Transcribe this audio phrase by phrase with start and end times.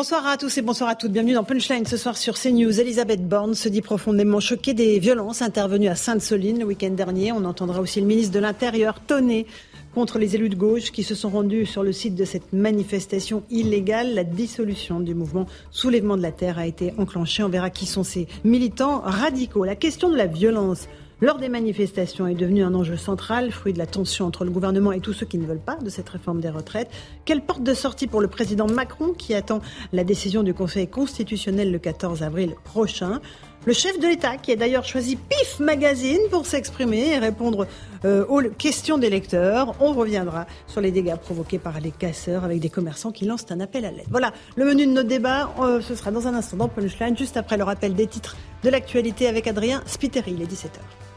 [0.00, 1.12] Bonsoir à tous et bonsoir à toutes.
[1.12, 2.80] Bienvenue dans Punchline ce soir sur CNews.
[2.80, 7.32] Elisabeth Borne se dit profondément choquée des violences intervenues à Sainte-Soline le week-end dernier.
[7.32, 9.46] On entendra aussi le ministre de l'Intérieur tonner
[9.94, 13.42] contre les élus de gauche qui se sont rendus sur le site de cette manifestation
[13.50, 14.14] illégale.
[14.14, 17.42] La dissolution du mouvement Soulèvement de la Terre a été enclenchée.
[17.42, 19.66] On verra qui sont ces militants radicaux.
[19.66, 20.88] La question de la violence
[21.20, 24.92] lors des manifestations est devenue un enjeu central, fruit de la tension entre le gouvernement
[24.92, 26.90] et tous ceux qui ne veulent pas de cette réforme des retraites.
[27.24, 29.60] Quelle porte de sortie pour le président Macron qui attend
[29.92, 33.20] la décision du Conseil constitutionnel le 14 avril prochain?
[33.66, 37.66] Le chef de l'État, qui a d'ailleurs choisi PIF Magazine pour s'exprimer et répondre
[38.06, 39.74] euh, aux questions des lecteurs.
[39.80, 43.60] On reviendra sur les dégâts provoqués par les casseurs avec des commerçants qui lancent un
[43.60, 44.06] appel à l'aide.
[44.08, 47.36] Voilà, le menu de notre débat, euh, ce sera dans un instant dans Punchline, juste
[47.36, 51.09] après le rappel des titres de l'actualité avec Adrien Spiteri, il est 17h.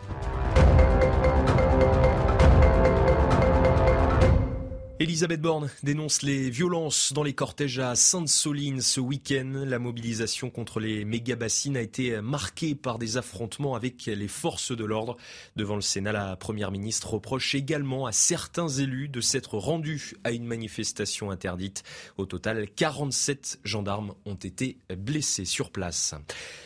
[5.04, 9.64] Elisabeth Borne dénonce les violences dans les cortèges à Sainte-Soline ce week-end.
[9.66, 14.86] La mobilisation contre les méga-bassines a été marquée par des affrontements avec les forces de
[14.86, 15.18] l'ordre.
[15.58, 20.32] Devant le Sénat, la Première ministre reproche également à certains élus de s'être rendus à
[20.32, 21.84] une manifestation interdite.
[22.18, 26.16] Au total, 47 gendarmes ont été blessés sur place.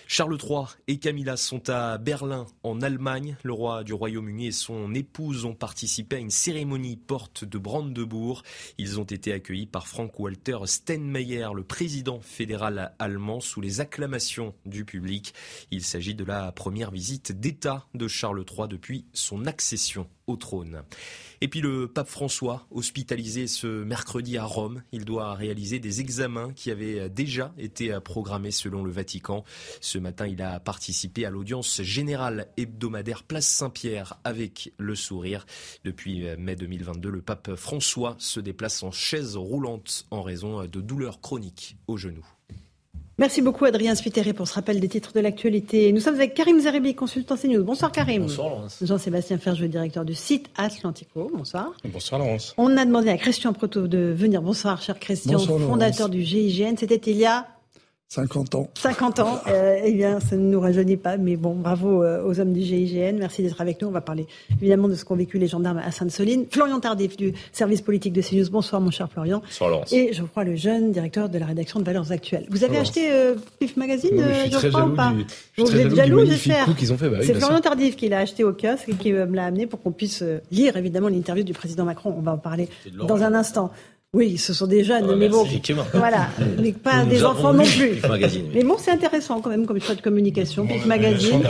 [0.09, 3.35] Charles III et Camilla sont à Berlin, en Allemagne.
[3.43, 8.43] Le roi du Royaume-Uni et son épouse ont participé à une cérémonie porte de Brandebourg.
[8.77, 14.85] Ils ont été accueillis par Frank-Walter Steinmeier, le président fédéral allemand, sous les acclamations du
[14.85, 15.33] public.
[15.71, 20.07] Il s'agit de la première visite d'État de Charles III depuis son accession
[21.39, 26.51] Et puis le pape François, hospitalisé ce mercredi à Rome, il doit réaliser des examens
[26.53, 29.45] qui avaient déjà été programmés selon le Vatican.
[29.79, 35.45] Ce matin, il a participé à l'audience générale hebdomadaire Place Saint-Pierre avec le sourire.
[35.85, 41.21] Depuis mai 2022, le pape François se déplace en chaise roulante en raison de douleurs
[41.21, 42.25] chroniques au genou.
[43.19, 45.91] Merci beaucoup Adrien Spiteri pour ce rappel des titres de l'actualité.
[45.91, 47.63] Nous sommes avec Karim Zeribi, consultant CNews.
[47.63, 48.21] Bonsoir Karim.
[48.21, 48.77] Bonsoir Laurence.
[48.83, 51.31] Jean-Sébastien Ferjeux, directeur du site Atlantico.
[51.33, 51.73] Bonsoir.
[51.83, 52.53] Bonsoir Laurence.
[52.57, 54.43] On a demandé à Christian Proto de venir.
[54.43, 56.75] Bonsoir cher Christian, fondateur du GIGN.
[56.77, 57.47] C'était il y a
[58.09, 58.69] 50 ans.
[58.75, 59.41] 50 ans.
[59.47, 62.61] Euh, eh bien, ça ne nous rajeunit pas, mais bon, bravo euh, aux hommes du
[62.61, 63.17] GIGN.
[63.19, 63.89] Merci d'être avec nous.
[63.89, 64.27] On va parler
[64.61, 66.45] évidemment de ce qu'ont vécu les gendarmes à Sainte-Soline.
[66.49, 68.49] Florian Tardif du service politique de CNews.
[68.49, 69.41] Bonsoir, mon cher Florian.
[69.43, 69.91] Bonsoir, Laurence.
[69.91, 72.45] Et je crois le jeune directeur de la rédaction de Valeurs Actuelles.
[72.49, 75.11] Vous avez acheté euh, PIF Magazine, oui, je suis je très crois, jaloux ou pas
[75.11, 75.25] du,
[75.57, 76.65] je Vous suis très êtes jaloux jaloux, du magnifique j'espère.
[76.65, 77.09] coup qu'ils ont fait.
[77.09, 77.59] Bah oui, C'est Florian.
[77.59, 80.39] Tardif qui l'a acheté au kiosque et qui me l'a amené pour qu'on puisse euh,
[80.49, 82.15] lire évidemment l'interview du président Macron.
[82.17, 82.69] On va en parler
[83.05, 83.69] dans un instant.
[84.13, 85.83] Oui, ce sont des jeunes, Ah, mais merci, bon, effectivement.
[85.93, 86.29] voilà,
[86.61, 87.89] mais pas Nous des enfants non plus.
[87.89, 88.51] PIF Magazine, oui.
[88.55, 91.41] Mais bon, c'est intéressant quand même comme choix de communication, la Magazine.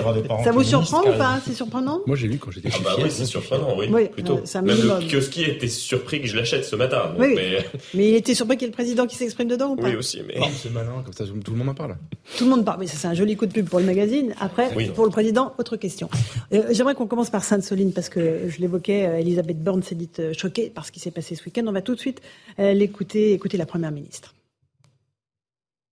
[0.44, 1.42] Ça vous surprend ou pas même.
[1.46, 4.40] C'est surprenant Moi, j'ai lu quand j'étais Ah bah oui, c'est surprenant, oui, Oui, plutôt.
[4.56, 5.02] un Même minimum.
[5.02, 7.14] le kiosquier était surpris que je l'achète ce matin.
[7.20, 7.60] Oui, mais...
[7.94, 9.96] Mais il était surpris qu'il y ait le président qui s'exprime dedans ou pas Oui
[9.96, 10.40] aussi, mais...
[10.60, 11.96] C'est malin, comme ça tout le monde en parle.
[12.40, 14.34] Tout le monde parle, mais ça, c'est un joli coup de pub pour le magazine.
[14.40, 14.88] Après, Oui.
[14.96, 16.10] pour le président, autre question.
[16.54, 20.20] Euh, J'aimerais qu'on commence par Sainte-Soline parce que je l'évoquais, euh, Elisabeth Borne s'est dite
[20.20, 21.64] euh, choquée par ce qui s'est passé ce week-end.
[21.68, 22.20] On va tout de suite
[22.57, 24.36] euh, l'écouter, écouter la première ministre.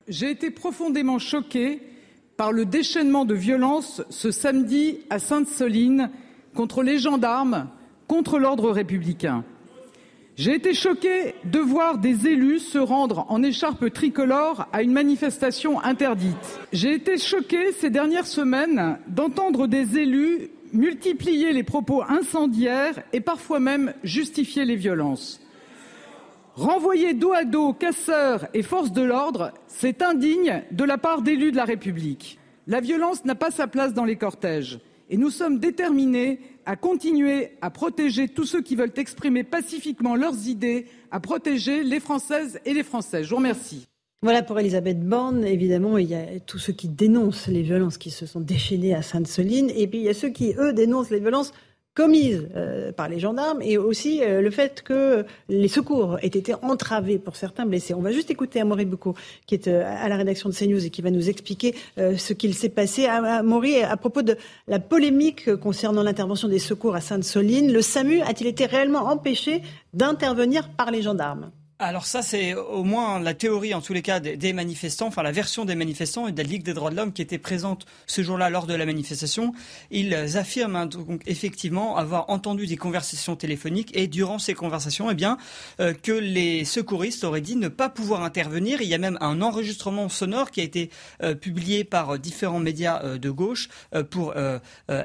[0.08, 1.82] J'ai été profondément choqué
[2.38, 6.12] par le déchaînement de violence ce samedi à Sainte-Soline
[6.54, 7.70] contre les gendarmes,
[8.08, 9.44] contre l'ordre républicain.
[10.36, 15.82] J'ai été choqué de voir des élus se rendre en écharpe tricolore à une manifestation
[15.82, 16.60] interdite.
[16.74, 23.62] J'ai été choqué ces dernières semaines d'entendre des élus multiplier les propos incendiaires et parfois
[23.62, 25.40] même justifier les violences.
[26.56, 31.52] Renvoyer dos à dos casseurs et forces de l'ordre, c'est indigne de la part d'élus
[31.52, 32.40] de la République.
[32.66, 34.80] La violence n'a pas sa place dans les cortèges
[35.10, 40.48] et nous sommes déterminés à continuer à protéger tous ceux qui veulent exprimer pacifiquement leurs
[40.48, 43.26] idées, à protéger les Françaises et les Français.
[43.26, 43.86] Je vous remercie.
[44.22, 45.44] Voilà pour Elisabeth Borne.
[45.44, 49.02] Évidemment, il y a tous ceux qui dénoncent les violences qui se sont déchaînées à
[49.02, 49.70] Sainte-Soline.
[49.76, 51.52] Et puis, il y a ceux qui, eux, dénoncent les violences
[51.96, 56.54] commises euh, par les gendarmes et aussi euh, le fait que les secours aient été
[56.62, 57.94] entravés pour certains blessés.
[57.94, 59.16] On va juste écouter Amaury Boucaud,
[59.48, 62.70] qui est à la rédaction de CNews et qui va nous expliquer ce qu'il s'est
[62.70, 63.06] passé.
[63.06, 64.38] Amaury, à propos de
[64.68, 69.62] la polémique concernant l'intervention des secours à Sainte-Soline, le SAMU a-t-il été réellement empêché
[69.94, 71.52] d'intervenir par les gendarmes?
[71.78, 75.34] Alors ça, c'est au moins la théorie, en tous les cas, des manifestants, enfin la
[75.34, 78.24] version des manifestants et de la Ligue des droits de l'homme qui était présente ce
[78.24, 79.54] jour-là lors de la manifestation.
[79.92, 85.16] Ils affirment hein, donc effectivement avoir entendu des conversations téléphoniques et durant ces conversations, eh
[85.16, 85.38] bien,
[85.82, 88.82] euh, que les secouristes auraient dit ne pas pouvoir intervenir.
[88.82, 90.90] Il y a même un enregistrement sonore qui a été
[91.24, 93.68] euh, publié par différents médias euh, de gauche
[94.12, 94.34] pour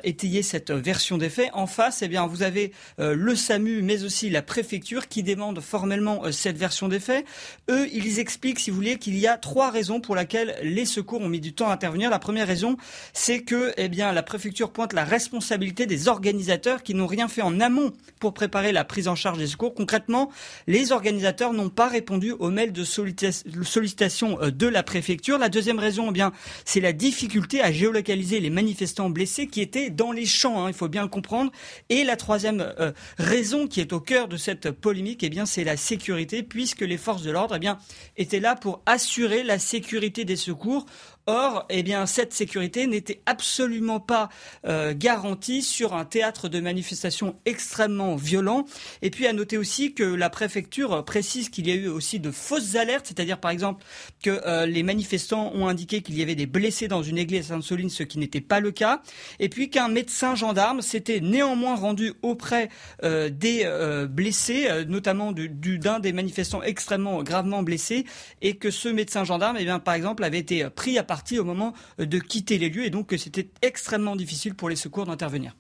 [0.04, 1.50] étayer cette version des faits.
[1.52, 6.30] En face, eh bien, vous avez le SAMU, mais aussi la préfecture qui demande formellement
[6.30, 7.24] cette version des faits.
[7.68, 11.20] Eux, ils expliquent, si vous voulez, qu'il y a trois raisons pour lesquelles les secours
[11.20, 12.10] ont mis du temps à intervenir.
[12.10, 12.76] La première raison,
[13.12, 17.42] c'est que, eh bien, la préfecture pointe la responsabilité des organisateurs qui n'ont rien fait
[17.42, 19.74] en amont pour préparer la prise en charge des secours.
[19.74, 20.30] Concrètement,
[20.66, 25.38] les organisateurs n'ont pas répondu aux mails de sollicitation euh, de la préfecture.
[25.38, 26.32] La deuxième raison, eh bien,
[26.64, 30.64] c'est la difficulté à géolocaliser les manifestants blessés qui étaient dans les champs.
[30.64, 31.50] Hein, il faut bien le comprendre.
[31.88, 35.64] Et la troisième euh, raison qui est au cœur de cette polémique, eh bien, c'est
[35.64, 40.36] la sécurité puisque les forces de l'ordre eh étaient là pour assurer la sécurité des
[40.36, 40.84] secours
[41.26, 44.30] Or, eh bien, cette sécurité n'était absolument pas
[44.66, 48.64] euh, garantie sur un théâtre de manifestation extrêmement violent.
[49.02, 52.30] Et puis, à noter aussi que la préfecture précise qu'il y a eu aussi de
[52.30, 53.84] fausses alertes, c'est-à-dire, par exemple,
[54.22, 57.54] que euh, les manifestants ont indiqué qu'il y avait des blessés dans une église à
[57.54, 59.02] Sainte-Soline, ce qui n'était pas le cas.
[59.38, 62.70] Et puis qu'un médecin gendarme s'était néanmoins rendu auprès
[63.04, 63.68] euh, des
[64.08, 68.04] blessés, notamment d'un des manifestants extrêmement gravement blessés,
[68.40, 71.44] et que ce médecin gendarme, eh bien, par exemple, avait été pris à part au
[71.44, 75.56] moment de quitter les lieux et donc c'était extrêmement difficile pour les secours d'intervenir.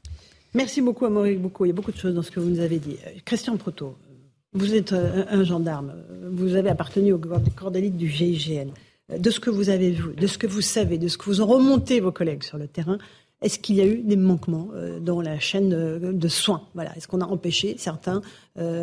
[0.54, 1.64] Merci beaucoup, Amaury Beaucoup.
[1.64, 2.96] Il y a beaucoup de choses dans ce que vous nous avez dit.
[3.06, 3.96] Euh, Christian Proto,
[4.52, 5.94] vous êtes euh, un gendarme.
[6.30, 7.20] Vous avez appartenu au
[7.56, 8.70] corps d'élite du GIGN.
[9.12, 11.24] Euh, de ce que vous avez vu, de ce que vous savez, de ce que
[11.24, 12.98] vous ont remonté vos collègues sur le terrain,
[13.42, 14.68] est-ce qu'il y a eu des manquements
[15.00, 16.68] dans la chaîne de soins?
[16.74, 16.94] Voilà.
[16.94, 18.20] Est-ce qu'on a empêché certains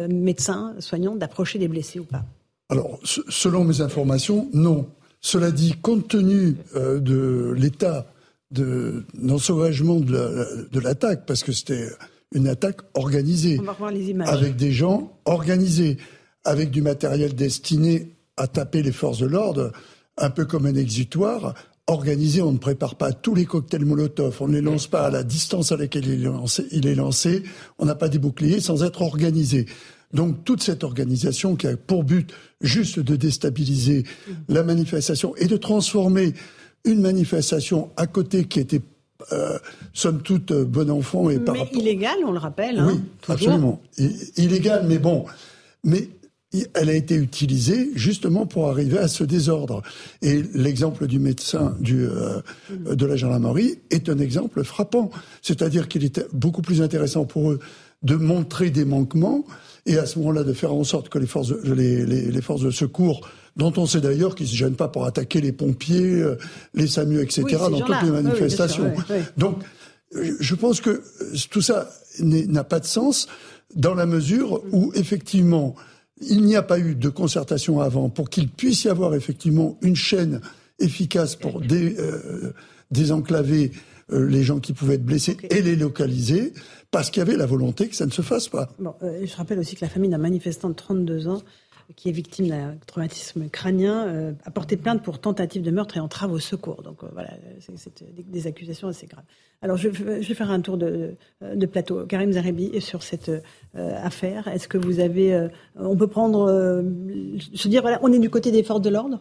[0.09, 2.25] médecins, soignants d'approcher des blessés ou pas?
[2.69, 4.87] Alors, selon mes informations, non.
[5.21, 8.05] Cela dit, compte tenu euh, de l'état
[8.51, 11.89] d'ensauvagement de, de l'attaque, parce que c'était
[12.33, 13.59] une attaque organisée,
[14.25, 15.97] avec des gens organisés,
[16.45, 19.73] avec du matériel destiné à taper les forces de l'ordre,
[20.17, 21.55] un peu comme un exutoire,
[21.87, 25.09] organisé, on ne prépare pas tous les cocktails Molotov, on ne les lance pas à
[25.09, 27.43] la distance à laquelle il est lancé, il est lancé
[27.79, 29.65] on n'a pas des boucliers sans être organisé.
[30.13, 32.31] Donc toute cette organisation qui a pour but
[32.61, 34.03] juste de déstabiliser
[34.47, 36.33] la manifestation et de transformer
[36.85, 38.81] une manifestation à côté qui était
[39.31, 39.57] euh,
[39.93, 42.79] somme toute euh, bon enfant et par mais illégale, on le rappelle.
[42.79, 43.81] Hein, oui, absolument.
[44.37, 45.25] illégale, mais bon.
[45.83, 46.07] Mais
[46.73, 49.81] elle a été utilisée justement pour arriver à ce désordre.
[50.21, 55.09] Et l'exemple du médecin du, euh, de la gendarmerie est un exemple frappant.
[55.41, 57.59] C'est-à-dire qu'il était beaucoup plus intéressant pour eux
[58.03, 59.45] de montrer des manquements
[59.85, 62.41] et à ce moment-là de faire en sorte que les forces, de, les, les, les
[62.41, 65.51] forces de secours, dont on sait d'ailleurs qu'ils ne se gênent pas pour attaquer les
[65.51, 66.37] pompiers, euh,
[66.73, 68.93] les SAMU, etc., dans toutes les manifestations.
[69.37, 69.57] Donc,
[70.13, 71.01] je pense que
[71.49, 71.89] tout ça
[72.19, 73.27] n'a pas de sens
[73.75, 75.75] dans la mesure où, effectivement,
[76.21, 79.95] il n'y a pas eu de concertation avant pour qu'il puisse y avoir effectivement une
[79.95, 80.41] chaîne
[80.79, 82.53] efficace pour dé, euh,
[82.91, 83.71] désenclaver
[84.11, 86.53] euh, les gens qui pouvaient être blessés et les localiser
[86.91, 88.69] parce qu'il y avait la volonté que ça ne se fasse pas.
[88.79, 91.41] Bon, euh, je rappelle aussi que la famille d'un manifestant de 32 ans
[91.95, 96.01] qui est victime d'un traumatisme crânien, euh, a porté plainte pour tentative de meurtre et
[96.01, 96.83] entrave au secours.
[96.83, 97.29] Donc euh, voilà,
[97.77, 99.23] c'est des, accusations assez graves.
[99.61, 101.15] Alors je, vais faire un tour de,
[101.71, 102.05] plateau.
[102.05, 103.31] Karim Zarebi sur cette
[103.73, 104.49] affaire.
[104.49, 105.47] Est-ce que vous avez,
[105.77, 109.19] on peut prendre, veux dire, voilà, on est du côté des forces de l'ordre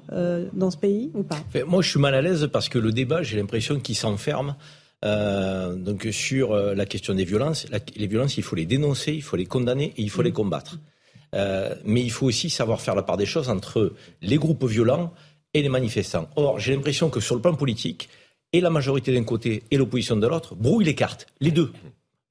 [0.53, 1.39] dans ce pays ou pas?
[1.67, 4.57] Moi, je suis mal à l'aise parce que le débat, j'ai l'impression qu'il s'enferme
[5.07, 9.23] euh, donc sur euh, la question des violences, les violences, il faut les dénoncer, il
[9.23, 10.79] faut les condamner et il faut les combattre.
[11.35, 15.13] Euh, mais il faut aussi savoir faire la part des choses entre les groupes violents
[15.55, 16.29] et les manifestants.
[16.35, 18.09] Or, j'ai l'impression que sur le plan politique,
[18.53, 21.73] et la majorité d'un côté et l'opposition de l'autre brouillent les cartes, les deux.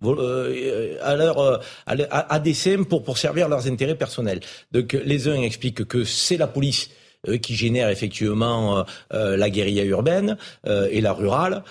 [0.02, 4.40] à, leur, à, dessein pour, pour servir leurs intérêts personnels.
[4.72, 6.90] Donc les uns expliquent que c'est la police
[7.42, 11.64] qui génère effectivement euh, euh, la guérilla urbaine et la rurale,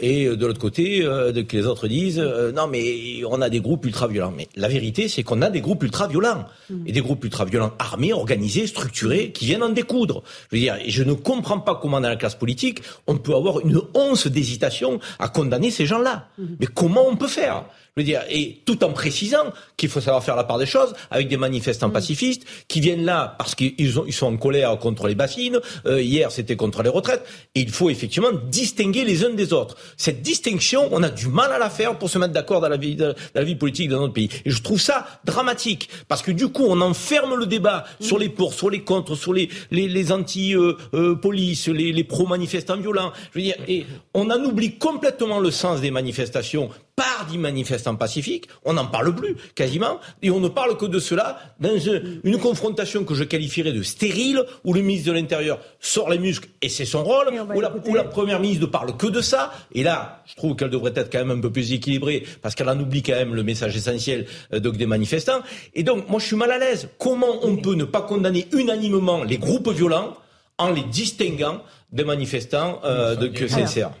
[0.00, 2.18] et de l'autre côté, que les autres disent
[2.54, 4.32] non mais on a des groupes ultra violents.
[4.36, 6.86] Mais la vérité, c'est qu'on a des groupes ultra violents mmh.
[6.86, 10.22] et des groupes ultra violents armés, organisés, structurés, qui viennent en découdre.
[10.50, 13.60] Je veux dire, je ne comprends pas comment dans la classe politique on peut avoir
[13.60, 16.28] une once d'hésitation à condamner ces gens-là.
[16.38, 16.44] Mmh.
[16.60, 17.64] Mais comment on peut faire?
[17.96, 20.94] Je veux dire, et tout en précisant qu'il faut savoir faire la part des choses
[21.10, 21.92] avec des manifestants Mm.
[21.92, 25.60] pacifistes qui viennent là parce qu'ils ils sont en colère contre les bassines.
[25.84, 27.22] Euh, hier, c'était contre les retraites.
[27.54, 29.76] Et il faut effectivement distinguer les uns des autres.
[29.98, 32.78] Cette distinction, on a du mal à la faire pour se mettre d'accord dans la
[32.78, 34.30] vie, dans la vie politique de notre pays.
[34.46, 38.30] Et je trouve ça dramatique parce que du coup, on enferme le débat sur les
[38.30, 43.12] pour, sur les contre, sur les les, les anti-police, les, les pro-manifestants violents.
[43.32, 43.84] Je veux dire, et
[44.14, 48.48] on en oublie complètement le sens des manifestations par des manifestants pacifiques.
[48.64, 53.04] On n'en parle plus quasiment, et on ne parle que de cela dans une, confrontation
[53.04, 56.84] que je qualifierais de stérile, où le ministre de l'Intérieur sort les muscles et c'est
[56.84, 59.52] son rôle, la, où la première ministre ne parle que de ça.
[59.72, 62.68] Et là, je trouve qu'elle devrait être quand même un peu plus équilibrée, parce qu'elle
[62.68, 65.40] en oublie quand même le message essentiel euh, donc des manifestants.
[65.74, 66.88] Et donc, moi, je suis mal à l'aise.
[66.98, 70.16] Comment on peut ne pas condamner unanimement les groupes violents
[70.58, 73.44] en les distinguant des manifestants euh, de que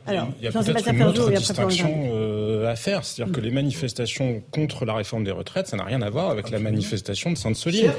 [0.06, 4.42] alors, Il y a peut-être une autre distinction euh, à faire, c'est-à-dire que les manifestations
[4.50, 7.92] contre la réforme des retraites, ça n'a rien à voir avec la manifestation de Sainte-Soline.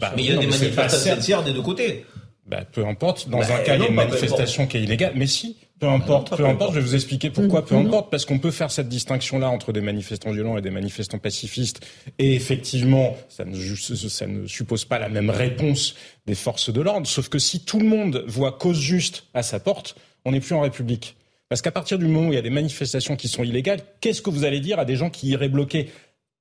[0.00, 2.04] Bah, Mais il y a non, des sincères des deux côtés.
[2.46, 3.28] Bah, peu importe.
[3.28, 5.12] Dans Bah, un cas, il y a une manifestation qui est illégale.
[5.14, 6.74] Mais si, peu importe, peu importe.
[6.74, 8.10] Je vais vous expliquer pourquoi peu importe.
[8.10, 11.80] Parce qu'on peut faire cette distinction-là entre des manifestants violents et des manifestants pacifistes.
[12.18, 15.96] Et effectivement, ça ne, ça ne suppose pas la même réponse
[16.26, 17.06] des forces de l'ordre.
[17.06, 20.54] Sauf que si tout le monde voit cause juste à sa porte, on n'est plus
[20.54, 21.16] en République.
[21.48, 24.22] Parce qu'à partir du moment où il y a des manifestations qui sont illégales, qu'est-ce
[24.22, 25.90] que vous allez dire à des gens qui iraient bloquer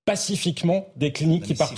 [0.10, 1.76] pacifiquement des cliniques qui, partent,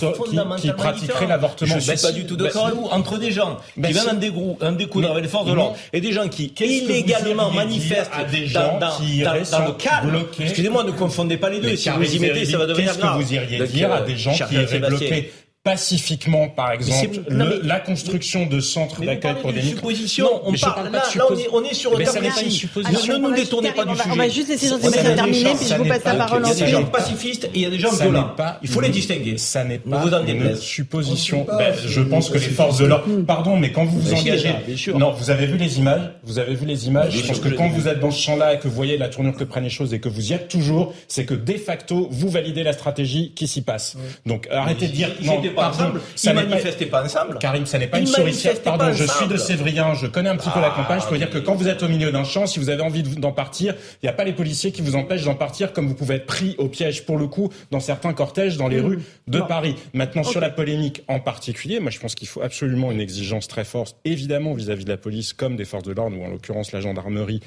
[0.58, 2.72] qui, pratiqueraient l'avortement Je suis Bah pas si, du tout bah d'accord si.
[2.72, 2.88] avec vous.
[2.90, 4.00] Entre des gens Bah qui si.
[4.00, 7.50] viennent en, dégrou- en découdre avec les forces de l'ordre et des gens qui illégalement
[7.50, 10.10] manifestent à des dans, gens dans- qui dans- dans le calme.
[10.10, 11.68] bloquer Excusez-moi, ne confondez pas les deux.
[11.68, 13.20] Mais Si vous y mettez, ça va devenir Qu'est-ce que grave.
[13.22, 15.22] vous iriez dire à euh, des gens qui iraient Sébastien.
[15.64, 20.24] Pacifiquement, par exemple, non, le- mais- la construction de centres d'accueil pour de des suppositions.
[20.26, 21.50] Non, on parle, parle là, pas de là, on est, suppositions.
[21.54, 22.44] on est sur le Mais cas ça n'est pas précis.
[22.46, 23.12] une supposition.
[23.14, 24.10] Ne nous détournez pas du sujet.
[24.10, 26.54] on va juste laisser Jean-Sébastien terminer, puis je vous passe la parole Il y a
[26.66, 28.28] des gens pacifistes et il y a des gens Ça violents.
[28.28, 29.38] n'est pas Il faut les distinguer.
[29.38, 31.46] Ça n'est Ne pas vous en une supposition.
[31.46, 33.04] Ben, je pense que les forces de l'ordre.
[33.26, 34.54] Pardon, mais quand vous vous engagez,
[34.96, 36.10] non, vous avez vu les images?
[36.24, 37.12] Vous avez vu les images?
[37.16, 39.36] Je pense que quand vous êtes dans ce champ-là et que vous voyez la tournure
[39.36, 42.28] que prennent les choses et que vous y êtes toujours, c'est que de facto vous
[42.28, 43.96] validez la stratégie qui s'y passe.
[44.26, 45.10] Donc arrêtez de dire
[45.52, 46.00] pas ensemble.
[46.16, 47.38] ça Ils n'est pas- manifestaient pas ensemble.
[47.38, 48.60] Karim, ça n'est pas une souricière.
[48.62, 49.36] Pardon, je suis de.
[49.36, 51.00] Sévrien, je connais un petit peu la campagne.
[51.02, 53.02] Je peux dire que quand vous êtes au milieu d'un champ, si vous avez envie
[53.02, 55.86] de- d'en partir, il n'y a pas les policiers qui vous empêchent d'en partir, comme
[55.88, 59.00] vous pouvez être pris au piège pour le coup dans certains cortèges dans les rues
[59.28, 59.40] de.
[59.40, 59.76] Paris.
[59.94, 63.64] Maintenant, sur la polémique en particulier, moi je pense qu'il faut absolument une exigence très
[63.64, 66.80] forte, évidemment vis-à-vis de la police comme des forces de l'ordre, ou en l'occurrence la
[66.80, 67.40] gendarmerie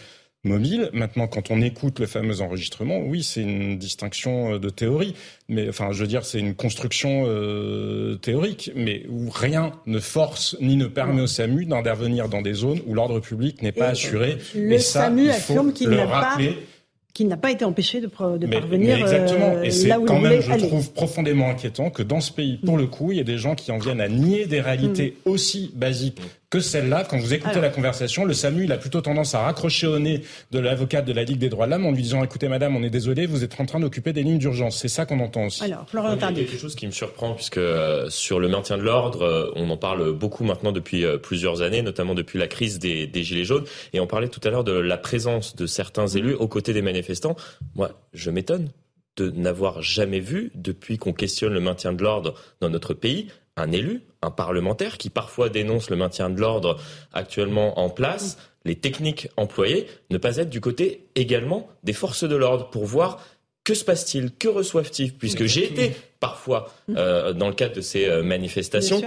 [0.46, 0.90] mobile.
[0.94, 5.14] Maintenant, quand on écoute le fameux enregistrement, oui, c'est une distinction euh, de théorie,
[5.50, 10.56] mais enfin, je veux dire, c'est une construction euh, théorique, mais où rien ne force
[10.62, 13.92] ni ne permet au SAMU d'intervenir dans des zones où l'ordre public n'est pas Et
[13.92, 14.38] assuré.
[14.56, 16.56] le et ça, SAMU il affirme faut qu'il le n'a pas rappeler.
[17.14, 19.56] qui n'a pas été empêché de, pro- de Mais, parvenir mais exactement.
[19.56, 20.68] euh, et c'est là où quand même, je aller.
[20.68, 23.56] trouve profondément inquiétant que dans ce pays, pour le coup, il y ait des gens
[23.56, 26.20] qui en viennent à nier des réalités aussi basiques
[26.56, 27.04] que celles-là.
[27.04, 27.64] Quand vous écoutez Alors.
[27.64, 30.22] la conversation, le SAMU, il a plutôt tendance à raccrocher au nez
[30.52, 32.84] de l'avocate de la Ligue des droits de l'homme en lui disant, écoutez madame, on
[32.84, 34.78] est désolé, vous êtes en train d'occuper des lignes d'urgence.
[34.78, 35.64] C'est ça qu'on entend aussi.
[35.64, 38.78] Alors, Florent Il y a quelque chose qui me surprend puisque euh, sur le maintien
[38.78, 42.48] de l'ordre, euh, on en parle beaucoup maintenant depuis euh, plusieurs années, notamment depuis la
[42.48, 43.66] crise des, des gilets jaunes.
[43.94, 46.82] Et on parlait tout à l'heure de la présence de certains élus aux côtés des
[46.82, 47.36] manifestants.
[47.76, 48.70] Moi, je m'étonne
[49.18, 53.72] de n'avoir jamais vu, depuis qu'on questionne le maintien de l'ordre dans notre pays, un
[53.72, 56.80] élu, un parlementaire qui parfois dénonce le maintien de l'ordre
[57.14, 62.36] actuellement en place, les techniques employées, ne pas être du côté également des forces de
[62.36, 63.24] l'ordre pour voir
[63.64, 68.06] que se passe-t-il, que reçoivent-ils, puisque j'ai été parfois euh, dans le cadre de ces
[68.06, 69.02] euh, manifestations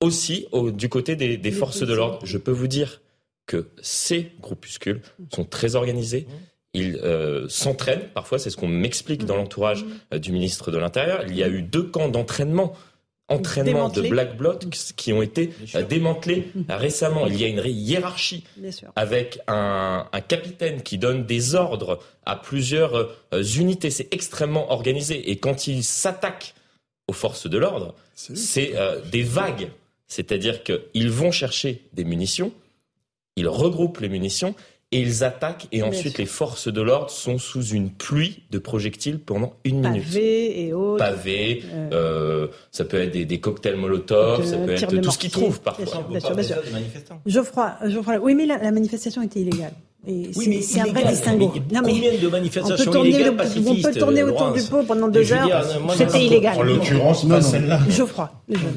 [0.00, 2.18] aussi au- du côté des, forces de l'ordre.
[2.24, 3.00] Je peux vous dire
[3.46, 6.26] que ces groupuscules sont très organisés.
[6.74, 8.08] Ils euh, s'entraînent.
[8.14, 11.24] Parfois, c'est ce qu'on m'explique dans l'entourage euh, du ministre de l'Intérieur.
[11.28, 12.72] Il y a eu deux camps d'entraînement.
[13.28, 14.02] Entraînement de.
[14.08, 14.64] Black Bloc
[14.96, 17.26] qui ont été euh, démantelés récemment.
[17.26, 18.44] Il y a une hiérarchie
[18.96, 22.94] avec un, un capitaine qui donne des ordres à plusieurs
[23.32, 23.90] euh, unités.
[23.90, 25.30] C'est extrêmement organisé.
[25.30, 26.54] Et quand il s'attaque
[27.08, 29.70] aux forces de l'ordre, C'est- c'est euh, des vagues.
[30.08, 32.52] C'est-à-dire qu'ils vont chercher des munitions,
[33.36, 34.54] ils regroupent les munitions
[34.92, 35.66] et ils attaquent.
[35.72, 36.20] Et Bien ensuite, sûr.
[36.20, 40.04] les forces de l'ordre sont sous une pluie de projectiles pendant une minute.
[40.04, 40.98] Pavés et autres.
[41.04, 45.10] Pavés, Euh, euh, ça peut être des, des cocktails Molotov, de ça peut être tout
[45.10, 46.06] ce qu'ils trouvent parfois.
[46.08, 47.16] Bien sûr, On sûr, sûr.
[47.26, 49.72] Geoffroy, Geoffroy, oui, mais la, la manifestation était illégale.
[50.06, 51.52] Et c'est mais c'est un vrai distinguo.
[51.54, 54.52] Mais Non, mais Combien de on peut manifestations tourner, illégales on pacifistes peut tourner autour
[54.52, 55.64] du pot pendant deux heures.
[55.96, 56.58] C'était illégal.
[56.58, 57.78] En l'occurrence, Non, pas celle-là.
[57.88, 58.74] Geoffroy, le jeune.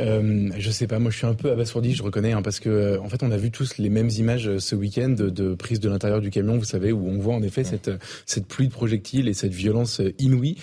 [0.00, 2.68] Euh, je sais pas, moi je suis un peu abasourdi, je reconnais, hein, parce que
[2.68, 5.54] euh, en fait on a vu tous les mêmes images euh, ce week-end de, de,
[5.54, 7.90] prise de l'intérieur du camion, vous savez, où on voit en effet cette
[8.26, 10.56] cette pluie de projectiles et cette violence inouïe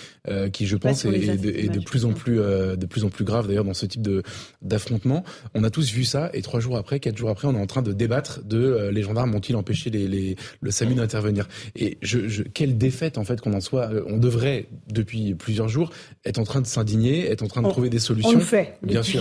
[0.54, 3.24] qui, je pense, est, est, de, est, de, plus en plus de plus en plus
[3.24, 4.24] grave d'ailleurs dans ce type de
[4.62, 5.24] d'affrontement.
[5.56, 7.68] On a tous vu ça et trois jours après, quatre jours après, on est en
[7.68, 11.48] train de débattre de les gendarmes ont-ils empêché les, les, le SAMU d'intervenir.
[11.76, 13.90] Et je, je, quelle défaite en fait qu'on en soit.
[14.08, 15.92] On devrait depuis plusieurs jours
[16.26, 18.32] être en train de s'indigner, être en train de trouver des solutions.
[18.32, 19.21] On le fait, bien sûr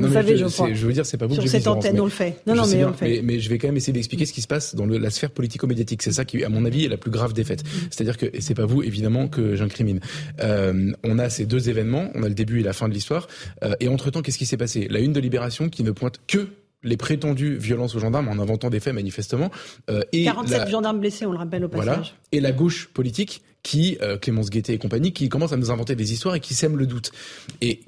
[0.00, 2.04] vous savez, je, je, veux dire, c'est pas vous Sur que cette antenne, mais, on
[2.04, 2.36] le fait.
[2.46, 3.22] Non, non, mais on le fait.
[3.22, 5.30] Mais, je vais quand même essayer d'expliquer ce qui se passe dans le, la sphère
[5.30, 6.02] politico-médiatique.
[6.02, 7.62] C'est ça qui, à mon avis, est la plus grave défaite.
[7.90, 10.00] C'est-à-dire que, et c'est pas vous, évidemment, que j'incrimine.
[10.40, 13.28] Euh, on a ces deux événements, on a le début et la fin de l'histoire.
[13.64, 14.88] Euh, et entre-temps, qu'est-ce qui s'est passé?
[14.90, 16.48] La une de Libération qui ne pointe que
[16.82, 19.50] les prétendues violences aux gendarmes en inventant des faits manifestement.
[19.90, 21.86] Euh, et 47 gendarmes blessés, on le rappelle au passage.
[21.86, 22.06] Voilà.
[22.32, 25.94] Et la gauche politique qui, euh, Clémence Guettet et compagnie, qui commencent à nous inventer
[25.94, 27.12] des histoires et qui sèment le doute.
[27.60, 27.80] Et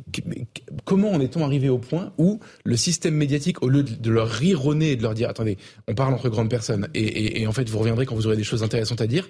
[0.85, 4.67] comment en est-on arrivé au point où le système médiatique, au lieu de leur rire
[4.67, 7.47] au nez et de leur dire attendez, on parle entre grandes personnes et, et, et
[7.47, 9.29] en fait vous reviendrez quand vous aurez des choses intéressantes à dire,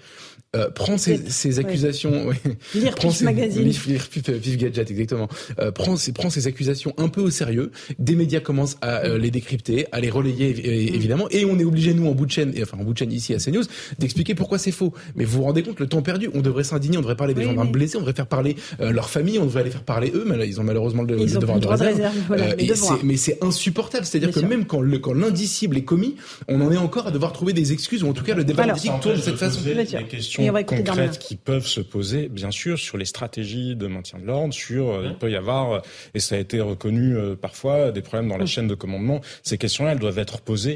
[0.54, 2.36] euh, prend ces, ces accusations, ouais.
[2.74, 7.22] lire prend magazine, lire, lire Gadget exactement, euh, prend, ces, prend ces accusations un peu
[7.22, 7.70] au sérieux.
[7.98, 10.94] Des médias commencent à euh, les décrypter, à les relayer mm.
[10.94, 12.98] évidemment, et on est obligé nous en bout de chaîne, et, enfin en bout de
[12.98, 13.62] chaîne ici à CNews,
[13.98, 14.92] d'expliquer pourquoi c'est faux.
[15.16, 17.44] Mais vous vous rendez compte le temps perdu on devrait s'indigner, on devrait parler des
[17.44, 20.24] gendarmes blessés, on devrait faire parler euh, leur famille, on devrait les faire parler eux,
[20.26, 22.14] mais là, ils ont malheureusement le, ils le devoir de réserve.
[22.30, 26.16] Euh, mais c'est insupportable, c'est-à-dire que même quand l'indicible est commis,
[26.48, 28.64] on en est encore à devoir trouver des excuses, ou en tout cas le débat
[28.64, 29.60] politique tourne de cette façon.
[29.64, 34.26] Les questions concrètes qui peuvent se poser, bien sûr, sur les stratégies de maintien de
[34.26, 35.82] l'ordre, sur euh, il peut y avoir,
[36.14, 39.20] et ça a été reconnu parfois, des problèmes dans la chaîne de commandement.
[39.42, 40.74] Ces questions-là, elles doivent être posées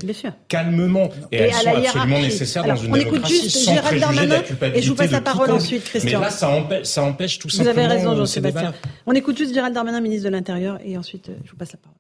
[0.49, 4.89] calmement, et, elles sont absolument nécessaires dans une démocratie, sans préjuger la culpabilité et je
[4.91, 6.19] vous passe la parole ensuite, Christian.
[6.21, 7.75] Mais là, ça empêche, ça empêche tout vous simplement.
[7.75, 8.75] Vous avez raison, Jean-Sébastien.
[9.07, 11.79] On écoute juste Gérald Darmanin, ministre de l'Intérieur, et ensuite, euh, je vous passe la
[11.79, 11.99] parole.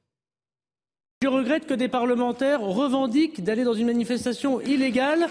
[1.23, 5.29] Je regrette que des parlementaires revendiquent d'aller dans une manifestation illégale.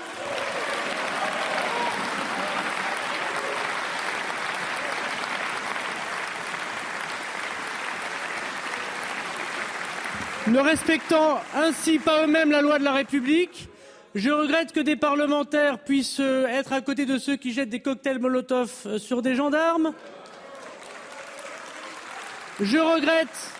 [10.47, 13.67] ne respectant ainsi pas eux-mêmes la loi de la République
[14.15, 17.81] je regrette que des parlementaires puissent euh, être à côté de ceux qui jettent des
[17.81, 19.91] cocktails Molotov euh, sur des gendarmes.
[22.61, 23.51] Je regrette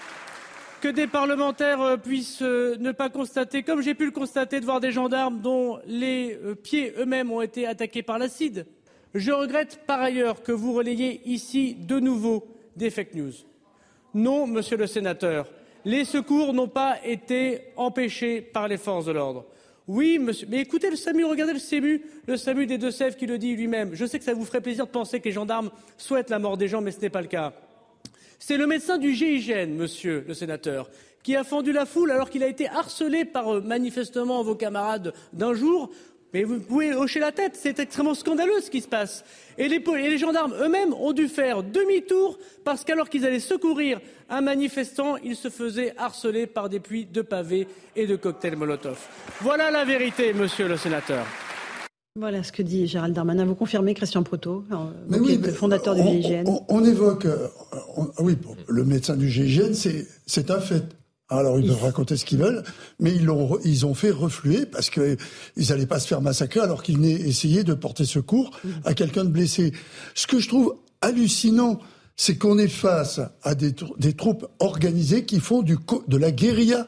[0.79, 4.79] que des parlementaires euh, puissent ne pas constater, comme j'ai pu le constater, de voir
[4.79, 8.65] des gendarmes dont les pieds eux-mêmes ont été attaqués par l'acide.
[9.13, 13.33] Je regrette par ailleurs que vous relayez ici de nouveau des fake news.
[14.13, 15.47] Non, monsieur le sénateur,
[15.83, 19.45] les secours n'ont pas été empêchés par les forces de l'ordre.
[19.87, 20.47] Oui, monsieur.
[20.49, 23.91] Mais écoutez le SAMU, regardez le SAMU, le SAMU des Deux-Sèvres qui le dit lui-même.
[23.93, 26.57] Je sais que ça vous ferait plaisir de penser que les gendarmes souhaitent la mort
[26.57, 27.53] des gens, mais ce n'est pas le cas.
[28.39, 30.89] C'est le médecin du GIGN, monsieur le sénateur,
[31.21, 35.13] qui a fendu la foule alors qu'il a été harcelé par euh, manifestement vos camarades
[35.33, 35.91] d'un jour
[36.35, 39.23] mais vous pouvez hocher la tête, c'est extrêmement scandaleux ce qui se passe.
[39.57, 44.01] Et les, et les gendarmes eux-mêmes ont dû faire demi-tour parce qu'alors qu'ils allaient secourir
[44.29, 48.99] un manifestant, ils se faisaient harceler par des puits de pavés et de cocktails Molotov.
[49.39, 51.25] Voilà la vérité, monsieur le sénateur.
[52.19, 53.45] Voilà ce que dit Gérald Darmanin.
[53.45, 54.65] Vous confirmez, Christian Proto,
[55.09, 57.47] le fondateur du GIGN on, évoque, euh,
[58.19, 60.83] oui, le médecin du GIGN, c'est un fait.
[61.29, 62.63] Alors ils peuvent raconter ce qu'ils veulent,
[62.99, 65.17] mais ils l'ont, ils ont fait refluer parce qu'ils
[65.69, 68.51] n'allaient pas se faire massacrer alors qu'ils venaient essayer de porter secours
[68.83, 69.73] à quelqu'un de blessé.
[70.13, 71.79] Ce que je trouve hallucinant,
[72.15, 76.87] c'est qu'on est face à des, des, troupes organisées qui font du, de la guérilla.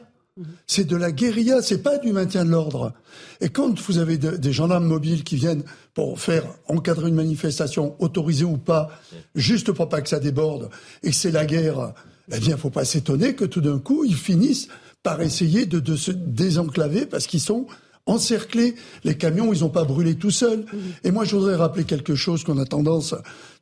[0.68, 2.92] C'est de la guérilla, c'est pas du maintien de l'ordre.
[3.40, 8.44] Et quand vous avez des gendarmes mobiles qui viennent pour faire encadrer une manifestation, autorisée
[8.44, 8.88] ou pas,
[9.34, 10.70] juste pour pas que ça déborde,
[11.02, 11.92] et que c'est la guerre,
[12.32, 14.68] eh bien, faut pas s'étonner que tout d'un coup, ils finissent
[15.02, 17.66] par essayer de, de se désenclaver parce qu'ils sont
[18.08, 18.74] encerclés.
[19.04, 20.64] Les camions, ils n'ont pas brûlé tout seuls.
[21.04, 23.14] Et moi, je voudrais rappeler quelque chose qu'on a tendance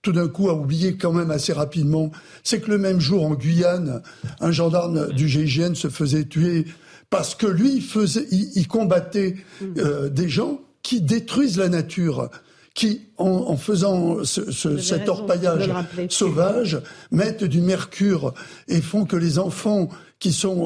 [0.02, 2.11] tout d'un coup à oublier quand même assez rapidement.
[2.44, 4.02] C'est que le même jour, en Guyane,
[4.40, 6.64] un gendarme du GIGN se faisait tuer
[7.11, 9.37] parce que lui, faisait, il, combattait
[9.79, 12.31] euh, des gens qui détruisent la nature
[12.77, 15.71] qui, en, faisant cet orpaillage
[16.11, 16.79] sauvage,
[17.11, 18.35] mettent du mercure
[18.69, 20.59] et font que les enfants qui sont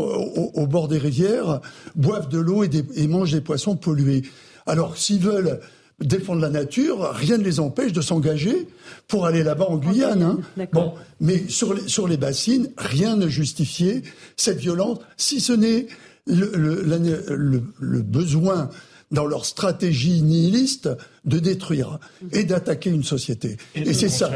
[0.54, 1.60] au, bord des rivières
[1.94, 4.22] boivent de l'eau et, mangent des poissons pollués.
[4.66, 5.60] Alors, s'ils veulent
[6.00, 8.66] défendre la nature, rien ne les empêche de s'engager
[9.06, 10.22] pour aller là-bas en Guyane.
[10.22, 10.66] Hein.
[10.72, 14.02] Bon, mais sur les, sur les bassines, rien ne justifiait
[14.36, 15.86] cette violence, si ce n'est
[16.26, 18.68] le, le, le, besoin
[19.12, 20.90] dans leur stratégie nihiliste
[21.24, 21.98] de détruire
[22.32, 23.56] et d'attaquer une société.
[23.74, 24.30] Et, c'est ça.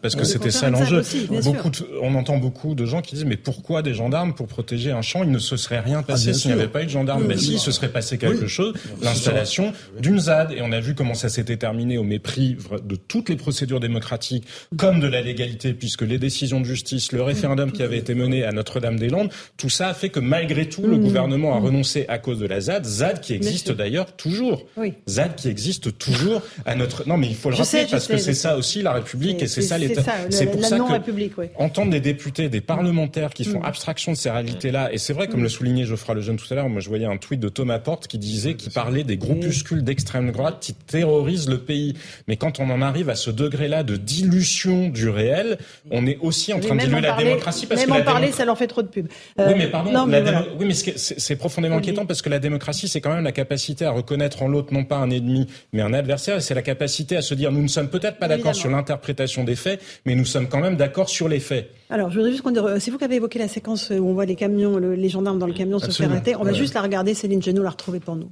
[0.00, 1.02] parce que c'était ça l'enjeu.
[1.42, 5.02] Beaucoup on entend beaucoup de gens qui disent mais pourquoi des gendarmes pour protéger un
[5.02, 7.24] champ Il ne se serait rien passé ah, s'il n'y avait pas eu de gendarmes.
[7.26, 8.74] mais si, il se serait passé quelque chose.
[9.02, 13.28] L'installation d'une ZAD et on a vu comment ça s'était terminé au mépris de toutes
[13.28, 17.82] les procédures démocratiques comme de la légalité puisque les décisions de justice, le référendum qui
[17.82, 21.00] avait été mené à Notre-Dame-des-Landes, tout ça a fait que malgré tout le mmh.
[21.00, 21.64] gouvernement a mmh.
[21.64, 22.84] renoncé à cause de la ZAD.
[22.84, 24.64] ZAD qui existe d'ailleurs toujours.
[25.08, 26.11] ZAD qui existe toujours
[26.64, 27.08] à notre.
[27.08, 29.62] Non mais il faut le rappeler parce que c'est ça aussi la République et c'est
[29.62, 30.02] ça l'État.
[30.30, 33.66] C'est pour ça que entendre des députés, des parlementaires qui font mmh.
[33.66, 36.68] abstraction de ces réalités-là et c'est vrai comme le soulignait Geoffroy Lejeune tout à l'heure.
[36.68, 40.32] Moi je voyais un tweet de Thomas Porte qui disait, qui parlait des groupuscules d'extrême
[40.32, 41.94] droite qui terrorisent le pays.
[42.28, 45.58] Mais quand on en arrive à ce degré-là de dilution du réel,
[45.90, 48.58] on est aussi en train de diluer la démocratie parce même en parler, ça leur
[48.58, 49.08] fait trop de pub.
[49.38, 49.92] oui, mais pardon.
[50.58, 53.90] Oui, mais c'est profondément inquiétant parce que la démocratie, c'est quand même la capacité à
[53.90, 56.36] reconnaître en l'autre non pas un ennemi, mais un adversaire.
[56.36, 59.44] Et c'est la capacité à se dire, nous ne sommes peut-être pas d'accord sur l'interprétation
[59.44, 61.70] des faits, mais nous sommes quand même d'accord sur les faits.
[61.90, 64.26] Alors, je voudrais juste qu'on c'est vous qui avez évoqué la séquence où on voit
[64.26, 66.36] les camions, les gendarmes dans le camion se faire arrêter.
[66.36, 67.14] On va juste la regarder.
[67.14, 68.30] Céline Genot l'a retrouver pour nous.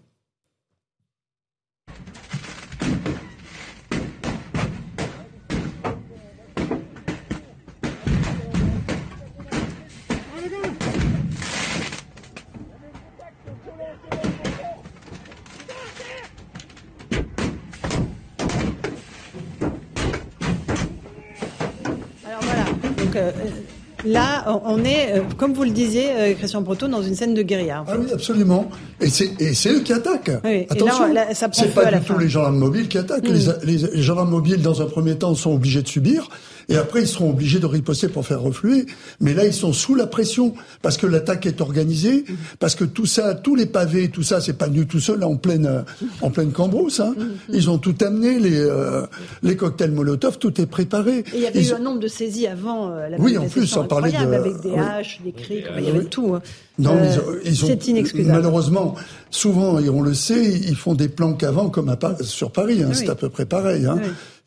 [23.21, 23.31] Euh,
[24.05, 27.43] là, on est, euh, comme vous le disiez, euh, Christian Breton, dans une scène de
[27.43, 27.85] guérilla.
[27.87, 28.71] Ah oui, absolument.
[29.01, 29.29] Et c'est,
[29.69, 30.31] eux qui attaquent.
[30.71, 31.05] Attention,
[31.53, 33.29] c'est pas du tout les gendarmes mobiles qui attaquent.
[33.29, 33.63] Hmm.
[33.65, 36.29] Les, les gendarmes mobiles, dans un premier temps, sont obligés de subir.
[36.69, 38.87] Et après, ils seront obligés de riposter pour faire refluer.
[39.21, 42.25] Mais là, ils sont sous la pression parce que l'attaque est organisée,
[42.59, 45.37] parce que tout ça, tous les pavés, tout ça, c'est pas venu tout seul en
[45.37, 45.83] pleine, euh,
[46.23, 47.01] en pleine cambrousse.
[47.01, 47.15] Hein.
[47.53, 49.07] Ils ont tout amené, les, euh,
[49.43, 51.19] les cocktails Molotov, tout est préparé.
[51.19, 53.67] Et il y avait eu un nombre de saisies avant euh, la Oui, en plus,
[53.67, 54.17] sans parler de...
[54.17, 56.35] Avec des haches, des crics, il y avait tout.
[56.35, 56.43] Hein.
[56.79, 57.11] Non, mais
[57.45, 58.37] ils ont, c'est inexcusable.
[58.37, 58.95] Malheureusement,
[59.31, 62.83] souvent, et on le sait, ils font des planques avant comme à, sur Paris.
[62.83, 63.85] Hein, C'est à peu près pareil.
[63.85, 63.99] Hein.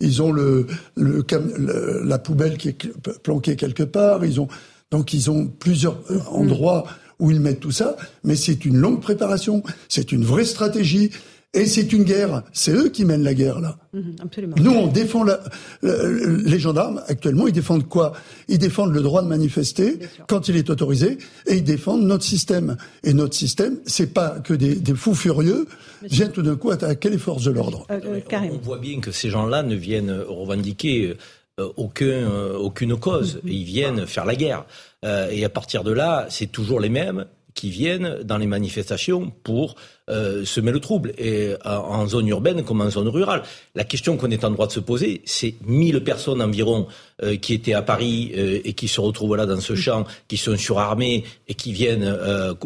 [0.03, 2.87] Ils ont le, la poubelle qui est
[3.23, 4.25] planquée quelque part.
[4.25, 4.47] Ils ont
[4.91, 6.85] donc ils ont plusieurs euh, endroits
[7.19, 7.95] où ils mettent tout ça.
[8.23, 9.63] Mais c'est une longue préparation.
[9.89, 11.09] C'est une vraie stratégie.
[11.53, 12.43] Et c'est une guerre.
[12.51, 13.77] C'est eux qui mènent la guerre là.
[13.93, 14.55] Mhm, absolument.
[14.59, 15.39] Nous, on défend la,
[15.83, 17.03] les gendarmes.
[17.07, 18.13] Actuellement, ils défendent quoi?
[18.47, 22.77] Ils défendent le droit de manifester quand il est autorisé, et ils défendent notre système.
[23.03, 25.67] Et notre système, c'est pas que des, des fous furieux
[26.03, 27.85] viennent tout d'un coup attaquer les forces de l'ordre?
[27.91, 31.15] Euh, euh, on voit bien que ces gens-là ne viennent revendiquer
[31.59, 33.39] euh, aucun, aucune cause.
[33.43, 33.51] Mhm.
[33.51, 34.65] Ils viennent faire la guerre.
[35.03, 39.75] et à partir de là, c'est toujours les mêmes qui viennent dans les manifestations pour
[40.09, 43.43] euh, semer le trouble, et euh, en zone urbaine comme en zone rurale.
[43.75, 46.87] La question qu'on est en droit de se poser, c'est 1000 personnes environ
[47.21, 50.57] euh, qui étaient à Paris et qui se retrouvent là dans ce champ, qui sont
[50.57, 52.17] surarmés et qui viennent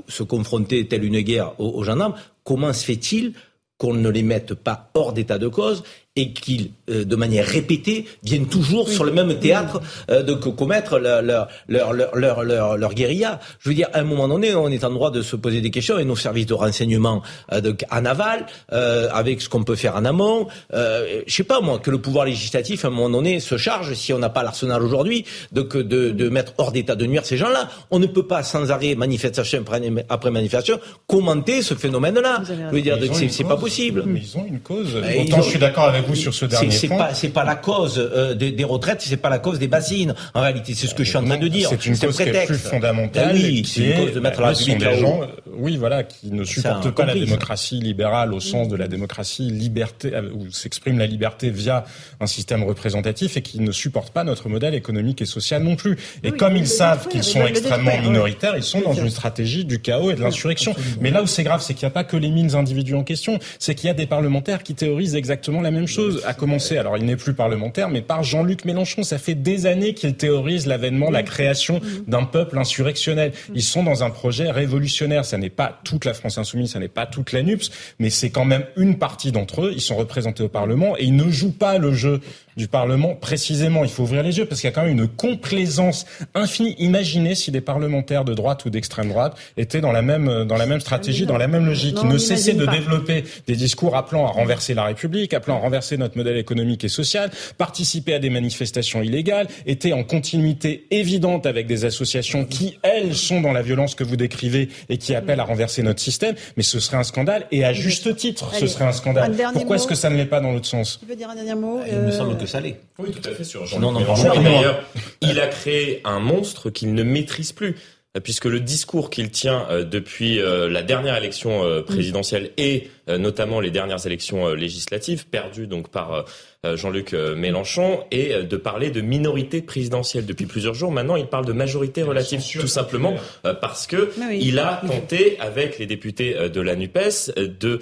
[0.07, 2.15] se confronter telle une guerre aux, aux gendarmes.
[2.43, 3.33] Comment se fait-il
[3.77, 5.83] qu'on ne les mette pas hors d'état de cause
[6.17, 10.97] et qu'ils, euh, de manière répétée, viennent toujours sur le même théâtre euh, de commettre
[10.97, 11.47] leur leur,
[11.93, 13.39] leur, leur, leur, leur, guérilla.
[13.59, 15.71] Je veux dire, à un moment donné, on est en droit de se poser des
[15.71, 17.21] questions et nos services de renseignement
[17.53, 21.79] euh, de, en aval, avec ce qu'on peut faire en amont, je sais pas moi,
[21.79, 24.81] que le pouvoir législatif, à un moment donné, se charge, si on n'a pas l'arsenal
[24.81, 27.69] aujourd'hui, de, de, de mettre hors d'état de nuire ces gens-là.
[27.91, 29.63] On ne peut pas, sans arrêt, manifestation
[30.09, 32.41] après manifestation, commenter ce phénomène-là.
[32.45, 34.03] Je veux dire, c'est pas possible.
[34.05, 34.95] Mais ils ont une cause.
[34.95, 36.97] Autant je suis d'accord avec sur ce dernier c'est point.
[36.97, 40.15] Pas, c'est pas la cause euh, des, des, retraites, c'est pas la cause des bassines.
[40.33, 41.69] En réalité, c'est ce que je suis en train de dire.
[41.69, 43.35] C'est une cause qui est plus fondamentale.
[43.35, 45.21] Ben oui, c'est une cause de mettre la République des gens,
[45.53, 50.13] oui, voilà, qui ne supportent pas la démocratie libérale au sens de la démocratie liberté,
[50.13, 51.85] euh, où s'exprime la liberté via
[52.19, 55.97] un système représentatif et qui ne supportent pas notre modèle économique et social non plus.
[56.23, 60.11] Et comme ils savent qu'ils sont extrêmement minoritaires, ils sont dans une stratégie du chaos
[60.11, 60.75] et de l'insurrection.
[61.01, 63.03] Mais là où c'est grave, c'est qu'il n'y a pas que les mines individus en
[63.03, 66.33] question, c'est qu'il y a des parlementaires qui théorisent exactement la même chose chose a
[66.35, 69.01] commencé, alors il n'est plus parlementaire, mais par Jean-Luc Mélenchon.
[69.01, 73.33] Ça fait des années qu'il théorise l'avènement, la création d'un peuple insurrectionnel.
[73.55, 75.25] Ils sont dans un projet révolutionnaire.
[75.25, 78.29] Ça n'est pas toute la France insoumise, ça n'est pas toute la NUPS, mais c'est
[78.29, 79.71] quand même une partie d'entre eux.
[79.73, 82.21] Ils sont représentés au Parlement et ils ne jouent pas le jeu
[82.57, 83.83] du Parlement précisément.
[83.83, 86.75] Il faut ouvrir les yeux parce qu'il y a quand même une complaisance infinie.
[86.79, 90.65] Imaginez si des parlementaires de droite ou d'extrême droite étaient dans la même dans la
[90.65, 94.29] même stratégie, dans la même logique, qui ne cessaient de développer des discours appelant à
[94.29, 99.01] renverser la République, appelant à renverser notre modèle économique et social, participer à des manifestations
[99.03, 104.03] illégales, étaient en continuité évidente avec des associations qui elles sont dans la violence que
[104.03, 106.35] vous décrivez et qui appellent à renverser notre système.
[106.57, 109.35] Mais ce serait un scandale et à juste titre, ce serait un scandale.
[109.53, 110.99] Pourquoi est-ce que ça ne l'est pas dans l'autre sens?
[110.99, 112.79] Tu veux dire un dernier mot Il me semble que l'est.
[112.99, 113.63] Oui, tout à fait sûr.
[113.79, 114.83] Non, non, D'ailleurs,
[115.21, 117.75] il a créé un monstre qu'il ne maîtrise plus
[118.19, 123.61] puisque le discours qu'il tient euh, depuis euh, la dernière élection euh, présidentielle et notamment
[123.61, 126.25] les dernières élections législatives perdues donc par
[126.65, 130.91] Jean-Luc Mélenchon est de parler de minorité présidentielle depuis plusieurs jours.
[130.91, 133.15] Maintenant, il parle de majorité relative, tout simplement
[133.61, 137.79] parce que il a tenté avec les députés de la Nupes de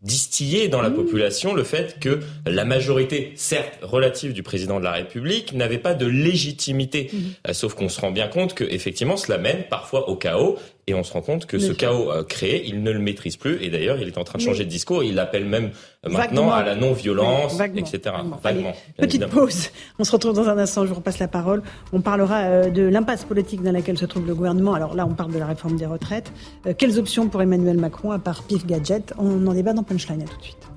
[0.00, 0.94] distiller dans la mmh.
[0.94, 5.94] population le fait que la majorité, certes relative du président de la République, n'avait pas
[5.94, 7.10] de légitimité.
[7.12, 7.18] Mmh.
[7.48, 10.94] Euh, sauf qu'on se rend bien compte que effectivement cela mène parfois au chaos et
[10.94, 13.62] on se rend compte que ce chaos euh, créé, il ne le maîtrise plus.
[13.62, 15.04] Et d'ailleurs, il est en train de changer de discours.
[15.04, 15.70] Il appelle même
[16.04, 18.16] euh, maintenant à la non-violence, etc.
[18.42, 18.72] Vaguement.
[18.96, 19.70] petite pause.
[20.00, 20.82] On se retrouve dans un instant.
[20.84, 21.62] Je vous repasse la parole.
[21.92, 24.74] On parlera euh, de l'impasse politique dans laquelle se trouve le gouvernement.
[24.74, 26.32] Alors là, on parle de la réforme des retraites.
[26.78, 29.14] quelles options pour Emmanuel Macron à part pif gadget?
[29.18, 30.22] On en débat dans Punchline.
[30.22, 30.68] À tout de suite.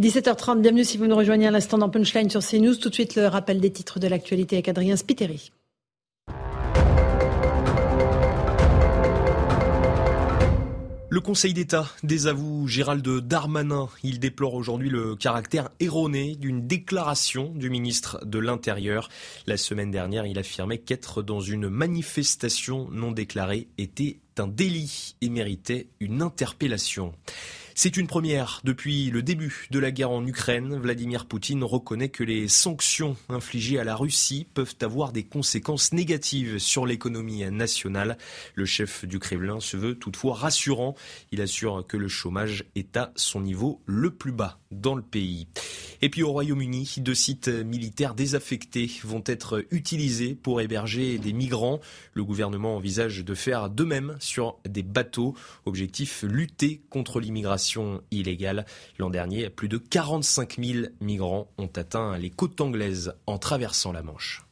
[0.00, 2.76] 17h30, bienvenue si vous nous rejoignez à l'instant dans Punchline sur CNews.
[2.76, 5.52] Tout de suite, le rappel des titres de l'actualité avec Adrien Spiteri.
[11.16, 13.88] Le Conseil d'État désavoue Gérald Darmanin.
[14.02, 19.08] Il déplore aujourd'hui le caractère erroné d'une déclaration du ministre de l'Intérieur.
[19.46, 25.30] La semaine dernière, il affirmait qu'être dans une manifestation non déclarée était un délit et
[25.30, 27.14] méritait une interpellation.
[27.78, 28.62] C'est une première.
[28.64, 33.78] Depuis le début de la guerre en Ukraine, Vladimir Poutine reconnaît que les sanctions infligées
[33.78, 38.16] à la Russie peuvent avoir des conséquences négatives sur l'économie nationale.
[38.54, 40.94] Le chef du Kremlin se veut toutefois rassurant.
[41.32, 45.46] Il assure que le chômage est à son niveau le plus bas dans le pays.
[46.02, 51.80] Et puis au Royaume-Uni, deux sites militaires désaffectés vont être utilisés pour héberger des migrants.
[52.12, 55.34] Le gouvernement envisage de faire de même sur des bateaux.
[55.64, 58.66] Objectif lutter contre l'immigration illégale.
[58.98, 64.02] L'an dernier, plus de 45 000 migrants ont atteint les côtes anglaises en traversant la
[64.02, 64.45] Manche.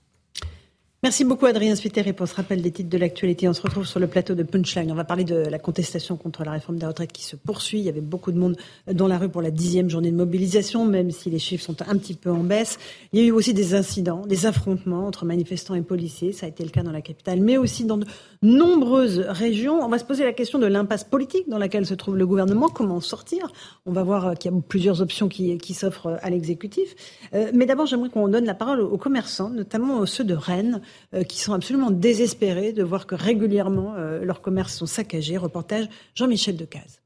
[1.04, 3.46] Merci beaucoup Adrien Spiteri pour ce rappel des titres de l'actualité.
[3.46, 4.90] On se retrouve sur le plateau de Punchline.
[4.90, 7.80] On va parler de la contestation contre la réforme des retraites qui se poursuit.
[7.80, 8.56] Il y avait beaucoup de monde
[8.90, 11.98] dans la rue pour la dixième journée de mobilisation, même si les chiffres sont un
[11.98, 12.78] petit peu en baisse.
[13.12, 16.32] Il y a eu aussi des incidents, des affrontements entre manifestants et policiers.
[16.32, 18.06] Ça a été le cas dans la capitale, mais aussi dans de
[18.40, 19.84] nombreuses régions.
[19.84, 22.70] On va se poser la question de l'impasse politique dans laquelle se trouve le gouvernement.
[22.70, 23.52] Comment sortir?
[23.84, 26.94] On va voir qu'il y a plusieurs options qui, qui s'offrent à l'exécutif.
[27.34, 30.80] Euh, mais d'abord, j'aimerais qu'on donne la parole aux commerçants, notamment ceux de Rennes.
[31.14, 35.36] Euh, qui sont absolument désespérés de voir que régulièrement euh, leurs commerces sont saccagés.
[35.36, 37.00] Reportage Jean-Michel Decaze.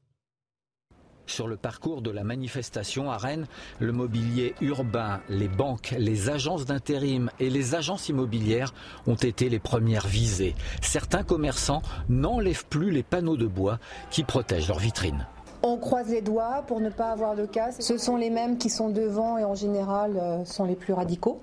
[1.27, 3.45] Sur le parcours de la manifestation à Rennes,
[3.79, 8.73] le mobilier urbain, les banques, les agences d'intérim et les agences immobilières
[9.05, 10.55] ont été les premières visées.
[10.81, 13.77] Certains commerçants n'enlèvent plus les panneaux de bois
[14.09, 15.27] qui protègent leurs vitrines.
[15.61, 17.77] On croise les doigts pour ne pas avoir de casse.
[17.79, 21.41] Ce sont les mêmes qui sont devant et en général euh, sont les plus radicaux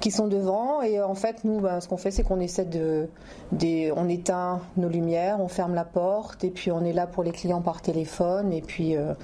[0.00, 0.82] qui sont devant.
[0.82, 3.08] Et euh, en fait, nous, ben, ce qu'on fait, c'est qu'on essaie de,
[3.94, 7.32] on éteint nos lumières, on ferme la porte et puis on est là pour les
[7.32, 9.14] clients par téléphone et puis euh,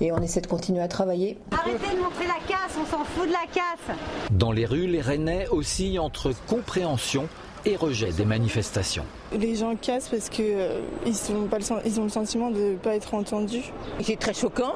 [0.00, 1.38] et on essaie de continuer à travailler.
[1.52, 3.96] Arrêtez de montrer la casse, on s'en fout de la casse.
[4.30, 7.28] Dans les rues, les Rennais oscillent entre compréhension
[7.64, 9.04] et rejet des manifestations.
[9.32, 13.72] Les gens cassent parce qu'ils euh, ils ont le sentiment de ne pas être entendus.
[14.00, 14.74] C'est très choquant.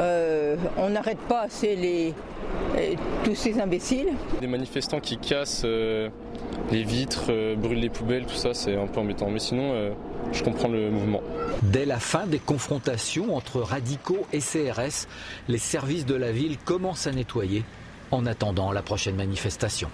[0.00, 2.14] Euh, on n'arrête pas assez les,
[3.24, 4.08] tous ces imbéciles.
[4.40, 6.08] Des manifestants qui cassent euh,
[6.70, 9.28] les vitres, brûlent les poubelles, tout ça, c'est un peu embêtant.
[9.30, 9.92] Mais sinon,
[10.32, 11.22] je comprends le mouvement.
[11.62, 15.08] Dès la fin des confrontations entre radicaux et CRS,
[15.48, 17.64] les services de la ville commencent à nettoyer
[18.10, 19.88] en attendant la prochaine manifestation.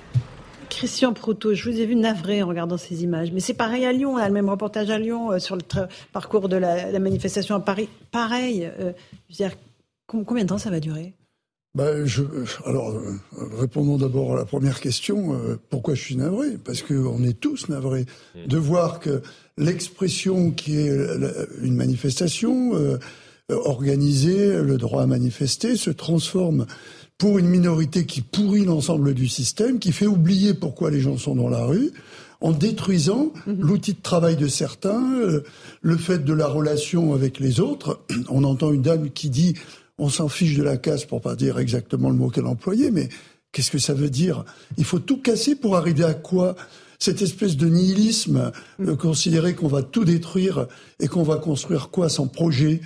[0.75, 3.31] Christian Proto, je vous ai vu navré en regardant ces images.
[3.33, 5.63] Mais c'est pareil à Lyon, on a le même reportage à Lyon euh, sur le
[6.13, 7.89] parcours de la, manifestation à Paris.
[8.11, 8.71] Pareil.
[8.81, 8.93] Euh,
[10.07, 11.15] combien de temps ça va durer?
[11.75, 12.23] Bah, je,
[12.67, 13.19] alors, euh,
[13.59, 15.39] répondons d'abord à la première question.
[15.71, 16.59] pourquoi je suis navré?
[16.65, 18.47] Parce qu'on est tous navrés mmh.
[18.47, 19.23] de voir que
[19.57, 20.91] l'expression qui est
[21.63, 22.73] une manifestation
[23.49, 26.67] organisée, le droit à manifester, se transforme
[27.19, 31.37] pour une minorité qui pourrit l'ensemble du système, qui fait oublier pourquoi les gens sont
[31.37, 31.93] dans la rue,
[32.41, 33.61] en détruisant mhm.
[33.61, 35.43] l'outil de travail de certains, euh,
[35.81, 38.01] le fait de la relation avec les autres.
[38.29, 39.55] On entend une dame qui dit
[39.97, 43.09] on s'en fiche de la casse pour pas dire exactement le mot qu'elle employait, mais
[43.53, 44.45] qu'est-ce que ça veut dire?
[44.77, 46.57] Il faut tout casser pour arriver à quoi?
[46.99, 48.51] Cette espèce de nihilisme,
[48.81, 50.67] euh, considérer qu'on va tout détruire
[51.01, 52.81] et qu'on va construire quoi sans projet,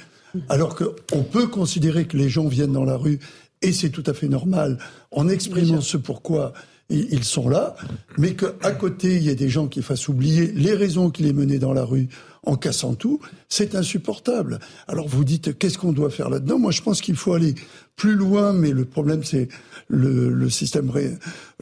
[0.48, 3.18] alors qu'on peut considérer que les gens viennent dans la rue
[3.62, 4.78] et c'est tout à fait normal
[5.10, 6.52] en exprimant ce pourquoi
[6.90, 7.76] ils sont là,
[8.16, 11.34] mais qu'à côté, il y ait des gens qui fassent oublier les raisons qui les
[11.34, 12.08] menaient dans la rue
[12.44, 14.58] en cassant tout, c'est insupportable.
[14.86, 16.58] Alors vous dites, qu'est-ce qu'on doit faire là-dedans?
[16.58, 17.54] Moi, je pense qu'il faut aller
[17.96, 19.48] plus loin, mais le problème, c'est
[19.88, 20.90] le, le système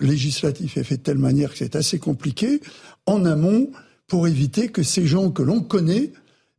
[0.01, 2.61] législatif est fait de telle manière que c'est assez compliqué,
[3.07, 3.71] en amont,
[4.07, 6.13] pour éviter que ces gens que l'on connaît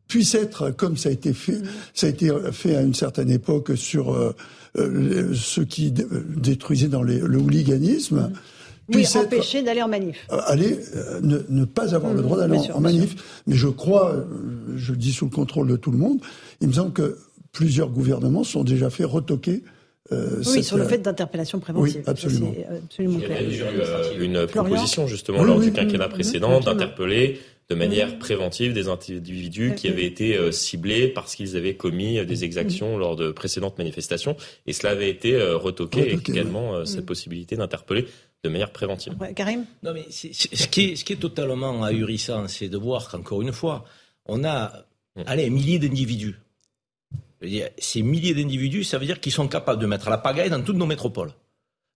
[0.07, 1.61] puissent être, comme ça a été fait,
[1.93, 4.35] ça a été fait à une certaine époque sur euh,
[4.77, 8.31] euh, ceux qui détruisaient dans les, le hooliganisme.
[8.93, 10.25] Oui, empêcher d'aller en manif.
[10.31, 10.79] Euh, aller,
[11.21, 13.15] ne, ne, pas avoir le droit d'aller en, manif.
[13.45, 14.15] Mais je crois,
[14.75, 16.19] je le dis sous le contrôle de tout le monde,
[16.61, 17.17] il me semble que
[17.51, 19.63] plusieurs gouvernements sont déjà fait retoquer
[20.11, 21.97] euh, oui, sur le fait d'interpellation préventive.
[21.97, 22.53] Oui, absolument.
[22.85, 27.39] absolument Il y a eu euh, une proposition justement lors du quinquennat précédent d'interpeller
[27.69, 32.43] de manière préventive des individus qui avaient été euh, ciblés parce qu'ils avaient commis des
[32.45, 34.38] exactions lors de précédentes manifestations.
[34.65, 38.08] Et cela avait été retoqué, également cette possibilité d'interpeller
[38.43, 39.13] de manière préventive.
[39.36, 39.65] Karim?
[39.84, 43.51] Non, mais ce, qui est, ce qui est totalement ahurissant, c'est de voir qu'encore une
[43.51, 43.84] fois,
[44.25, 45.23] on a mm.
[45.25, 46.36] allez, un millier d'individus
[47.77, 50.77] ces milliers d'individus, ça veut dire qu'ils sont capables de mettre la pagaille dans toutes
[50.77, 51.32] nos métropoles.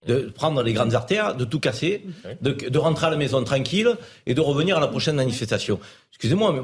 [0.08, 2.04] De prendre les grandes artères, de tout casser,
[2.42, 5.80] de, rentrer à la maison tranquille et de revenir à la prochaine manifestation.
[6.12, 6.62] Excusez-moi, mais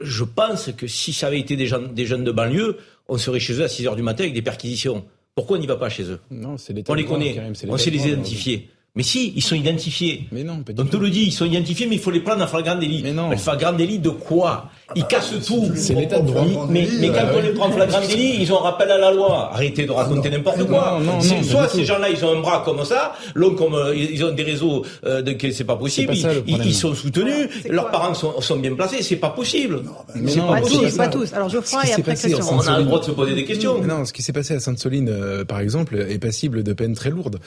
[0.00, 3.52] je pense que si ça avait été des, des jeunes de banlieue, on serait chez
[3.54, 5.04] eux à 6 heures du matin avec des perquisitions.
[5.36, 6.18] Pourquoi on n'y va pas chez eux?
[6.30, 6.56] Non,
[6.88, 8.70] On les connaît, on sait les identifier.
[8.96, 10.26] Mais si, ils sont identifiés.
[10.32, 12.46] Mais non, On te le dit, ils sont identifiés, mais il faut les prendre en
[12.46, 13.02] flagrant délit.
[13.02, 13.36] Mais non.
[13.36, 15.70] flagrant délit de quoi Ils cassent tout.
[15.74, 16.46] C'est l'état de droit.
[16.70, 19.50] Mais, mais, quand on les prend en flagrant délit, ils ont rappel à la loi.
[19.52, 20.98] Arrêtez de raconter n'importe quoi.
[21.02, 24.24] Non, non, soit ces gens-là, ils ont un bras comme ça, l'autre comme euh, ils
[24.24, 26.14] ont des réseaux euh, de c'est pas possible.
[26.46, 29.02] ils, sont soutenus, leurs parents sont, sont, bien placés.
[29.02, 29.82] C'est pas possible.
[30.26, 31.32] C'est pas, tous, pas tous.
[31.34, 32.14] Alors Geoffroy et après
[32.50, 33.82] On a le droit de se poser des questions.
[33.82, 37.10] Non, ce qui s'est passé à Sainte-Soline, euh, par exemple, est passible de peine très
[37.10, 37.40] lourde.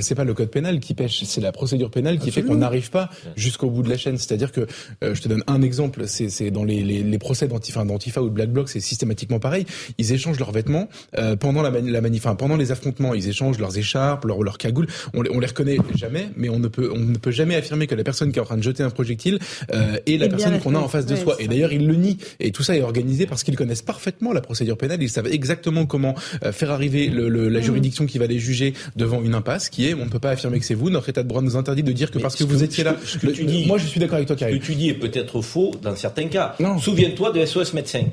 [0.00, 2.90] C'est pas le code pénal qui pêche, c'est la procédure pénale qui fait qu'on n'arrive
[2.90, 4.18] pas jusqu'au bout de la chaîne.
[4.18, 4.66] C'est-à-dire que,
[5.02, 7.82] euh, je te donne un exemple, c'est dans les, les, les procès d'Antifa
[8.22, 9.66] ou de Black Bloc, c'est systématiquement pareil.
[9.98, 13.58] Ils échangent leurs vêtements euh, pendant la, la manif, enfin, pendant les affrontements, ils échangent
[13.58, 14.86] leurs écharpes, leurs leur cagoules.
[15.14, 17.94] On, on, les reconnaît jamais, mais on ne peut on ne peut jamais affirmer que
[17.94, 19.38] la personne qui est en train de jeter un projectile
[19.72, 21.36] euh, est la personne qu'on a en face de soi.
[21.38, 22.18] Et d'ailleurs, ils le nient.
[22.40, 25.02] Et tout ça est organisé parce qu'ils connaissent parfaitement la procédure pénale.
[25.02, 27.62] Ils savent exactement comment euh, faire arriver le, le, la mm.
[27.62, 30.58] juridiction qui va les juger devant une impasse, qui est on ne peut pas affirmer
[30.58, 30.81] que c'est vous.
[30.90, 32.96] Notre état de droit nous interdit de dire que parce que, vous étiez là.
[33.04, 34.56] Ce que tu dis, moi, je suis d'accord avec toi, Karim.
[34.56, 36.56] Ce que tu dis est peut-être faux dans certains cas.
[36.80, 38.04] Souviens-toi de SOS médecin.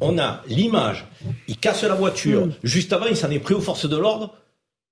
[0.00, 1.06] On a l'image.
[1.48, 2.46] Il casse la voiture.
[2.46, 2.52] Mm.
[2.62, 4.34] Juste avant, il s'en est pris aux forces de l'ordre.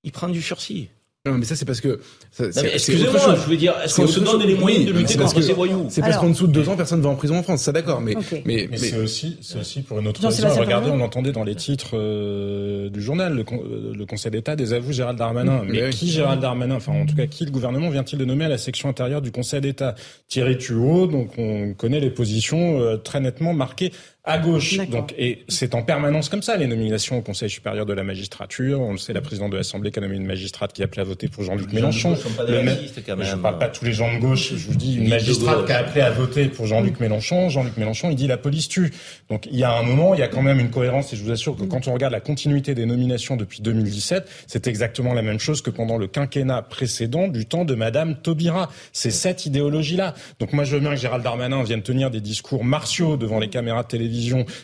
[0.03, 0.89] Il prend du sursis.
[1.27, 2.01] Non, mais ça, c'est parce que.
[2.39, 5.87] Excusez-moi, je veux dire, est-ce qu'on se donne les moyens de lutter contre ces voyous?
[5.91, 7.73] C'est parce qu'en dessous de deux ans, personne ne va en prison en France, ça
[7.73, 8.15] d'accord, mais.
[8.45, 10.49] Mais, mais, c'est aussi, c'est aussi pour une autre raison.
[10.49, 13.45] Regardez, on entendait dans les titres euh, du journal le,
[13.93, 15.63] le Conseil d'État désavoue Gérald Darmanin.
[15.67, 16.77] Mais, qui Gérald Darmanin?
[16.77, 19.33] Enfin, en tout cas, qui le gouvernement vient-il de nommer à la section intérieure du
[19.33, 19.95] Conseil d'État?
[20.29, 23.93] Thierry Tuot, donc on connaît les positions euh, très nettement marquées
[24.27, 24.79] à gauche.
[24.89, 28.81] Donc, et c'est en permanence comme ça, les nominations au Conseil supérieur de la magistrature.
[28.81, 31.03] On le sait, la présidente de l'Assemblée qui a nommé une magistrate qui a appelé
[31.03, 32.17] à voter pour Jean-Luc Mélenchon.
[32.47, 34.53] Le même, je ne parle pas de tous les gens de gauche.
[34.57, 37.49] Je vous dis une magistrate qui a appelé à voter pour Jean-Luc Mélenchon.
[37.51, 38.93] Jean-Luc Mélenchon, il dit la police tue.
[39.31, 41.13] Donc, il y a un moment, il y a quand même une cohérence.
[41.13, 44.67] Et je vous assure que quand on regarde la continuité des nominations depuis 2017, c'est
[44.67, 48.71] exactement la même chose que pendant le quinquennat précédent du temps de Madame Taubira.
[48.93, 50.15] C'est cette idéologie-là.
[50.41, 53.49] Donc, moi, je veux bien que Gérald Darmanin vienne tenir des discours martiaux devant les
[53.49, 54.16] caméras de télévision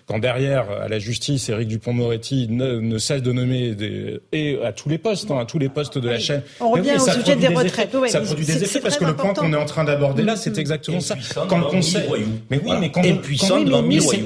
[0.07, 4.89] quand derrière, à la justice, Éric Dupont-Moretti ne, cesse de nommer des, et à tous
[4.89, 6.43] les postes, hein, à tous les postes de la chaîne.
[6.61, 7.91] On revient au sujet des retraites.
[8.09, 10.59] ça produit des effets parce que le point qu'on est en train d'aborder là, c'est
[10.59, 11.17] exactement ça.
[11.49, 12.03] Quand le Conseil,
[12.51, 13.03] mais oui, mais quand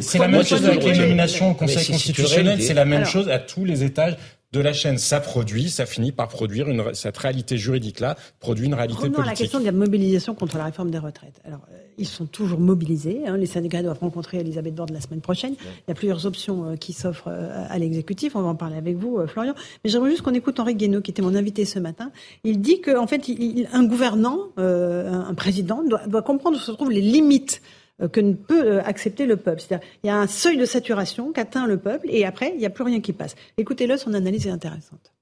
[0.00, 3.38] c'est la même chose avec les nominations au Conseil constitutionnel, c'est la même chose à
[3.38, 4.16] tous les étages
[4.52, 8.74] de la chaîne, ça produit, ça finit par produire une, cette réalité juridique-là, produit une
[8.74, 9.28] réalité Revenons politique.
[9.28, 11.40] à la question de la mobilisation contre la réforme des retraites.
[11.44, 13.26] Alors, euh, ils sont toujours mobilisés.
[13.26, 13.36] Hein.
[13.36, 15.54] Les syndicats doivent rencontrer Elisabeth Borne la semaine prochaine.
[15.60, 18.36] Il y a plusieurs options euh, qui s'offrent euh, à l'exécutif.
[18.36, 19.54] On va en parler avec vous, Florian.
[19.84, 22.10] Mais j'aimerais juste qu'on écoute Henri Guénaud, qui était mon invité ce matin.
[22.44, 26.70] Il dit qu'en en fait, il, un gouvernant, un président, doit, doit comprendre où se
[26.70, 27.75] trouvent les limites euh,
[28.12, 29.60] que ne peut euh, accepter le peuple.
[29.62, 32.66] C'est-à-dire, il y a un seuil de saturation qu'atteint le peuple et après, il n'y
[32.66, 33.34] a plus rien qui passe.
[33.56, 35.12] Écoutez-le, son analyse est intéressante.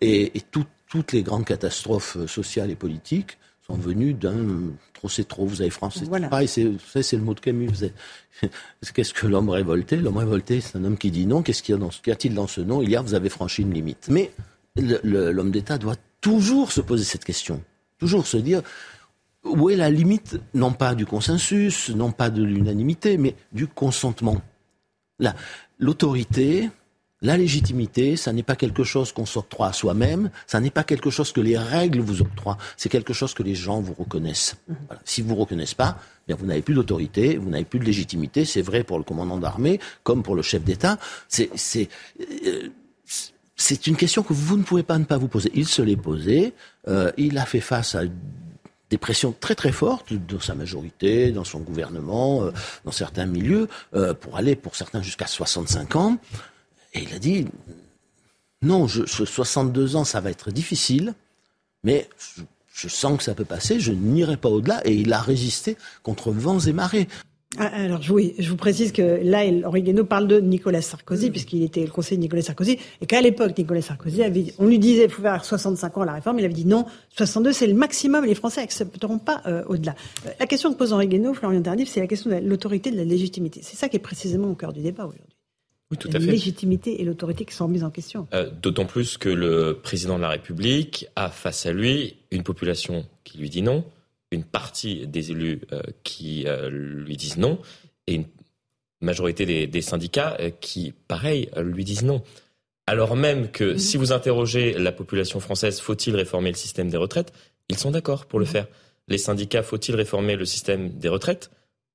[0.00, 0.32] Et,
[0.88, 5.70] toutes les grandes catastrophes sociales et politiques sont venus d'un trop c'est trop, vous avez
[5.70, 6.04] français.
[6.08, 6.28] Voilà.
[6.28, 6.66] Pareil, c'est
[7.00, 7.68] c'est le mot de Camus.
[8.94, 9.96] Qu'est-ce que l'homme révolté?
[9.96, 11.42] L'homme révolté, c'est un homme qui dit non.
[11.42, 13.14] Qu'est-ce qu'il y a dans ce- qu'y a-t-il dans ce nom Il y a, vous
[13.14, 14.08] avez franchi une limite.
[14.10, 14.32] Mais
[14.76, 17.62] le- le- l'homme d'État doit toujours se poser cette question,
[17.98, 18.62] toujours se dire
[19.44, 24.40] où est la limite, non pas du consensus, non pas de l'unanimité, mais du consentement.
[25.18, 25.34] La-
[25.78, 26.68] L'autorité,
[27.22, 31.08] la légitimité, ça n'est pas quelque chose qu'on s'octroie à soi-même, ça n'est pas quelque
[31.10, 34.56] chose que les règles vous octroient, c'est quelque chose que les gens vous reconnaissent.
[34.86, 35.00] Voilà.
[35.06, 38.44] Si vous ne reconnaissez pas, bien, vous n'avez plus d'autorité, vous n'avez plus de légitimité,
[38.44, 40.98] c'est vrai pour le commandant d'armée, comme pour le chef d'État.
[41.28, 41.50] C'est,
[42.46, 42.68] euh,
[43.56, 45.50] c'est une question que vous ne pouvez pas ne pas vous poser.
[45.54, 46.52] Il se l'est posée,
[46.88, 48.02] euh, il a fait face à
[48.90, 52.50] des pressions très très fortes dans sa majorité, dans son gouvernement, euh,
[52.84, 56.18] dans certains milieux, euh, pour aller pour certains jusqu'à 65 ans.
[56.92, 57.46] Et il a dit
[58.62, 61.14] non, je, ce 62 ans, ça va être difficile,
[61.82, 62.08] mais
[62.74, 64.86] je sens que ça peut passer, je n'irai pas au-delà.
[64.86, 67.08] Et il a résisté contre vents et marées.
[67.58, 71.64] Ah, Alors oui, je vous précise que là, Henri Guénaud parle de Nicolas Sarkozy, puisqu'il
[71.64, 74.78] était le conseiller de Nicolas Sarkozy, et qu'à l'époque, Nicolas Sarkozy avait dit- on lui
[74.78, 76.86] disait qu'il faut faire 65 ans la réforme, il avait dit non,
[77.16, 79.96] 62 c'est le maximum, les Français accepteront pas euh, au-delà.
[80.26, 82.96] Euh, la question que pose Henri Guénaud, Florian Tardif, c'est la question de l'autorité, de
[82.96, 83.60] la légitimité.
[83.64, 85.24] C'est ça qui est précisément au cœur du débat aujourd'hui.
[85.90, 86.26] Oui, tout la à fait.
[86.30, 88.28] légitimité et l'autorité qui sont mises en question.
[88.32, 93.04] Euh, D'autant plus que le président de la République a face à lui une population
[93.24, 93.84] qui lui dit non,
[94.30, 97.58] une partie des élus euh, qui euh, lui disent non,
[98.06, 98.26] et une
[99.00, 102.22] majorité des, des syndicats euh, qui, pareil, lui disent non.
[102.86, 107.32] Alors même que si vous interrogez la population française, faut-il réformer le système des retraites?
[107.68, 108.66] Ils sont d'accord pour le faire.
[109.06, 111.50] Les syndicats, faut-il réformer le système des retraites?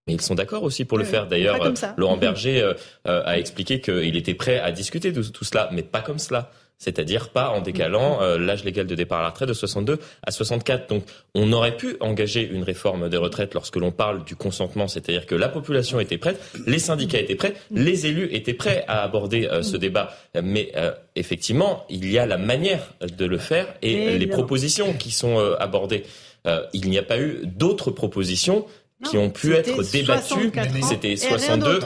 [0.08, 1.28] Mais ils sont d'accord aussi pour le Oui, faire.
[1.28, 1.58] D'ailleurs.
[1.98, 2.74] Laurent Berger
[3.04, 6.52] a expliqué qu'il était prêt à discuter de tout cela, mais pas comme cela.
[6.78, 10.32] C'est-à-dire pas en décalant euh, l'âge légal de départ à la retraite de 62 à
[10.32, 10.90] 64.
[10.90, 11.04] Donc
[11.34, 15.36] on aurait pu engager une réforme des retraites lorsque l'on parle du consentement, c'est-à-dire que
[15.36, 19.62] la population était prête, les syndicats étaient prêts, les élus étaient prêts à aborder euh,
[19.62, 20.14] ce débat.
[20.44, 24.34] Mais euh, effectivement, il y a la manière de le faire et Mais les non.
[24.34, 26.04] propositions qui sont euh, abordées.
[26.46, 28.66] Euh, il n'y a pas eu d'autres propositions
[29.04, 30.52] qui ont pu être débattues.
[30.52, 31.80] 64 ans C'était et rien 62.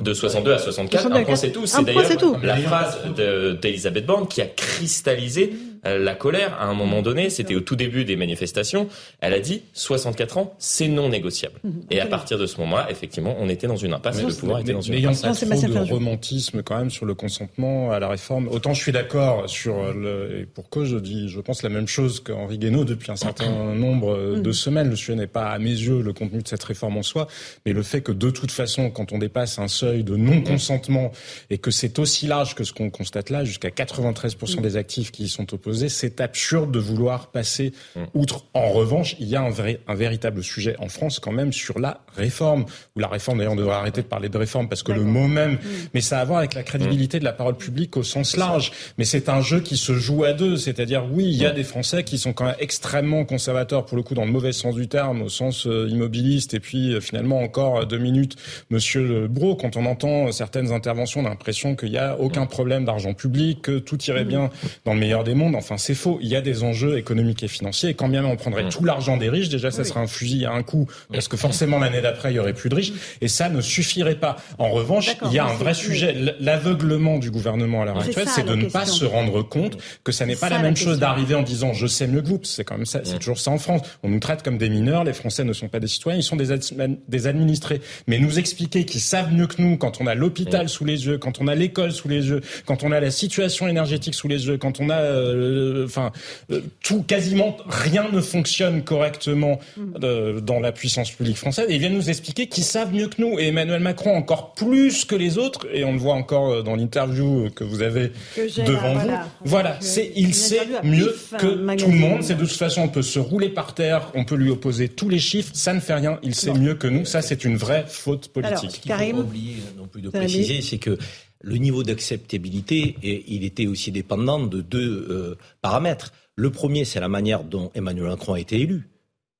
[0.00, 1.62] De 62 à 64, un 62, point c'est tout.
[1.62, 2.36] un C'est point, c'est tout.
[2.36, 5.52] d'ailleurs la phrase de- d'Elisabeth Borne qui a cristallisé
[5.84, 7.30] la colère à un moment donné.
[7.30, 8.88] C'était au tout début des manifestations.
[9.20, 11.60] Elle a dit 64 ans, c'est non négociable.
[11.90, 14.18] Et à partir de ce moment-là, effectivement, on était dans une impasse.
[14.20, 15.22] et le pouvoir était dans une impasse.
[15.22, 18.48] pas trop de romantisme quand même sur le consentement à la réforme.
[18.48, 21.88] Autant je suis d'accord sur le, et pour cause je dis, je pense la même
[21.88, 24.42] chose qu'Henri Guénaud depuis un certain nombre Mm.
[24.42, 24.88] de semaines.
[24.90, 27.26] Le sujet n'est pas à mes yeux le contenu de cette réforme en soi,
[27.66, 31.12] mais le fait que de toute façon, quand on dépasse un seuil de non-consentement
[31.50, 34.62] et que c'est aussi large que ce qu'on constate là, jusqu'à 93% Mm.
[34.62, 37.72] des actifs qui y sont opposés, c'est absurde de vouloir passer
[38.14, 38.44] outre.
[38.54, 41.78] En revanche, il y a un vrai, un véritable sujet en France quand même sur
[41.78, 42.64] la réforme,
[42.96, 45.28] ou la réforme d'ailleurs on devrait arrêter de parler de réforme parce que le mot
[45.28, 45.58] même,
[45.94, 48.70] mais ça a à voir avec la crédibilité de la parole publique au sens large.
[48.96, 51.64] Mais c'est un jeu qui se joue à deux, c'est-à-dire oui, il y a des
[51.64, 54.88] Français qui sont quand même extrêmement conservateurs pour le coup dans le mauvais sens du
[54.88, 58.36] terme, au sens euh, immobiliste, et puis euh, finalement encore euh, deux minutes,
[58.70, 62.18] Monsieur Le Bro, quand on entend euh, certaines interventions, on a l'impression qu'il n'y a
[62.18, 64.50] aucun problème d'argent public, que tout irait bien
[64.84, 65.56] dans le meilleur des mondes.
[65.62, 66.18] Enfin, c'est faux.
[66.20, 67.90] Il y a des enjeux économiques et financiers.
[67.90, 70.44] Et quand bien même on prendrait tout l'argent des riches, déjà, ça serait un fusil
[70.44, 72.92] à un coup, parce que forcément l'année d'après, il y aurait plus de riches.
[73.20, 74.36] Et ça ne suffirait pas.
[74.58, 76.14] En revanche, il y a un vrai sujet.
[76.40, 80.26] L'aveuglement du gouvernement à l'heure actuelle, c'est de ne pas se rendre compte que ça
[80.26, 82.40] n'est pas ça, la même chose d'arriver en disant je sais mieux que vous.
[82.42, 83.82] C'est quand même ça, c'est toujours ça en France.
[84.02, 85.04] On nous traite comme des mineurs.
[85.04, 87.80] Les Français ne sont pas des citoyens, ils sont des, ad- des administrés.
[88.06, 91.18] Mais nous expliquer qu'ils savent mieux que nous quand on a l'hôpital sous les yeux,
[91.18, 94.46] quand on a l'école sous les yeux, quand on a la situation énergétique sous les
[94.46, 95.51] yeux, quand on a, euh,
[95.84, 96.12] enfin,
[96.50, 99.58] euh, tout quasiment rien ne fonctionne correctement
[100.02, 101.66] euh, dans la puissance publique française.
[101.68, 103.38] Et ils viennent nous expliquer qu'ils savent mieux que nous.
[103.38, 105.66] Et Emmanuel Macron encore plus que les autres.
[105.72, 109.50] Et on le voit encore euh, dans l'interview que vous avez Que devant là, vous.
[109.50, 109.76] voilà.
[109.80, 112.22] C'est euh, il sait mieux que tout le monde.
[112.22, 115.08] C'est de toute façon, on peut se rouler par terre, on peut lui opposer tous
[115.08, 116.18] les chiffres, ça ne fait rien.
[116.22, 117.04] Il sait mieux que nous.
[117.04, 118.58] Ça, c'est une vraie faute politique.
[118.58, 120.98] Alors, Ce qu'il faut Karim oublier non plus de préciser, c'est que
[121.42, 126.12] le niveau d'acceptabilité, il était aussi dépendant de deux euh, paramètres.
[126.36, 128.88] Le premier, c'est la manière dont Emmanuel Macron a été élu.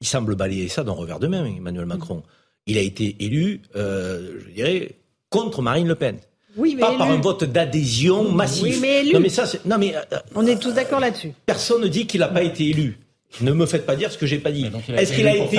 [0.00, 2.22] Il semble balayer ça d'un revers de main, Emmanuel Macron.
[2.66, 4.90] Il a été élu, euh, je dirais,
[5.30, 6.18] contre Marine Le Pen.
[6.57, 8.62] Oui, mais Pas par un vote d'adhésion massif.
[8.62, 9.12] Oui, mais élu.
[9.14, 10.00] Non, mais ça, c'est- non, mais euh,
[10.34, 11.32] On est tous d'accord là-dessus.
[11.46, 12.98] personne ne dit qu'il n'a pas été élu.
[13.41, 14.66] Ne me faites pas dire ce que j'ai pas dit.
[14.66, 15.59] a Est-ce qu'il a été,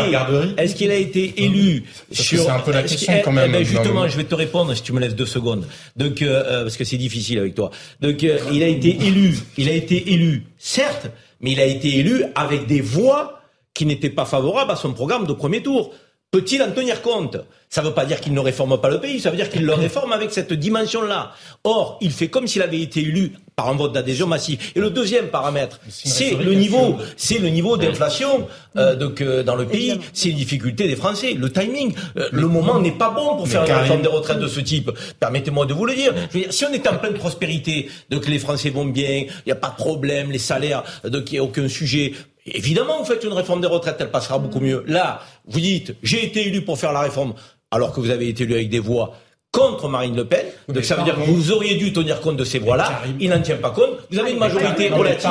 [0.58, 3.64] est-ce qu'il a été élu sur c'est un peu la question, quand eh même, ben,
[3.64, 5.66] justement, je vais te répondre si tu me laisses deux secondes.
[5.96, 7.72] Donc, euh, euh, parce que c'est difficile avec toi.
[8.00, 9.36] Donc, euh, il a été élu.
[9.58, 11.08] Il a été élu, certes,
[11.42, 13.42] mais il a été élu avec des voix
[13.74, 15.94] qui n'étaient pas favorables à son programme de premier tour.
[16.34, 17.38] Peut-il en tenir compte?
[17.70, 19.68] Ça ne veut pas dire qu'il ne réforme pas le pays, ça veut dire qu'il
[19.68, 21.32] le réforme avec cette dimension-là.
[21.64, 24.72] Or, il fait comme s'il avait été élu par un vote d'adhésion massif.
[24.76, 29.56] Et le deuxième paramètre, c'est le niveau, c'est le niveau d'inflation euh, donc euh, dans
[29.56, 33.38] le pays, c'est les difficultés des Français, le timing, euh, le moment n'est pas bon
[33.38, 34.90] pour faire une réforme des retraites de ce type.
[35.20, 36.16] Permettez-moi de vous le dire.
[36.32, 39.46] Je veux dire, si on est en pleine prospérité, donc les Français vont bien, il
[39.46, 42.14] n'y a pas de problème, les salaires, donc il n'y a aucun sujet.
[42.46, 44.84] Évidemment, vous faites une réforme des retraites, elle passera beaucoup mieux.
[44.88, 47.34] Là, vous dites, j'ai été élu pour faire la réforme,
[47.72, 49.14] alors que vous avez été élu avec des voix
[49.54, 50.40] contre Marine Le Pen.
[50.68, 52.90] Donc ça veut dire que vous auriez dû tenir compte de ces voix-là.
[53.20, 53.92] Il n'en tient pas compte.
[54.12, 55.30] Vous avez une majorité relative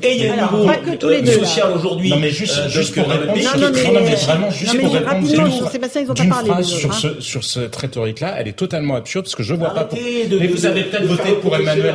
[0.00, 2.10] et il y a un niveau euh, social aujourd'hui.
[2.10, 3.90] Non mais juste, euh, juste pour répondre, non, mais très-
[4.26, 7.74] vraiment juste Non, mais pour répondre Sébastien, ils ont pas parlé, sur ce sur cette
[7.74, 9.84] rhétorique-là, elle est totalement absurde parce que je vois pas.
[9.84, 11.94] pour- Arrêtez de, mais vous avez peut-être voté pour Emmanuel.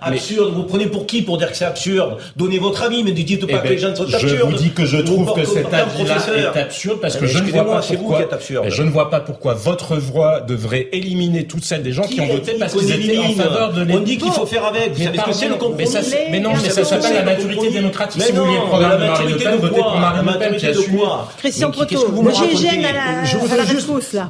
[0.00, 0.54] absurde.
[0.54, 2.16] Vous prenez pour qui pour dire que c'est absurde?
[2.36, 4.50] Donnez votre avis, mais ne dites Eh pas ben, que les gens sont je absurdes.
[4.52, 6.16] vous dis que je trouve que cet avis-là
[6.54, 8.70] est absurde parce Eh que ben, je ne vois pas pourquoi.
[8.70, 11.09] je ne vois pas pourquoi votre voix devrait éliminer
[11.48, 13.86] toutes celles des gens qui, Qui ont voté parce qu'on qu'ils étaient en faveur de
[13.92, 14.92] On dit qu'il faut faire avec.
[14.94, 17.14] Vous savez ce que c'est le compromis mais ça, c'est- mais non, mais ça s'appelle
[17.14, 18.20] la maturité démocratique.
[18.20, 20.56] Mais Si vous vouliez le programme de Marine Le Pen, votez pour Marine Le Pen
[20.56, 20.98] qui assume.
[21.38, 23.66] Christian Proto, le GIGN à la, Je voudrais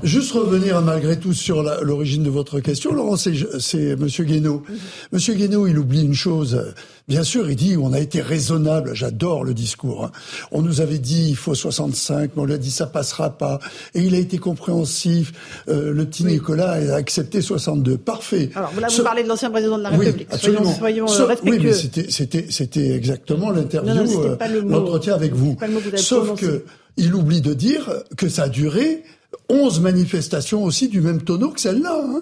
[0.05, 2.93] juste, revenir malgré tout sur l'origine de votre question.
[2.93, 4.63] Laurent, c'est c'est Monsieur Guénaud.
[5.13, 6.73] Monsieur Guénaud, il oublie une chose.
[7.11, 8.93] Bien sûr, il dit on a été raisonnable.
[8.95, 10.05] J'adore le discours.
[10.05, 10.11] hein.
[10.53, 13.59] On nous avait dit il faut 65, mais on lui a dit ça passera pas.
[13.95, 15.33] Et il a été compréhensif.
[15.69, 17.99] Euh, le petit Nicolas a accepté 62.
[17.99, 18.51] Parfait.
[18.55, 20.29] Alors là, vous Ce- parlez de l'ancien président de la oui, République.
[20.31, 20.73] absolument.
[20.79, 21.59] Soyons, soyons, euh, respectueux.
[21.59, 23.91] Oui, mais c'était, c'était, c'était exactement l'interview,
[24.23, 25.57] euh, le l'entretien avec vous.
[25.59, 26.47] C'est pas le mot que vous avez Sauf prononcé.
[26.47, 26.65] que
[26.97, 29.03] il oublie de dire que ça a duré
[29.49, 32.21] 11 manifestations aussi du même tonneau que celle-là, hein,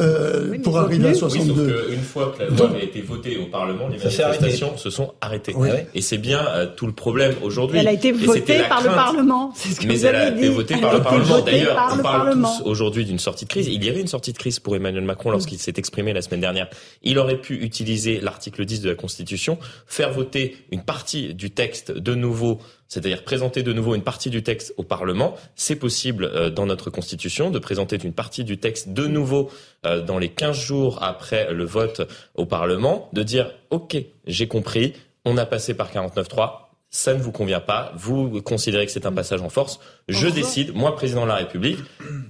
[0.00, 1.86] euh, pour arriver à Oui, sauf 62.
[1.90, 4.90] qu'une fois que la loi Donc- avait été votée au Parlement, les Ça manifestations se
[4.90, 5.52] sont arrêtées.
[5.56, 5.68] Oui.
[5.94, 7.78] Et c'est bien euh, tout le problème aujourd'hui.
[7.78, 8.88] Elle a été votée par le.
[8.90, 9.52] Parlement.
[9.54, 10.54] C'est ce que Mais vous elle a avez été dit.
[10.54, 11.40] votée Elle par le Parlement.
[11.40, 12.56] D'ailleurs, par on le parle Parlement.
[12.58, 13.68] tous aujourd'hui d'une sortie de crise.
[13.68, 16.40] Il y avait une sortie de crise pour Emmanuel Macron lorsqu'il s'est exprimé la semaine
[16.40, 16.68] dernière.
[17.02, 21.92] Il aurait pu utiliser l'article 10 de la Constitution, faire voter une partie du texte
[21.92, 22.58] de nouveau,
[22.90, 25.34] c'est-à-dire présenter de nouveau une partie du texte au Parlement.
[25.56, 29.50] C'est possible euh, dans notre Constitution de présenter une partie du texte de nouveau
[29.86, 32.02] euh, dans les 15 jours après le vote
[32.34, 34.92] au Parlement, de dire OK, j'ai compris,
[35.24, 39.12] on a passé par 49.3, ça ne vous convient pas, vous considérez que c'est un
[39.12, 39.78] passage en force,
[40.08, 41.78] je décide, moi président de la République,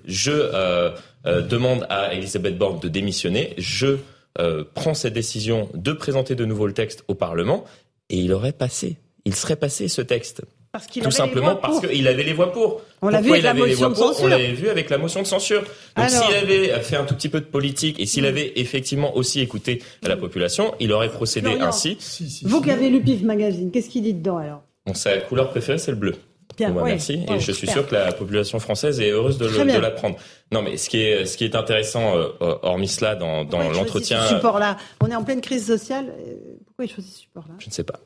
[0.05, 0.91] je euh,
[1.27, 3.97] euh, demande à Elisabeth Borne de démissionner, je
[4.39, 7.65] euh, prends cette décision de présenter de nouveau le texte au Parlement,
[8.11, 10.43] et il aurait passé, il serait passé ce texte.
[10.73, 11.89] Parce qu'il Tout avait les simplement voix parce pour.
[11.91, 12.81] qu'il avait les voix pour.
[13.03, 14.25] On l'a vu avec il la motion de censure.
[14.25, 15.63] On l'avait vu avec la motion de censure.
[15.63, 16.09] Donc Alors.
[16.27, 19.83] s'il avait fait un tout petit peu de politique et s'il avait effectivement aussi écouté
[20.05, 21.67] la population, il aurait procédé Florian.
[21.67, 21.99] ainsi.
[22.45, 24.63] Vous qui avez lu PIF Magazine, qu'est-ce qu'il dit dedans alors?
[24.87, 26.15] Bon, sa couleur préférée, c'est le bleu.
[26.57, 26.91] Bien, Bon, bah, ouais.
[26.91, 27.25] merci.
[27.29, 27.75] Ouais, et je suis super.
[27.75, 30.17] sûr que la population française est heureuse de, le- l'apprendre.
[30.53, 34.23] Non, mais ce qui est, ce qui est intéressant, euh, hormis cela, dans, dans l'entretien,
[34.23, 36.07] Ce support-là, on est en pleine crise sociale.
[36.19, 36.35] euh,
[36.67, 37.55] Pourquoi il choisit ce support-là?
[37.59, 38.01] Je ne sais pas.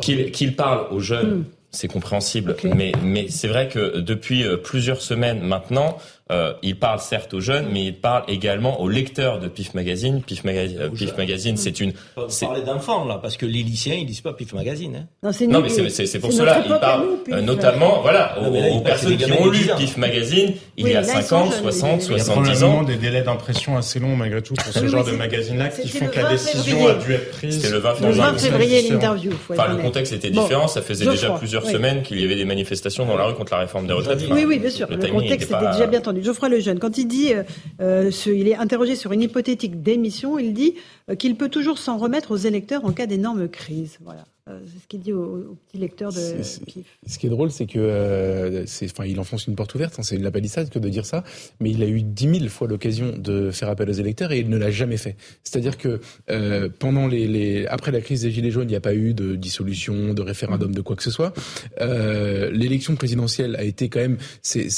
[0.00, 1.44] Qu'il qu'il parle aux jeunes, Hmm.
[1.72, 2.56] c'est compréhensible.
[2.62, 5.98] Mais, mais c'est vrai que depuis euh, plusieurs semaines maintenant,
[6.32, 10.22] euh, il parle certes aux jeunes, mais il parle également aux lecteurs de PIF Magazine.
[10.26, 11.92] PIF, Magazine, euh, PIF Magazine, c'est une...
[12.16, 14.96] On c'est- parler d'enfants, là, parce que les lycéens, ils lisent pas PIF Magazine.
[14.96, 15.06] Hein.
[15.22, 16.62] Non, c'est Non, mais c'est- c'est c'est pour cela.
[16.66, 17.34] Il parle nous, PIF.
[17.34, 19.76] euh, notamment, voilà, aux, là, aux personnes qui ont lu 10 ans.
[19.76, 22.10] PIF Magazine il Oui, y a là, ils 5 sont ans, jeunes, 60, les- Il
[22.12, 25.12] y a 70 des délais d'impression assez longs malgré tout pour ce Oui, genre de
[25.12, 27.54] magasin-là qui font le que la 20 décision a dû être prise.
[27.56, 28.18] C'était le 20 Le février.
[28.20, 29.12] 20 dans un février, contexte différent.
[29.14, 29.32] l'interview.
[29.50, 30.68] Enfin, le contexte était différent.
[30.68, 33.60] Ça faisait déjà plusieurs semaines qu'il y avait des manifestations dans la rue contre la
[33.60, 34.20] réforme des retraites.
[34.30, 34.88] Oui, oui, bien sûr.
[34.90, 36.15] Le, contexte était déjà bien tendu.
[36.22, 37.42] Geoffroy Lejeune, quand il dit, euh,
[37.80, 40.74] euh, ce- il est interrogé sur une hypothétique démission, il dit
[41.10, 43.98] euh, qu'il peut toujours s'en remettre aux électeurs en cas d'énorme crise.
[44.04, 44.24] Voilà.
[44.48, 46.20] Euh, c'est ce qu'il dit aux, aux petits lecteurs de
[46.66, 46.86] PIF.
[47.04, 49.94] Ce qui est drôle, c'est que, euh, enfin, il enfonce une porte ouverte.
[49.98, 51.24] hein, c'est une la palissade que de dire ça,
[51.58, 54.48] mais il a eu dix mille fois l'occasion de faire appel aux électeurs et il
[54.48, 55.16] ne l'a jamais fait.
[55.42, 58.80] C'est-à-dire que euh, pendant les, les, après la crise des gilets jaunes, il n'y a
[58.80, 61.32] pas eu de dissolution, de référendum, de quoi que ce soit.
[61.80, 64.68] L'élection présidentielle a été quand même, c'est,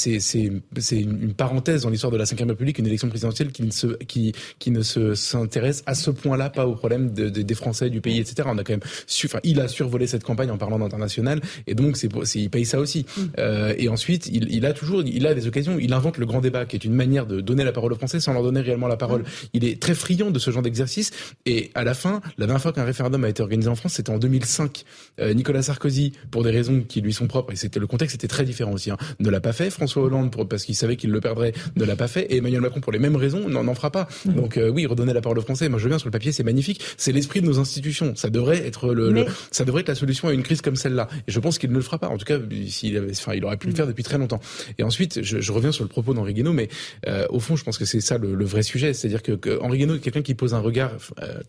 [0.91, 4.33] une parenthèse dans l'histoire de la Ve République, une élection présidentielle qui ne se, qui,
[4.57, 8.01] qui ne se s'intéresse à ce point-là pas au problème de- de- des Français, du
[8.01, 8.47] pays, etc.
[8.51, 11.75] On a quand même, su, enfin, il a survolé cette campagne en parlant d'international et
[11.75, 13.05] donc c'est, il paye ça aussi.
[13.37, 16.41] Euh, et ensuite, il, il a toujours, il a des occasions, il invente le grand
[16.41, 18.87] débat, qui est une manière de donner la parole aux Français sans leur donner réellement
[18.87, 19.23] la parole.
[19.53, 21.11] Il est très friand de ce genre d'exercice.
[21.45, 24.11] Et à la fin, la dernière fois qu'un référendum a été organisé en France, c'était
[24.11, 24.83] en 2005.
[25.21, 28.27] Euh, Nicolas Sarkozy, pour des raisons qui lui sont propres, et c'était le contexte était
[28.27, 29.69] très différent aussi, hein, ne l'a pas fait.
[29.69, 32.25] François Hollande, pour, parce qu'il savait qu'il le perdrait, ne l'a pas fait.
[32.31, 34.07] Et Emmanuel Macron, pour les mêmes raisons, n'en fera pas.
[34.25, 35.69] Donc euh, oui, redonner la parole aux Français.
[35.69, 36.81] Moi, je veux bien sur le papier, c'est magnifique.
[36.97, 38.15] C'est l'esprit de nos institutions.
[38.15, 40.75] Ça devrait être le, Mais- le- Ça devrait être la solution à une crise comme
[40.75, 41.07] celle-là.
[41.27, 42.07] Et je pense qu'il ne le fera pas.
[42.07, 42.37] En tout cas,
[42.67, 44.39] s'il avait, enfin, il aurait pu le faire depuis très longtemps.
[44.77, 46.69] Et ensuite, je, je reviens sur le propos d'Henri Guénaud, mais
[47.07, 48.93] euh, au fond, je pense que c'est ça le, le, vrai sujet.
[48.93, 50.91] C'est-à-dire que, que Henri Guénaud est quelqu'un qui pose un regard,
[51.21, 51.41] euh,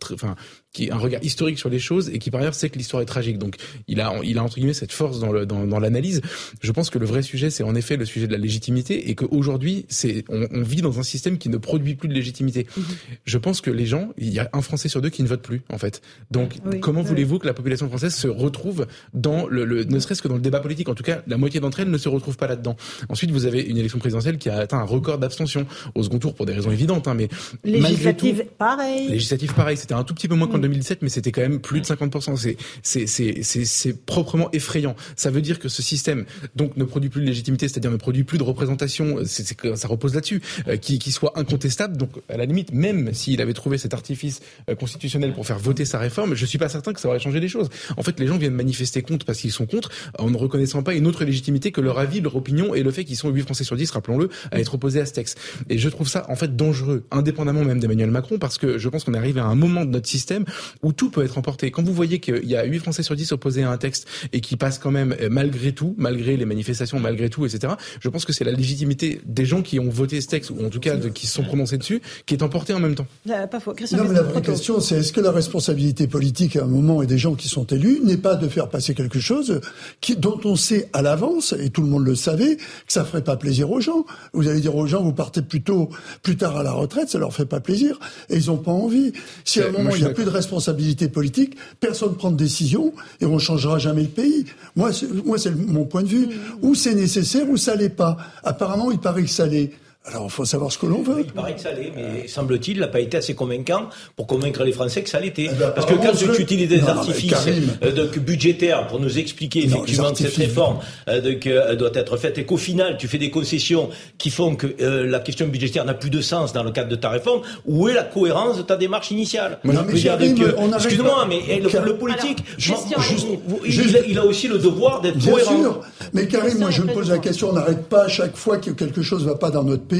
[0.72, 3.06] qui un regard historique sur les choses et qui par ailleurs sait que l'histoire est
[3.06, 3.38] tragique.
[3.38, 3.56] Donc,
[3.88, 6.20] il a, il a entre guillemets cette force dans le, dans, dans l'analyse.
[6.62, 9.14] Je pense que le vrai sujet, c'est en effet le sujet de la légitimité et
[9.14, 12.64] qu'aujourd'hui, c'est, on, on, vit dans un système qui ne produit plus de légitimité.
[12.64, 12.82] Mm-hmm.
[13.24, 15.42] Je pense que les gens, il y a un Français sur deux qui ne vote
[15.42, 16.02] plus, en fait.
[16.30, 17.06] Donc, oui, comment oui.
[17.06, 20.40] voulez-vous que la population française se retrouve dans le, le ne serait-ce que dans le
[20.40, 20.88] débat politique?
[20.88, 22.76] En tout cas, la moitié d'entre elles ne se retrouvent pas là-dedans.
[23.08, 26.34] Ensuite, vous avez une élection présidentielle qui a atteint un record d'abstention au second tour
[26.34, 27.28] pour des raisons évidentes, hein, mais
[27.64, 29.08] législative, pareil.
[29.08, 29.76] Législative, pareil.
[29.76, 32.36] C'était un tout petit peu moins qu'en 2017, mais c'était quand même plus de 50%.
[32.82, 34.94] C'est c'est proprement effrayant.
[35.16, 36.24] Ça veut dire que ce système
[36.56, 39.18] donc ne produit plus de légitimité, c'est-à-dire ne produit plus de représentation.
[39.24, 41.96] C'est ça repose là-dessus, euh, qui qui soit incontestable.
[41.96, 45.84] Donc à la limite, même s'il avait trouvé cet artifice euh, constitutionnel pour faire voter
[45.84, 47.68] sa réforme, je suis pas certain que ça aurait changé les choses.
[47.96, 50.94] En fait, les gens viennent manifester contre parce qu'ils sont contre, en ne reconnaissant pas
[50.94, 53.64] une autre légitimité que leur avis, leur opinion et le fait qu'ils sont 8 Français
[53.64, 55.38] sur 10, rappelons-le, à être opposés à ce texte.
[55.68, 59.04] Et je trouve ça en fait dangereux, indépendamment même d'Emmanuel Macron, parce que je pense
[59.04, 60.44] qu'on est arrivé à un moment de notre système
[60.82, 61.70] où tout peut être emporté.
[61.70, 64.40] Quand vous voyez qu'il y a 8 Français sur 10 opposés à un texte et
[64.40, 68.32] qui passe quand même malgré tout, malgré les manifestations, malgré tout, etc., je pense que
[68.32, 71.08] c'est la légitimité des gens qui ont voté ce texte, ou en tout cas de,
[71.08, 73.06] qui se sont prononcés dessus, qui est emportée en même temps.
[73.28, 73.72] Euh, pas faux.
[73.72, 77.02] Christian non, mais la vraie question, c'est est-ce que la responsabilité politique à un moment
[77.02, 79.60] et des gens qui sont élus n'est pas de faire passer quelque chose
[80.00, 83.24] qui, dont on sait à l'avance, et tout le monde le savait, que ça ferait
[83.24, 84.04] pas plaisir aux gens.
[84.32, 85.90] Vous allez dire aux gens, vous partez plutôt
[86.22, 87.98] plus tard à la retraite, ça leur fait pas plaisir,
[88.28, 89.12] et ils ont pas envie.
[89.44, 92.36] Si à un moment il n'y a plus de responsabilité politique, personne ne prend de
[92.36, 94.44] décision, et on changera jamais le pays.
[94.74, 96.28] Moi, c'est, moi, c'est mon point de vue.
[96.62, 98.16] Ou c'est nécessaire, ou ça l'est pas.
[98.42, 99.70] Apparemment, il paraît que ça l'est.
[100.10, 101.20] Alors, il faut savoir ce que l'on veut.
[101.20, 104.64] Il paraît que ça l'est, mais semble-t-il, il n'a pas été assez convaincant pour convaincre
[104.64, 105.48] les Français que ça l'était.
[105.52, 107.46] Eh ben, Parce que quand tu utilises des non, artifices
[107.82, 111.90] euh, donc, budgétaires pour nous expliquer non, effectivement que cette réforme euh, donc, euh, doit
[111.94, 113.88] être faite et qu'au final, tu fais des concessions
[114.18, 116.96] qui font que euh, la question budgétaire n'a plus de sens dans le cadre de
[116.96, 119.58] ta réforme, où est la cohérence de ta démarche initiale?
[119.64, 123.26] Excuse-moi, mais le, le, politique, Alors, moi, juste,
[123.64, 125.60] juste, il, il, a aussi le devoir d'être cohérent.
[125.60, 125.80] Sûr.
[126.12, 128.70] Mais Karim, moi, je me pose la question, on n'arrête pas à chaque fois que
[128.70, 129.99] quelque chose ne va pas dans notre pays.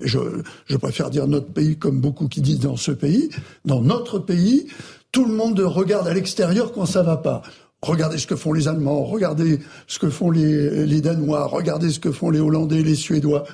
[0.00, 3.30] Je, préfère dire notre pays comme beaucoup qui disent dans ce pays.
[3.64, 4.66] Dans notre pays,
[5.12, 7.42] tout le monde regarde à l'extérieur quand ça va pas.
[7.82, 12.12] Regardez ce que font les Allemands, regardez ce que font les Danois, regardez ce que
[12.12, 13.44] font les Hollandais, les Suédois.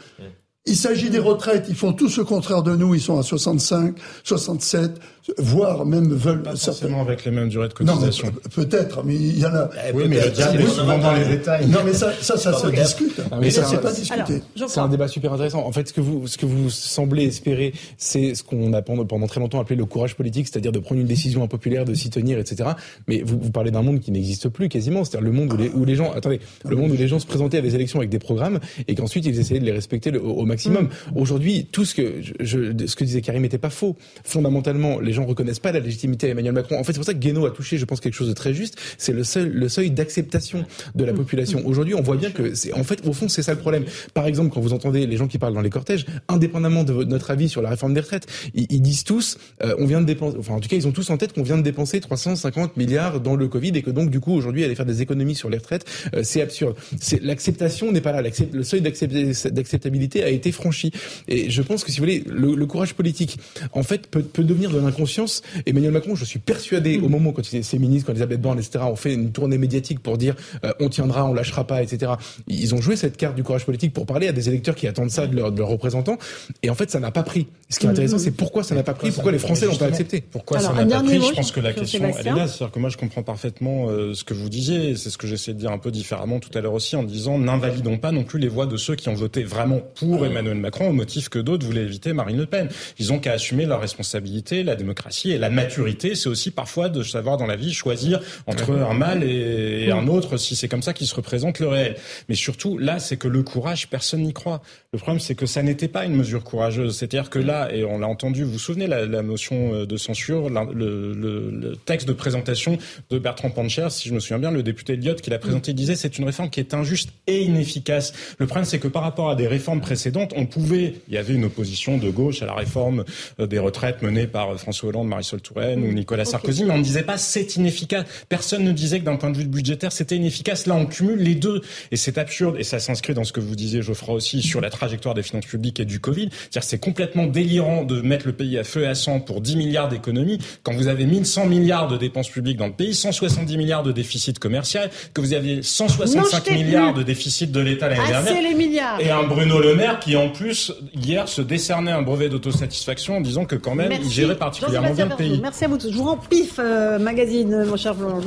[0.68, 1.66] Il s'agit des retraites.
[1.68, 2.94] Ils font tout ce contraire de nous.
[2.94, 5.00] Ils sont à 65, 67,
[5.38, 6.42] voire même veulent.
[6.42, 8.28] Pas forcément avec les mêmes durées de cotisation.
[8.28, 9.70] Non, peut-être, mais il y en a.
[9.94, 11.66] Oui, mais le diable est souvent dans les détails.
[11.66, 13.18] Non, mais ça, ça, ça, se discute.
[13.30, 14.42] Non, mais ça, c'est un, pas discuté.
[14.54, 15.64] C'est un débat super intéressant.
[15.64, 19.04] En fait, ce que vous, ce que vous semblez espérer, c'est ce qu'on a pendant,
[19.04, 22.10] pendant très longtemps appelé le courage politique, c'est-à-dire de prendre une décision impopulaire, de s'y
[22.10, 22.70] tenir, etc.
[23.06, 25.68] Mais vous, vous parlez d'un monde qui n'existe plus quasiment, c'est-à-dire le monde où les,
[25.70, 28.10] où les gens, attendez, le monde où les gens se présentaient à des élections avec
[28.10, 30.84] des programmes et qu'ensuite ils essayaient de les respecter le, au, au, maximum.
[30.84, 31.18] Mmh.
[31.18, 33.96] Aujourd'hui, tout ce que je, je, ce que disait Karim n'était pas faux.
[34.24, 36.78] Fondamentalement, les gens reconnaissent pas la légitimité à Emmanuel Macron.
[36.78, 38.52] En fait, c'est pour ça que Guénaud a touché, je pense, quelque chose de très
[38.52, 38.76] juste.
[38.98, 41.62] C'est le seul, le seuil d'acceptation de la population.
[41.64, 43.84] Aujourd'hui, on voit bien que, c'est, en fait, au fond, c'est ça le problème.
[44.14, 47.30] Par exemple, quand vous entendez les gens qui parlent dans les cortèges, indépendamment de notre
[47.30, 50.36] avis sur la réforme des retraites, ils, ils disent tous, euh, on vient de dépenser,
[50.38, 53.20] enfin, en tout cas, ils ont tous en tête qu'on vient de dépenser 350 milliards
[53.20, 55.58] dans le Covid et que donc, du coup, aujourd'hui, aller faire des économies sur les
[55.58, 55.84] retraites,
[56.14, 56.74] euh, c'est absurde.
[57.00, 58.28] C'est, l'acceptation n'est pas là.
[58.52, 60.92] le seuil d'acceptabilité a été franchi.
[61.28, 63.38] Et je pense que, si vous voulez, le, le courage politique,
[63.72, 65.42] en fait, peut, peut devenir de l'inconscience.
[65.66, 68.96] Emmanuel Macron, je suis persuadé, au moment quand était ministres, quand Elisabeth Borne, etc., ont
[68.96, 70.34] fait une tournée médiatique pour dire
[70.64, 72.12] euh, on tiendra, on lâchera pas, etc.
[72.46, 75.10] Ils ont joué cette carte du courage politique pour parler à des électeurs qui attendent
[75.10, 76.18] ça de, leur, de leurs représentants.
[76.62, 77.46] Et en fait, ça n'a pas pris.
[77.68, 79.86] Ce qui est intéressant, c'est pourquoi ça n'a pas pris, pourquoi les Français l'ont pas
[79.86, 80.20] accepté.
[80.20, 82.46] Pourquoi Alors, ça n'a pas pris Je pense que la question, elle est là.
[82.46, 84.96] C'est-à-dire que moi, je comprends parfaitement euh, ce que vous disiez.
[84.96, 87.38] C'est ce que j'essaie de dire un peu différemment tout à l'heure aussi, en disant
[87.38, 90.88] n'invalidons pas non plus les voix de ceux qui ont voté vraiment pour Emmanuel Macron
[90.88, 92.68] au motif que d'autres voulaient éviter Marine Le Pen.
[92.98, 96.14] Ils ont qu'à assumer leur responsabilité, la démocratie et la maturité.
[96.14, 100.36] C'est aussi parfois de savoir dans la vie choisir entre un mal et, un autre
[100.36, 101.96] si c'est comme ça qu'il se représente le réel.
[102.28, 104.62] Mais surtout, là, c'est que le courage, personne n'y croit.
[104.92, 106.96] Le problème, c'est que ça n'était pas une mesure courageuse.
[106.96, 110.50] C'est-à-dire que là, et on l'a entendu, vous vous souvenez, la, la motion de censure,
[110.50, 112.78] la, le, le, le, texte de présentation
[113.10, 115.96] de Bertrand Pancher, si je me souviens bien, le député Elliott qui l'a présenté disait
[115.96, 118.12] c'est une réforme qui est injuste et inefficace.
[118.38, 121.34] Le problème, c'est que par rapport à des réformes précédentes, on pouvait, il y avait
[121.34, 123.04] une opposition de gauche à la réforme
[123.40, 126.82] euh, des retraites menée par François Hollande, Marisol Touraine ou Nicolas Sarkozy, mais on ne
[126.82, 128.06] disait pas c'est inefficace.
[128.28, 130.66] Personne ne disait que d'un point de vue budgétaire, c'était inefficace.
[130.66, 131.62] Là, on cumule les deux.
[131.90, 132.56] Et c'est absurde.
[132.58, 135.46] Et ça s'inscrit dans ce que vous disiez, Geoffroy, aussi, sur la trajectoire des finances
[135.46, 136.30] publiques et du Covid.
[136.32, 139.56] C'est-à-dire c'est complètement délirant de mettre le pays à feu et à sang pour 10
[139.56, 143.82] milliards d'économies quand vous avez 1100 milliards de dépenses publiques dans le pays, 170 milliards
[143.82, 148.42] de déficit commercial, que vous aviez 165 milliards de déficit de l'État l'année dernière.
[148.42, 149.00] les milliards.
[149.00, 153.20] Et un Bruno Le Maire qui, en plus, hier, se décernait un brevet d'autosatisfaction en
[153.20, 155.40] disant que quand même, il gérait particulièrement bien le pays.
[155.42, 155.90] Merci à vous tous.
[155.90, 158.18] Je vous rends pif, euh, magazine, mon cher Blanc.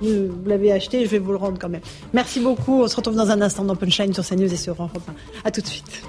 [0.00, 1.82] Vous l'avez acheté, je vais vous le rendre quand même.
[2.12, 2.82] Merci beaucoup.
[2.82, 4.98] On se retrouve dans un instant dans Punchline sur CNews et sur Europe
[5.44, 5.48] 1.
[5.48, 6.02] À tout de suite.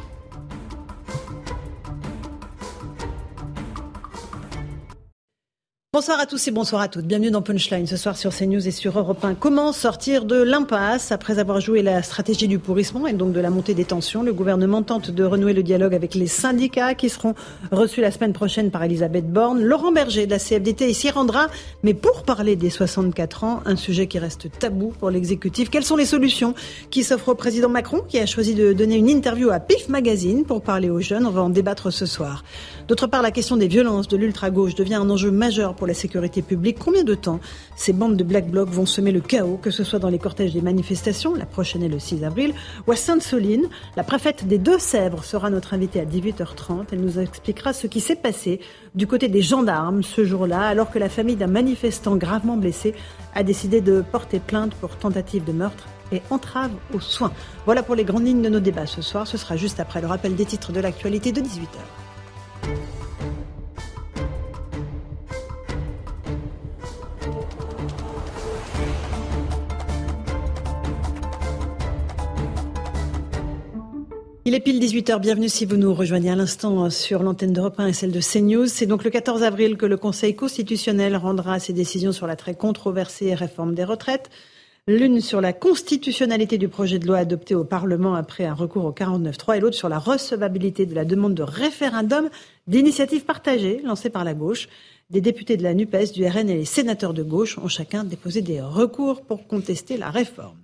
[5.93, 7.03] Bonsoir à tous et bonsoir à toutes.
[7.03, 9.35] Bienvenue dans Punchline ce soir sur CNews et sur Europe 1.
[9.35, 13.49] Comment sortir de l'impasse après avoir joué la stratégie du pourrissement et donc de la
[13.49, 14.23] montée des tensions?
[14.23, 17.35] Le gouvernement tente de renouer le dialogue avec les syndicats qui seront
[17.73, 19.61] reçus la semaine prochaine par Elisabeth Borne.
[19.61, 21.47] Laurent Berger de la CFDT s'y rendra,
[21.83, 25.69] mais pour parler des 64 ans, un sujet qui reste tabou pour l'exécutif.
[25.69, 26.53] Quelles sont les solutions
[26.89, 30.45] qui s'offrent au président Macron qui a choisi de donner une interview à PIF Magazine
[30.45, 31.25] pour parler aux jeunes?
[31.25, 32.45] On va en débattre ce soir.
[32.87, 36.43] D'autre part, la question des violences de l'ultra-gauche devient un enjeu majeur pour la sécurité
[36.43, 36.77] publique.
[36.77, 37.39] Combien de temps
[37.75, 40.53] ces bandes de Black Bloc vont semer le chaos, que ce soit dans les cortèges
[40.53, 42.53] des manifestations, la prochaine est le 6 avril,
[42.85, 43.65] ou à Sainte-Soline
[43.95, 46.89] La préfète des Deux-Sèvres sera notre invitée à 18h30.
[46.91, 48.59] Elle nous expliquera ce qui s'est passé
[48.93, 52.93] du côté des gendarmes ce jour-là, alors que la famille d'un manifestant gravement blessé
[53.33, 57.33] a décidé de porter plainte pour tentative de meurtre et entrave aux soins.
[57.65, 59.25] Voilà pour les grandes lignes de nos débats ce soir.
[59.25, 63.00] Ce sera juste après le rappel des titres de l'actualité de 18h.
[74.43, 77.85] Il est pile 18h, bienvenue si vous nous rejoignez à l'instant sur l'antenne d'Europe 1
[77.85, 78.65] et celle de CNews.
[78.65, 82.55] C'est donc le 14 avril que le Conseil constitutionnel rendra ses décisions sur la très
[82.55, 84.31] controversée réforme des retraites.
[84.87, 88.91] L'une sur la constitutionnalité du projet de loi adopté au Parlement après un recours au
[88.91, 92.27] 49.3 et l'autre sur la recevabilité de la demande de référendum
[92.65, 94.69] d'initiative partagée lancée par la gauche.
[95.11, 98.41] Des députés de la NUPES, du RN et les sénateurs de gauche ont chacun déposé
[98.41, 100.57] des recours pour contester la réforme.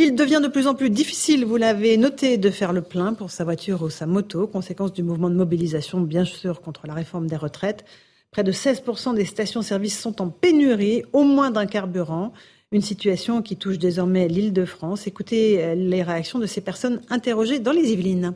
[0.00, 3.32] Il devient de plus en plus difficile, vous l'avez noté, de faire le plein pour
[3.32, 7.26] sa voiture ou sa moto, conséquence du mouvement de mobilisation, bien sûr, contre la réforme
[7.26, 7.84] des retraites.
[8.30, 12.32] Près de 16% des stations-service sont en pénurie, au moins d'un carburant.
[12.70, 15.08] Une situation qui touche désormais l'île de France.
[15.08, 18.34] Écoutez les réactions de ces personnes interrogées dans les Yvelines.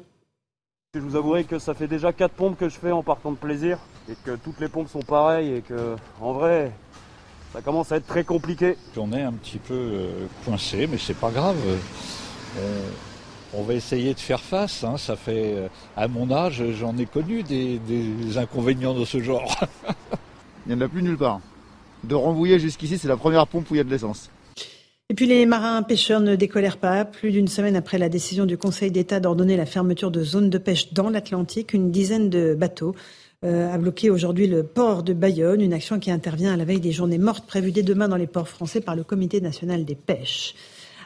[0.94, 3.36] Je vous avouerai que ça fait déjà quatre pompes que je fais en partant de
[3.36, 3.78] plaisir
[4.10, 6.72] et que toutes les pompes sont pareilles et que, en vrai,
[7.52, 8.76] ça commence à être très compliqué.
[8.94, 11.56] J'en ai un petit peu euh, coincé, mais c'est pas grave.
[12.58, 12.88] Euh,
[13.54, 14.84] on va essayer de faire face.
[14.84, 14.96] Hein.
[14.96, 19.54] Ça fait, euh, à mon âge, j'en ai connu des, des, inconvénients de ce genre.
[20.66, 21.40] il n'y en a plus nulle part.
[22.04, 24.30] De renvoyer jusqu'ici, c'est la première pompe où il y a de l'essence.
[25.10, 27.04] Et puis les marins pêcheurs ne décolèrent pas.
[27.04, 30.56] Plus d'une semaine après la décision du Conseil d'État d'ordonner la fermeture de zones de
[30.56, 32.94] pêche dans l'Atlantique, une dizaine de bateaux
[33.42, 36.92] a bloqué aujourd'hui le port de Bayonne, une action qui intervient à la veille des
[36.92, 40.54] journées mortes prévues dès demain dans les ports français par le Comité national des pêches.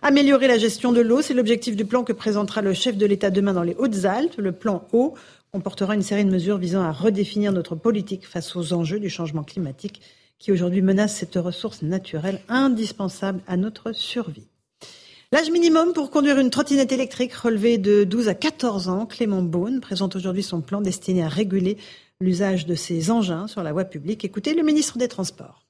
[0.02, 3.30] Améliorer la gestion de l'eau, c'est l'objectif du plan que présentera le chef de l'État
[3.30, 4.36] demain dans les Hautes-Alpes.
[4.36, 5.14] Le plan eau
[5.52, 9.42] comportera une série de mesures visant à redéfinir notre politique face aux enjeux du changement
[9.42, 10.02] climatique
[10.38, 14.46] qui aujourd'hui menacent cette ressource naturelle indispensable à notre survie.
[15.32, 19.80] L'âge minimum pour conduire une trottinette électrique relevé de 12 à 14 ans, Clément Beaune
[19.80, 21.78] présente aujourd'hui son plan destiné à réguler
[22.20, 24.24] l'usage de ces engins sur la voie publique.
[24.24, 25.66] Écoutez le ministre des Transports.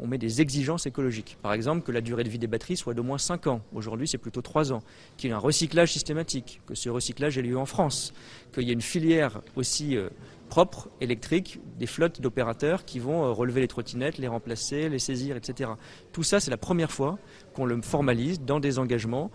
[0.00, 1.36] On met des exigences écologiques.
[1.42, 3.60] Par exemple, que la durée de vie des batteries soit d'au moins 5 ans.
[3.74, 4.82] Aujourd'hui, c'est plutôt 3 ans.
[5.18, 8.14] Qu'il y ait un recyclage systématique, que ce recyclage ait lieu en France.
[8.54, 10.08] Qu'il y ait une filière aussi euh,
[10.48, 15.36] propre, électrique, des flottes d'opérateurs qui vont euh, relever les trottinettes, les remplacer, les saisir,
[15.36, 15.72] etc.
[16.12, 17.18] Tout ça, c'est la première fois
[17.52, 19.30] qu'on le formalise dans des engagements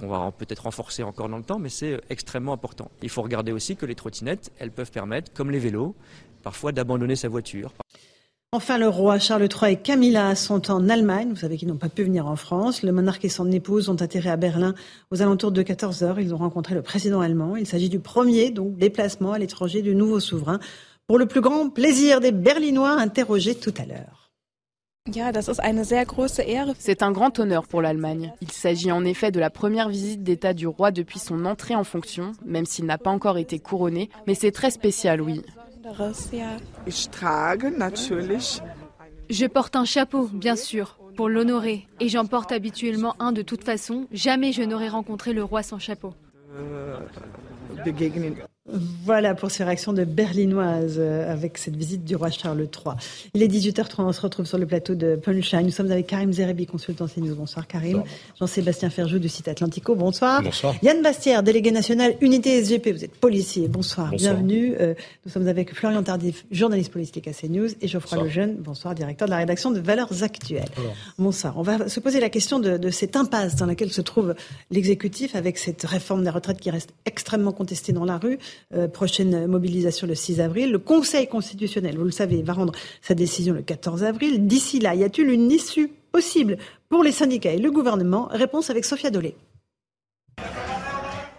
[0.00, 2.90] qu'on va peut-être renforcer encore dans le temps, mais c'est euh, extrêmement important.
[3.02, 5.94] Il faut regarder aussi que les trottinettes, elles peuvent permettre, comme les vélos,
[6.42, 7.72] parfois d'abandonner sa voiture.
[8.52, 11.28] Enfin, le roi Charles III et Camilla sont en Allemagne.
[11.30, 12.82] Vous savez qu'ils n'ont pas pu venir en France.
[12.82, 14.74] Le monarque et son épouse ont atterri à Berlin
[15.12, 16.18] aux alentours de 14 heures.
[16.18, 17.54] Ils ont rencontré le président allemand.
[17.54, 20.58] Il s'agit du premier donc déplacement à l'étranger du nouveau souverain.
[21.06, 24.19] Pour le plus grand plaisir des Berlinois interrogés tout à l'heure.
[26.78, 28.34] C'est un grand honneur pour l'Allemagne.
[28.42, 31.84] Il s'agit en effet de la première visite d'État du roi depuis son entrée en
[31.84, 35.42] fonction, même s'il n'a pas encore été couronné, mais c'est très spécial, oui.
[39.30, 43.64] Je porte un chapeau, bien sûr, pour l'honorer, et j'en porte habituellement un de toute
[43.64, 44.06] façon.
[44.12, 46.12] Jamais je n'aurais rencontré le roi sans chapeau.
[49.04, 52.94] Voilà pour ces réactions de berlinoises euh, avec cette visite du roi Charles III.
[53.34, 55.64] Il est 18h30, on se retrouve sur le plateau de Punchline.
[55.64, 57.34] Nous sommes avec Karim Zerebi, consultant CNews.
[57.34, 58.04] Bonsoir Karim.
[58.38, 59.94] Jean-Sébastien Ferjou du site Atlantico.
[59.94, 60.42] Bonsoir.
[60.42, 60.74] Bonsoir.
[60.82, 62.92] Yann Bastière, délégué national Unité SGP.
[62.92, 63.66] Vous êtes policier.
[63.66, 64.10] Bonsoir.
[64.10, 64.76] Bienvenue.
[64.78, 64.94] Euh,
[65.24, 68.56] nous sommes avec Florian Tardif, journaliste politique à CNews, et Geoffroy Lejeune.
[68.56, 70.68] Bonsoir, directeur de la rédaction de Valeurs Actuelles.
[71.18, 71.54] Bonsoir.
[71.56, 74.34] On va se poser la question de, de cette impasse dans laquelle se trouve
[74.70, 78.38] l'exécutif avec cette réforme des retraites qui reste extrêmement contestée dans la rue.
[78.74, 80.72] Euh, prochaine mobilisation le 6 avril.
[80.72, 84.46] Le Conseil constitutionnel, vous le savez, va rendre sa décision le 14 avril.
[84.46, 86.56] D'ici là, y a-t-il une issue possible
[86.88, 88.28] pour les syndicats et le gouvernement?
[88.30, 89.36] Réponse avec Sophia Dolé.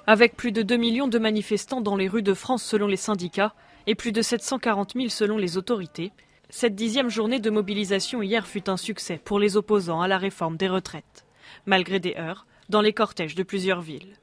[0.06, 3.56] Avec plus de 2 millions de manifestants dans les rues de France selon les syndicats
[3.88, 6.12] et plus de 740 000 selon les autorités,
[6.52, 10.58] cette dixième journée de mobilisation hier fut un succès pour les opposants à la réforme
[10.58, 11.26] des retraites,
[11.66, 14.21] malgré des heurts dans les cortèges de plusieurs villes.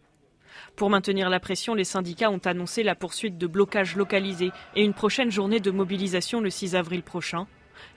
[0.79, 4.95] Pour maintenir la pression, les syndicats ont annoncé la poursuite de blocages localisés et une
[4.95, 7.49] prochaine journée de mobilisation le 6 avril prochain.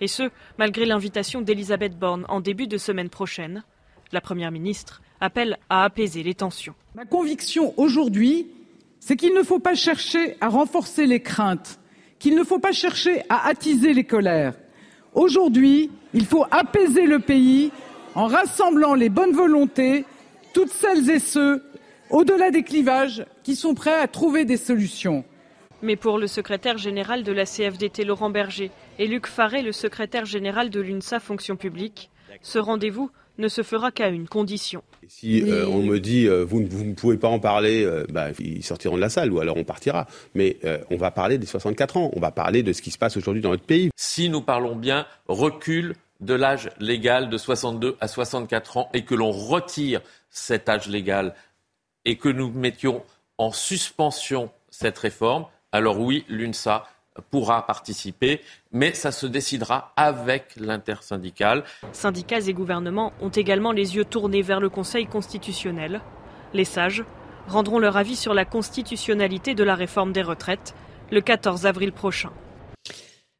[0.01, 3.63] Et ce, malgré l'invitation d'Elisabeth Borne en début de semaine prochaine.
[4.11, 6.73] La Première ministre appelle à apaiser les tensions.
[6.95, 8.47] Ma conviction aujourd'hui,
[8.99, 11.79] c'est qu'il ne faut pas chercher à renforcer les craintes,
[12.17, 14.55] qu'il ne faut pas chercher à attiser les colères.
[15.13, 17.71] Aujourd'hui, il faut apaiser le pays
[18.15, 20.03] en rassemblant les bonnes volontés,
[20.55, 21.61] toutes celles et ceux
[22.11, 25.23] au-delà des clivages, qui sont prêts à trouver des solutions.
[25.81, 30.25] Mais pour le secrétaire général de la CFDT Laurent Berger et Luc Faré, le secrétaire
[30.25, 34.83] général de l'UNSA Fonction publique, ce rendez-vous ne se fera qu'à une condition.
[35.07, 38.63] Si euh, on me dit euh, vous, ne pouvez pas en parler, euh, bah, ils
[38.63, 40.05] sortiront de la salle ou alors on partira.
[40.35, 40.57] Mais
[40.91, 43.41] on va parler des 64 ans, on va parler de ce qui se passe aujourd'hui
[43.41, 43.89] dans notre pays.
[43.95, 49.15] Si nous parlons bien recul de l'âge légal de 62 à 64 ans et que
[49.15, 51.33] l'on retire cet âge légal
[52.05, 53.03] et que nous mettions
[53.37, 56.85] en suspension cette réforme, alors oui, l'UNSA
[57.29, 58.41] pourra participer,
[58.71, 61.63] mais ça se décidera avec l'intersyndicale.
[61.91, 66.01] Syndicats et gouvernements ont également les yeux tournés vers le Conseil constitutionnel.
[66.53, 67.03] Les sages
[67.47, 70.73] rendront leur avis sur la constitutionnalité de la réforme des retraites
[71.11, 72.31] le 14 avril prochain.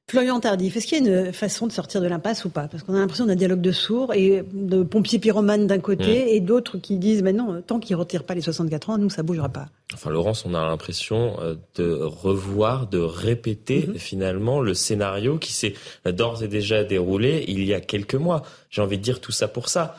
[0.10, 2.68] Florian Tardif, est-ce qu'il y a une façon de sortir de l'impasse ou pas?
[2.68, 6.28] Parce qu'on a l'impression d'un dialogue de sourds et de pompiers pyromanes d'un côté mmh.
[6.28, 9.10] et d'autres qui disent mais non, tant qu'ils ne retirent pas les 64 ans, nous,
[9.10, 9.68] ça ne bougera pas.
[9.94, 13.96] Enfin, Laurence, on a l'impression euh, de revoir, de répéter mmh.
[14.00, 15.76] finalement le scénario qui s'est
[16.06, 18.42] d'ores et déjà déroulé il y a quelques mois.
[18.70, 19.96] J'ai envie de dire tout ça pour ça.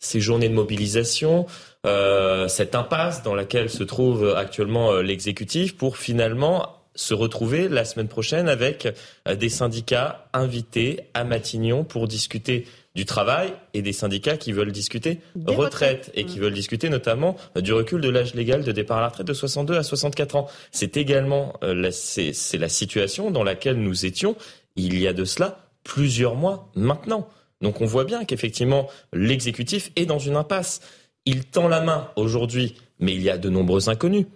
[0.00, 1.46] Ces journées de mobilisation,
[1.86, 7.84] euh, cette impasse dans laquelle se trouve actuellement euh, l'exécutif pour finalement se retrouver la
[7.84, 8.88] semaine prochaine avec
[9.26, 14.72] euh, des syndicats invités à Matignon pour discuter du travail et des syndicats qui veulent
[14.72, 18.98] discuter retraite et qui veulent discuter notamment euh, du recul de l'âge légal de départ
[18.98, 20.48] à la retraite de 62 à 64 ans.
[20.70, 24.36] C'est également euh, c'est la situation dans laquelle nous étions
[24.76, 27.28] il y a de cela plusieurs mois maintenant.
[27.62, 30.80] Donc on voit bien qu'effectivement l'exécutif est dans une impasse.
[31.24, 34.26] Il tend la main aujourd'hui, mais il y a de nombreux inconnus.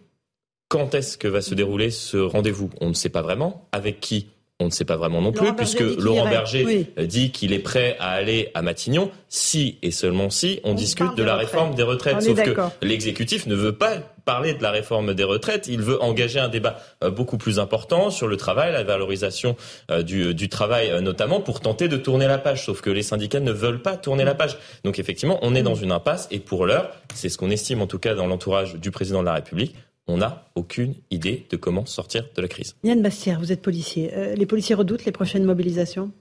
[0.69, 2.71] Quand est-ce que va se dérouler ce rendez-vous?
[2.81, 3.69] On ne sait pas vraiment.
[3.73, 4.29] Avec qui?
[4.59, 8.13] On ne sait pas vraiment non plus, puisque Laurent Berger dit qu'il est prêt à
[8.13, 12.23] aller à Matignon si et seulement si on, discute de la réforme des retraites.
[12.23, 16.41] Sauf que l'exécutif ne veut pas parler de la réforme des retraites, il veut engager
[16.41, 19.57] un débat euh, beaucoup plus important sur le travail, la valorisation
[19.91, 22.65] euh, du, du travail euh, notamment, pour tenter de tourner la page.
[22.65, 24.59] Sauf que les syndicats ne veulent pas tourner la page.
[24.85, 26.27] Donc effectivement, on est dans une impasse.
[26.33, 29.27] Et pour l'heure, c'est ce qu'on estime en tout cas dans l'entourage du président de
[29.27, 29.77] la République,
[30.09, 32.77] on n'a aucune idée de comment sortir de la crise.
[32.85, 34.13] Yann Bastière, vous êtes policier.
[34.15, 36.13] Euh, les policiers redoutent les prochaines mobilisations?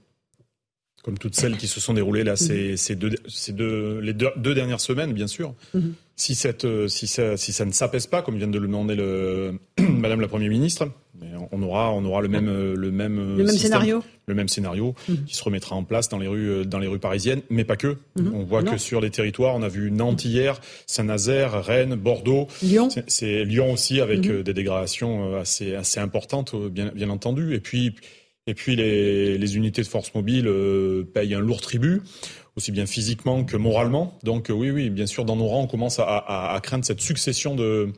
[1.04, 4.54] Comme toutes celles qui se sont déroulées là ces, ces, deux, ces deux, les deux,
[4.54, 5.54] dernières semaines, bien sûr.
[5.72, 5.94] Mhm.
[6.16, 8.96] Si, cette, euh, si, ça, si ça ne s'apaise pas, comme vient de le demander
[8.96, 10.90] le, Madame la Première ministre,
[11.52, 14.94] on aura, on aura le même, euh, le même, le même scénario, le même scénario
[15.08, 15.24] mhm.
[15.24, 17.76] qui se remettra en place dans les rues, euh, dans les rues parisiennes, mais pas
[17.76, 17.96] que.
[18.16, 18.34] Mhm.
[18.34, 22.88] On voit que sur les territoires, on a vu Nantes hier, Saint-Nazaire, Rennes, Bordeaux, Lyon,
[23.06, 27.54] c'est Lyon aussi avec des dégradations assez, assez importantes, bien, bien entendu.
[27.54, 27.94] Et puis,
[28.46, 30.50] et puis les, les unités de force mobile
[31.12, 32.02] payent un lourd tribut
[32.56, 34.18] aussi bien physiquement que moralement.
[34.22, 36.84] Donc euh, oui, oui, bien sûr, dans nos rangs, on commence à, à, à craindre
[36.84, 37.92] cette succession de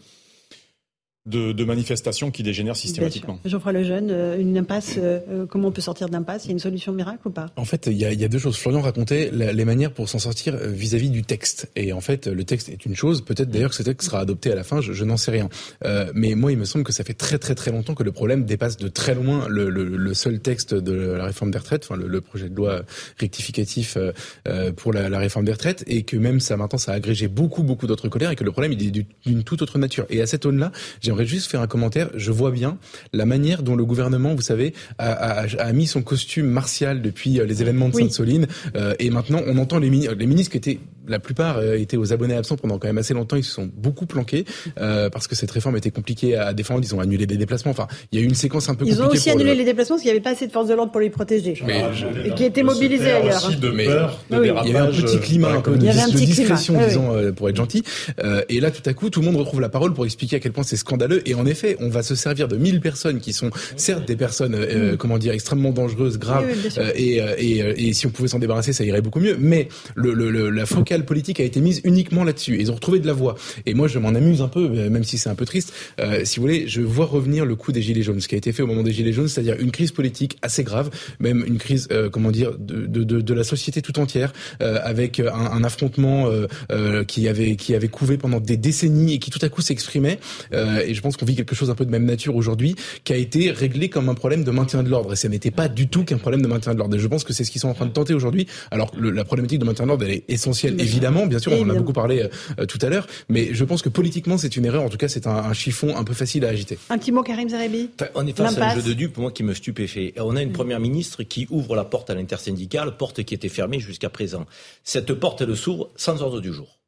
[1.29, 3.39] de, de, manifestations qui dégénèrent systématiquement.
[3.45, 6.45] Geoffroy Lejeune, euh, une impasse, euh, euh, comment on peut sortir d'impasse?
[6.45, 7.47] Il y a une solution miracle ou pas?
[7.57, 8.57] En fait, il y, a, il y, a, deux choses.
[8.57, 11.71] Florian racontait les manières pour s'en sortir vis-à-vis du texte.
[11.77, 13.25] Et en fait, le texte est une chose.
[13.25, 15.49] Peut-être d'ailleurs que ce texte sera adopté à la fin, je, je n'en sais rien.
[15.85, 18.13] Euh, mais moi, il me semble que ça fait très très très longtemps que le
[18.13, 21.85] problème dépasse de très loin le, le, le seul texte de la réforme des retraites,
[21.85, 22.83] enfin le, le projet de loi
[23.19, 26.95] rectificatif euh, pour la, la, réforme des retraites, et que même ça maintenant ça a
[26.95, 30.07] agrégé beaucoup beaucoup d'autres colères, et que le problème il est d'une toute autre nature.
[30.11, 32.11] Et à cette aune-là, j'aimerais juste faire un commentaire.
[32.15, 32.79] Je vois bien
[33.13, 37.41] la manière dont le gouvernement, vous savez, a, a, a mis son costume martial depuis
[37.41, 38.03] euh, les événements de oui.
[38.03, 38.47] Sainte-Soline.
[38.77, 42.13] Euh, et maintenant, on entend les, les ministres qui étaient la plupart euh, étaient aux
[42.13, 43.37] abonnés absents pendant quand même assez longtemps.
[43.37, 44.45] Ils se sont beaucoup planqués
[44.81, 46.81] euh, parce que cette réforme était compliquée à défendre.
[46.85, 47.71] Ils ont annulé des déplacements.
[47.71, 48.87] Enfin, il y a eu une séquence un peu.
[48.87, 49.59] Ils ont aussi annulé le...
[49.59, 51.55] les déplacements parce qu'il n'y avait pas assez de forces de l'ordre pour les protéger.
[51.67, 52.07] Mais je...
[52.29, 53.45] Et qui étaient mobilisés ailleurs.
[53.47, 54.51] Aussi de peur, de oui.
[54.65, 56.89] Il y avait un petit climat un peu de, de discrétion, climat.
[56.89, 57.33] disons, oui.
[57.33, 57.83] pour être gentil.
[58.23, 60.41] Euh, et là, tout à coup, tout le monde retrouve la parole pour expliquer à
[60.41, 61.27] quel point c'est scandaleux.
[61.29, 64.55] Et en effet, on va se servir de 1000 personnes qui sont certes des personnes,
[64.55, 66.47] euh, comment dire, extrêmement dangereuses, graves.
[66.49, 69.37] Oui, et, et, et, si on pouvait s'en débarrasser, ça irait beaucoup mieux.
[69.39, 72.57] Mais le, le, la focale politique a été mise uniquement là-dessus.
[72.61, 73.37] Ils ont retrouvé de la voix.
[73.67, 75.73] Et moi, je m'en amuse un peu, même si c'est un peu triste.
[76.01, 78.39] Euh, si vous voulez, je vois revenir le coup des gilets jaunes, ce qui a
[78.39, 80.91] été fait au moment des gilets jaunes, c'est-à-dire une crise politique assez grave,
[81.21, 84.33] même une crise, euh, comment dire, de, de, de, la société tout entière,
[84.63, 86.29] euh, avec un, un affrontement
[86.71, 90.19] euh, qui avait qui avait couvé pendant des décennies et qui tout à coup s'exprimait.
[90.53, 92.75] et je pense qu'on vit quelque chose un peu de même nature aujourd'hui,
[93.05, 95.13] qui a été réglé comme un problème de maintien de l'ordre.
[95.13, 96.97] Et ça n'était pas du tout qu'un problème de maintien de l'ordre.
[96.97, 98.47] Et je pense que c'est ce qu'ils sont en train de tenter aujourd'hui.
[98.71, 101.27] Alors le, la problématique de maintien de l'ordre, elle est essentielle, évidemment.
[101.27, 102.29] Bien sûr, on en a beaucoup parlé
[102.59, 104.83] euh, tout à l'heure, mais je pense que politiquement c'est une erreur.
[104.83, 106.79] En tout cas, c'est un, un, chiffon un peu facile à agiter.
[106.91, 107.91] Un petit mot, Karim Zarebi?
[108.01, 110.15] Enfin, on est face à un jeu de dupes, moi qui me stupéfait.
[110.19, 113.81] On a une première ministre qui ouvre la porte à l'intersyndicale, porte qui était fermée
[113.81, 114.47] jusqu'à présent.
[114.85, 116.79] Cette porte, elle s'ouvre sans ordre du jour.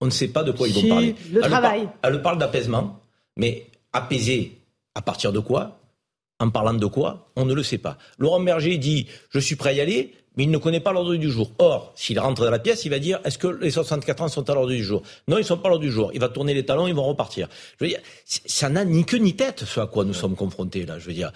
[0.00, 1.14] On ne sait pas de quoi ils vont parler.
[1.32, 1.88] Le elle travail.
[2.02, 3.00] Parle, elle parle d'apaisement,
[3.36, 4.58] mais apaiser
[4.94, 5.80] à partir de quoi?
[6.38, 7.30] En parlant de quoi?
[7.36, 7.96] On ne le sait pas.
[8.18, 11.14] Laurent Berger dit Je suis prêt à y aller, mais il ne connaît pas l'ordre
[11.14, 11.50] du jour.
[11.58, 14.48] Or, s'il rentre dans la pièce, il va dire est-ce que les 64 ans sont
[14.48, 15.02] à l'ordre du jour?
[15.28, 16.10] Non, ils sont pas à l'ordre du jour.
[16.14, 17.48] Il va tourner les talons, ils vont repartir.
[17.78, 20.86] Je veux dire, ça n'a ni queue ni tête ce à quoi nous sommes confrontés
[20.86, 20.98] là.
[20.98, 21.32] Je veux dire,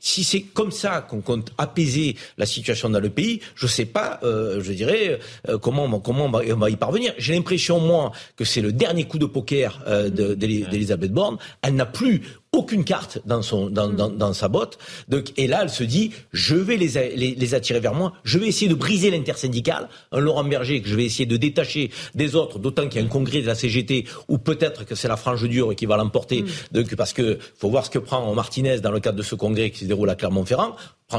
[0.00, 4.20] si c'est comme ça qu'on compte apaiser la situation dans le pays, je sais pas,
[4.22, 5.18] euh, je dirais
[5.48, 7.14] euh, comment comment on va, on va y parvenir.
[7.18, 11.38] J'ai l'impression moi que c'est le dernier coup de poker euh, d'Elisabeth Borne.
[11.62, 12.22] Elle n'a plus
[12.52, 14.78] aucune carte dans son dans, dans, dans sa botte.
[15.08, 18.12] Donc, et là, elle se dit je vais les, les, les attirer vers moi.
[18.24, 21.90] Je vais essayer de briser l'intersyndicale, un Laurent Berger que je vais essayer de détacher
[22.14, 25.08] des autres, d'autant qu'il y a un congrès de la CGT où peut-être que c'est
[25.08, 26.42] la frange dure qui va l'emporter.
[26.42, 26.46] Mm.
[26.72, 29.70] Donc parce que faut voir ce que prend Martinez dans le cadre de ce congrès
[29.70, 30.76] qui se déroule à Clermont-Ferrand.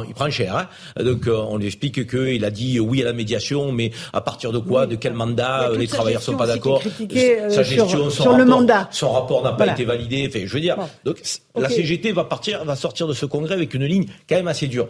[0.08, 0.56] Il prend cher.
[0.56, 0.68] Hein
[1.04, 4.52] Donc euh, on lui explique qu'il a dit oui à la médiation, mais à partir
[4.52, 4.90] de quoi, oui.
[4.90, 6.84] de quel mandat Les travailleurs sont pas d'accord.
[7.02, 8.88] Euh, sa gestion, sur, son sur rapport, le mandat.
[8.92, 9.74] son rapport n'a pas voilà.
[9.74, 10.28] été validé.
[10.30, 10.88] Enfin, je veux dire, bon.
[11.06, 11.19] donc
[11.54, 11.62] okay.
[11.62, 14.68] la CGT va partir, va sortir de ce congrès avec une ligne quand même assez
[14.68, 14.88] dure.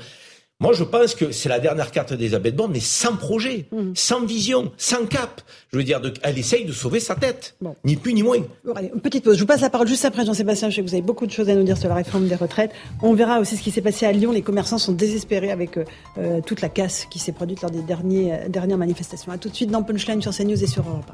[0.61, 3.91] Moi, je pense que c'est la dernière carte d'Elisabeth Borne, mais sans projet, mmh.
[3.95, 5.41] sans vision, sans cap.
[5.71, 7.77] Je veux dire, de, elle essaye de sauver sa tête, bon.
[7.85, 8.39] ni plus ni moins.
[8.65, 9.37] Bon, allez, une petite pause.
[9.37, 10.69] Je vous passe la parole juste après, Jean-Sébastien.
[10.69, 12.35] Je sais que vous avez beaucoup de choses à nous dire sur la réforme des
[12.35, 12.71] retraites.
[13.01, 14.33] On verra aussi ce qui s'est passé à Lyon.
[14.33, 18.33] Les commerçants sont désespérés avec euh, toute la casse qui s'est produite lors des derniers,
[18.33, 19.31] euh, dernières manifestations.
[19.31, 21.09] À tout de suite dans Punchline sur CNews et sur Europe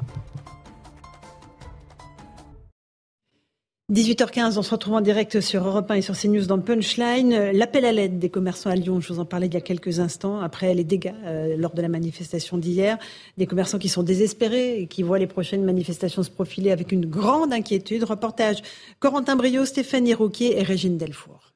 [3.92, 7.52] 18h15, on se retrouve en direct sur Europe 1 et sur CNews dans Punchline.
[7.52, 10.00] L'appel à l'aide des commerçants à Lyon, je vous en parlais il y a quelques
[10.00, 12.98] instants, après les dégâts euh, lors de la manifestation d'hier.
[13.36, 17.06] Des commerçants qui sont désespérés et qui voient les prochaines manifestations se profiler avec une
[17.06, 18.02] grande inquiétude.
[18.02, 18.60] Reportage
[18.98, 21.52] Corentin Brio, Stéphanie Rouquier et Régine Delfour.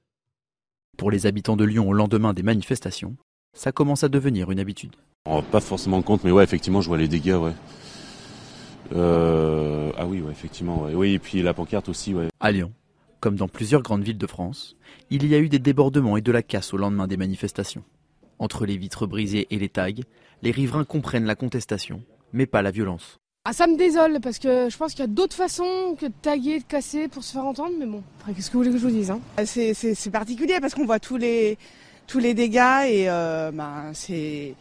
[0.96, 3.16] Pour les habitants de Lyon au lendemain des manifestations,
[3.56, 4.94] ça commence à devenir une habitude.
[5.26, 7.54] On ne pas forcément compte, mais ouais, effectivement, je vois les dégâts, ouais.
[8.92, 10.82] Euh, ah oui, ouais, effectivement.
[10.82, 10.94] Ouais.
[10.94, 12.14] Oui, et puis la pancarte aussi.
[12.14, 12.28] Ouais.
[12.40, 12.72] À Lyon,
[13.20, 14.76] comme dans plusieurs grandes villes de France,
[15.10, 17.84] il y a eu des débordements et de la casse au lendemain des manifestations.
[18.38, 19.90] Entre les vitres brisées et les tags,
[20.42, 23.18] les riverains comprennent la contestation, mais pas la violence.
[23.44, 26.12] Ah, ça me désole parce que je pense qu'il y a d'autres façons que de
[26.20, 28.78] taguer, de casser pour se faire entendre, mais bon, après, qu'est-ce que vous voulez que
[28.78, 29.20] je vous dise hein?
[29.44, 31.56] C'est particulier parce qu'on voit tous les,
[32.06, 34.54] tous les dégâts et euh, ben, c'est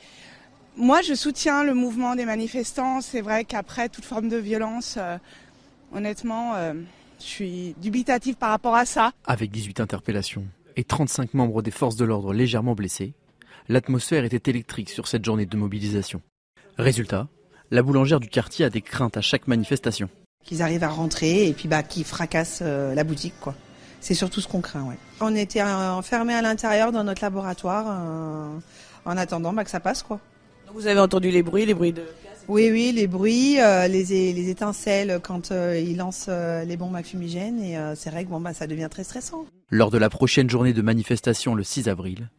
[0.80, 3.02] moi, je soutiens le mouvement des manifestants.
[3.02, 5.18] C'est vrai qu'après toute forme de violence, euh,
[5.94, 6.74] honnêtement, euh,
[7.20, 9.12] je suis dubitative par rapport à ça.
[9.28, 10.46] Avec 18 interpellations
[10.78, 13.14] et 35 membres des forces de l'ordre légèrement blessés,
[13.68, 16.22] l'atmosphère était électrique sur cette journée de mobilisation.
[16.78, 17.28] Résultat,
[17.72, 20.10] la boulangère du quartier a des craintes à chaque manifestation.
[20.46, 23.54] Qu'ils arrivent à rentrer et puis bah, qu'ils fracassent euh, la boutique, quoi.
[24.00, 24.98] C'est surtout ce qu'on craint, ouais.
[25.20, 28.02] On était enfermés à l'intérieur dans notre laboratoire
[29.04, 30.22] en attendant bah, que ça passe, quoi.
[30.74, 32.04] Vous avez entendu les bruits, les bruits de
[32.48, 34.04] Oui, oui, les bruits, euh, les,
[34.34, 37.60] les, étincelles quand euh, ils lancent euh, les bombes à fumigène.
[37.62, 39.46] Et c'est vrai que bon, bah, ça devient très stressant.
[39.70, 42.30] Lors de la prochaine journée de manifestation le 6 avril,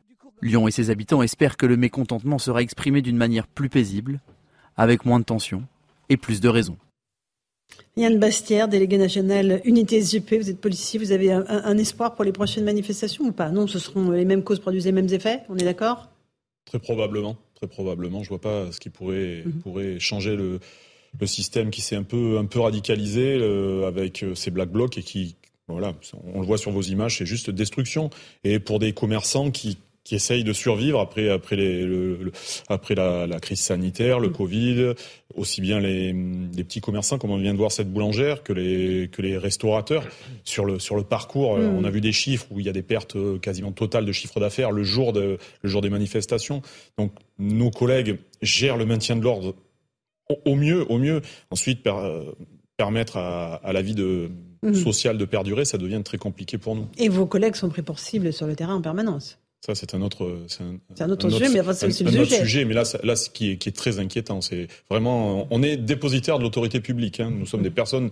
[0.42, 4.20] Lyon et ses habitants espèrent que le mécontentement sera exprimé d'une manière plus paisible,
[4.76, 5.64] avec moins de tension
[6.08, 6.76] et plus de raisons.
[7.96, 12.32] Yann Bastière, délégué national Unité SGP, vous êtes policier, vous avez un, espoir pour les
[12.32, 13.50] prochaines manifestations ou pas?
[13.50, 16.08] Non, ce seront les mêmes causes produisent les mêmes effets, on est d'accord?
[16.64, 18.22] Très probablement, très probablement.
[18.22, 19.60] Je vois pas ce qui pourrait, mhm.
[19.60, 20.60] pourrait changer le,
[21.18, 24.96] le système qui s'est un peu, un peu radicalisé euh, avec euh, ces black blocs
[24.96, 25.36] et qui,
[25.68, 25.94] voilà,
[26.34, 28.10] on le voit sur vos images, c'est juste destruction.
[28.44, 32.32] Et pour des commerçants qui qui essayent de survivre après après les le,
[32.68, 34.32] après la, la, crise sanitaire, le mm.
[34.32, 34.94] Covid,
[35.34, 39.08] aussi bien les, les, petits commerçants comme on vient de voir cette boulangère que les
[39.12, 40.04] que les restaurateurs
[40.44, 41.76] sur le sur le parcours, mm.
[41.76, 44.12] on a vu des chiffres où il y a des pertes euh, quasiment totales de
[44.12, 46.62] chiffre d'affaires le jour de le jour des manifestations.
[46.96, 49.56] Donc nos collègues gèrent le maintien de l'ordre
[50.44, 51.22] au, mieux au mieux.
[51.50, 52.30] Ensuite euh,
[52.76, 54.30] permettre à, à la vie de
[54.62, 54.74] mm.
[54.74, 56.86] sociale de perdurer, ça devient très compliqué pour nous.
[56.98, 60.00] Et vos collègues sont pris pour cible sur le terrain en permanence ça, c'est un
[60.00, 60.62] autre, c'est
[61.02, 62.38] un, autre, sujet, mais enfin, c'est aussi le sujet.
[62.40, 62.64] sujet.
[62.64, 66.38] Mais là, là, ce qui est, qui est très inquiétant, c'est vraiment, on est dépositaire
[66.38, 67.20] de l'autorité publique.
[67.20, 67.30] Hein.
[67.30, 68.10] Nous sommes des personnes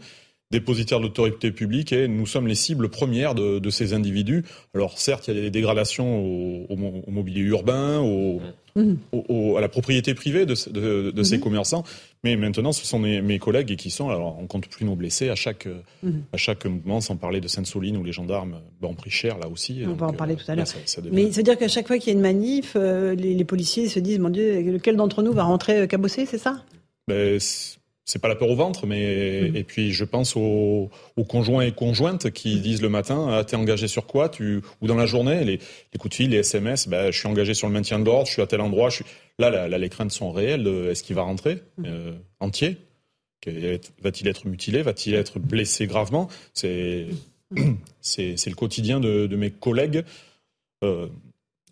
[0.50, 4.44] dépositaires de l'autorité publique et nous sommes les cibles premières de, de, ces individus.
[4.74, 8.40] Alors certes, il y a des dégradations au, au, mobilier urbain, au,
[8.74, 9.56] mmh.
[9.56, 11.40] à la propriété privée de, de, de ces mmh.
[11.40, 11.84] commerçants,
[12.24, 15.28] mais maintenant ce sont mes, mes, collègues qui sont, alors on compte plus nos blessés
[15.28, 15.68] à chaque,
[16.02, 16.10] mmh.
[16.32, 19.48] à chaque mouvement, sans parler de Sainte-Soline où les gendarmes ben, ont pris cher là
[19.48, 19.82] aussi.
[19.86, 20.66] On va en parler tout à l'heure.
[21.12, 23.44] Mais ça veut dire qu'à chaque fois qu'il y a une manif, euh, les, les,
[23.44, 26.64] policiers se disent, mon Dieu, lequel d'entre nous va rentrer cabossé, c'est ça?
[27.06, 27.38] Ben,
[28.08, 29.56] c'est pas la peur au ventre, mais mhm.
[29.56, 30.90] et puis je pense aux,
[31.28, 32.62] conjoints et conjointes qui mhm.
[32.62, 34.62] disent le matin, ah, t'es engagé sur quoi, tu?
[34.80, 35.58] Ou dans la journée, les,
[35.92, 38.26] les coups de fil, les SMS, ben, je suis engagé sur le maintien de l'ordre,
[38.26, 39.04] je suis à tel endroit, je suis
[39.38, 40.66] là, là, les craintes sont réelles.
[40.90, 41.84] Est-ce qu'il va rentrer mhm.
[41.86, 42.78] euh, entier?
[44.02, 46.28] Va-t-il être mutilé Va-t-il être blessé gravement?
[46.54, 47.06] C'est
[48.00, 50.04] c'est le quotidien de, de mes collègues.
[50.82, 51.08] Euh,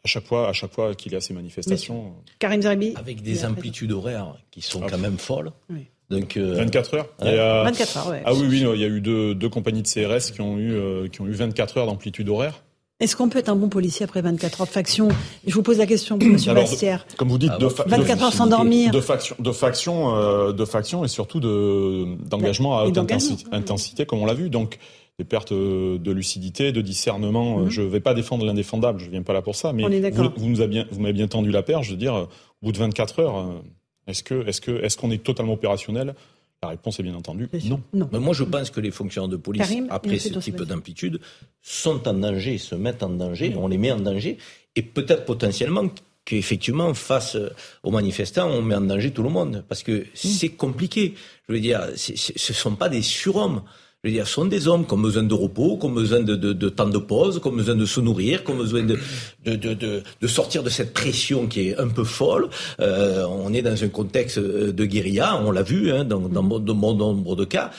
[0.05, 2.14] à chaque fois, à chaque fois qu'il y a ces manifestations.
[2.39, 4.87] Karim Zeribi Avec des amplitudes horaires qui sont ah.
[4.89, 5.51] quand même folles.
[5.68, 5.87] Oui.
[6.11, 7.09] Donc, 24 euh, heures.
[7.20, 7.64] a...
[7.64, 8.22] 24 heures, ouais.
[8.24, 10.72] Ah oui, oui, il y a eu deux, deux compagnies de CRS qui ont eu,
[10.72, 12.62] euh, qui ont eu 24 heures d'amplitude horaire.
[12.98, 15.09] Est-ce qu'on peut être un bon policier après 24 heures de faction?
[15.46, 17.07] Je vous pose la question, Monsieur Bastière.
[17.18, 18.90] Comme vous dites, de 24 heures sans dormir.
[18.90, 24.07] De faction, de faction, euh, de faction et surtout de d'engagement à haute intensité, intensité,
[24.07, 24.48] comme on l'a vu.
[24.48, 24.78] Donc
[25.18, 27.59] des pertes de lucidité, de discernement.
[27.59, 27.70] Mhm.
[27.70, 29.74] Je ne vais pas défendre l'indéfendable, je viens pas là pour ça.
[29.74, 32.28] Mais vous, vous, nous avez bien, vous m'avez bien tendu la perche de dire, au
[32.62, 33.62] bout de 24 heures,
[34.07, 36.14] est-ce que, est-ce que, est-ce qu'on est totalement opérationnel?
[36.62, 37.80] La réponse est bien entendu non.
[37.92, 38.09] non.
[38.12, 41.20] Mais moi, je pense que les fonctionnaires de police, après ce type d'amplitude,
[41.62, 44.38] sont en danger, se mettent en danger, on les met en danger,
[44.74, 45.88] et peut-être potentiellement
[46.24, 47.36] qu'effectivement, face
[47.82, 51.14] aux manifestants, on met en danger tout le monde, parce que c'est compliqué.
[51.48, 53.62] Je veux dire, ce ne sont pas des surhommes.
[54.07, 56.68] Je veux dire, sont des hommes qui ont besoin de repos, qui ont besoin de,
[56.68, 60.70] temps de pause, qui ont besoin de se nourrir, qui ont besoin de, sortir de
[60.70, 62.48] cette pression qui est un peu folle.
[62.78, 66.72] Euh, on est dans un contexte de guérilla, on l'a vu hein, dans, dans de
[66.72, 67.72] bon nombre de cas.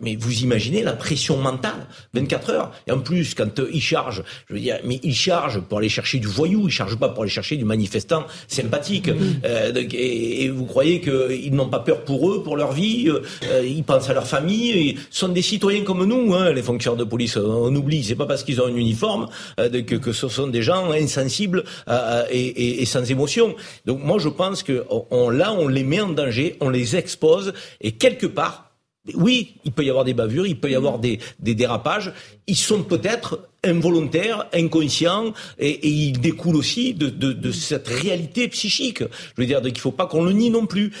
[0.00, 2.72] Mais vous imaginez la pression mentale, 24 heures.
[2.86, 5.88] Et en plus, quand euh, ils chargent, je veux dire, mais ils chargent pour aller
[5.88, 9.10] chercher du voyou, ils chargent pas pour aller chercher du manifestant sympathique.
[9.44, 13.84] Euh, et, vous croyez qu'ils n'ont pas peur pour eux, pour leur vie euh, Ils
[13.84, 14.70] pensent à leur famille.
[14.70, 17.36] Ils sont des citoyens comme nous, hein, les fonctionnaires de police.
[17.36, 20.90] On oublie, c'est pas parce qu'ils ont un uniforme que, que, ce sont des gens
[20.90, 21.64] insensibles
[22.30, 23.54] et, et, sans émotion.
[23.86, 27.52] Donc moi, je pense que on, là, on les met en danger, on les expose,
[27.80, 28.69] et quelque part,
[29.14, 32.12] oui, il peut y avoir des bavures, il peut y avoir des, dérapages.
[32.46, 39.02] Ils sont peut-être involontaires, inconscients, et, ils découlent aussi de, de, cette réalité psychique.
[39.02, 40.92] Je veux dire qu'il ne faut pas qu'on le nie non plus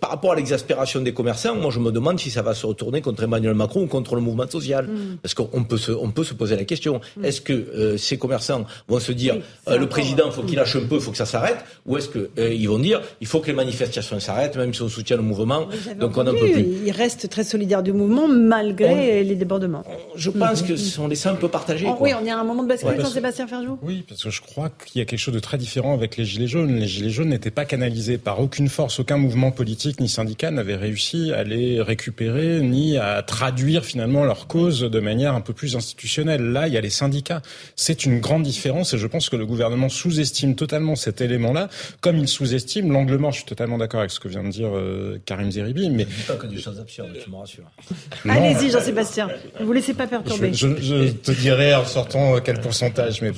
[0.00, 3.00] par rapport à l'exaspération des commerçants, moi je me demande si ça va se retourner
[3.00, 4.86] contre Emmanuel Macron ou contre le mouvement social.
[4.86, 5.18] Mm.
[5.22, 7.24] Parce qu'on peut se, on peut se poser la question mm.
[7.24, 9.36] est-ce que euh, ces commerçants vont se dire
[9.68, 12.08] euh, le président faut qu'il lâche un peu, il faut que ça s'arrête, ou est-ce
[12.08, 15.22] qu'ils euh, vont dire il faut que les manifestations s'arrêtent, même si on soutient le
[15.22, 15.68] mouvement,
[15.98, 16.66] donc on n'en peut plus.
[16.86, 19.84] Ils restent très solidaires du mouvement malgré les débordements.
[20.14, 20.66] Je pense mm.
[20.66, 21.88] que ce sont des un peu partagés.
[22.00, 23.78] oui, on est à un moment de bascule, Jean-Sébastien Ferjou?
[23.82, 26.24] Oui, parce que je crois qu'il y a quelque chose de très différent avec les
[26.24, 26.76] Gilets jaunes.
[26.76, 30.76] Les Gilets jaunes n'étaient pas canalisés par aucune force, aucun mouvement politique ni syndical n'avaient
[30.76, 35.76] réussi à les récupérer ni à traduire finalement leur cause de manière un peu plus
[35.76, 36.42] institutionnelle.
[36.42, 37.42] Là, il y a les syndicats.
[37.76, 41.68] C'est une grande différence et je pense que le gouvernement sous-estime totalement cet élément-là,
[42.00, 43.32] comme il sous-estime l'angle mort.
[43.32, 45.90] Je suis totalement d'accord avec ce que vient de dire euh, Karim Zeribi.
[45.90, 46.06] Mais...
[46.08, 47.70] Je dis pas que des choses absurdes, tu me rassures.
[48.28, 49.28] Allez-y, Jean-Sébastien.
[49.60, 50.52] Ne vous laissez pas perturber.
[50.52, 53.22] Je, te dirai en sortant quel pourcentage.
[53.22, 53.32] Mais,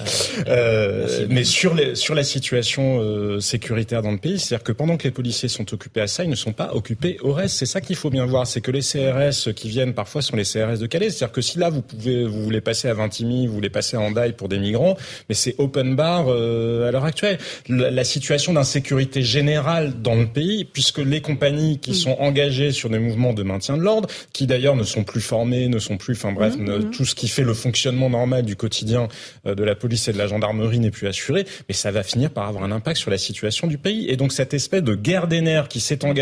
[0.46, 4.96] euh, mais sur, les, sur la situation euh, sécuritaire dans le pays, c'est-à-dire que pendant
[4.96, 7.56] que les policiers sont occupés à ça, ne sont pas occupés au reste.
[7.56, 10.44] C'est ça qu'il faut bien voir, c'est que les CRS qui viennent parfois sont les
[10.44, 11.10] CRS de Calais.
[11.10, 14.00] C'est-à-dire que si là vous pouvez, vous voulez passer à Vintimille, vous voulez passer à
[14.00, 14.96] Hendaye pour des migrants,
[15.28, 17.38] mais c'est open bar euh, à l'heure actuelle.
[17.68, 22.90] La, la situation d'insécurité générale dans le pays, puisque les compagnies qui sont engagées sur
[22.90, 26.14] des mouvements de maintien de l'ordre, qui d'ailleurs ne sont plus formées, ne sont plus,
[26.14, 26.90] enfin bref, Mmh, ne- mmh.
[26.90, 29.08] tout ce qui fait le fonctionnement normal du quotidien
[29.46, 32.30] euh, de la police et de la gendarmerie n'est plus assuré, mais ça va finir
[32.30, 34.08] par avoir un impact sur la situation du pays.
[34.08, 36.17] Et donc cette espèce de guerre des nerfs qui s'est engagée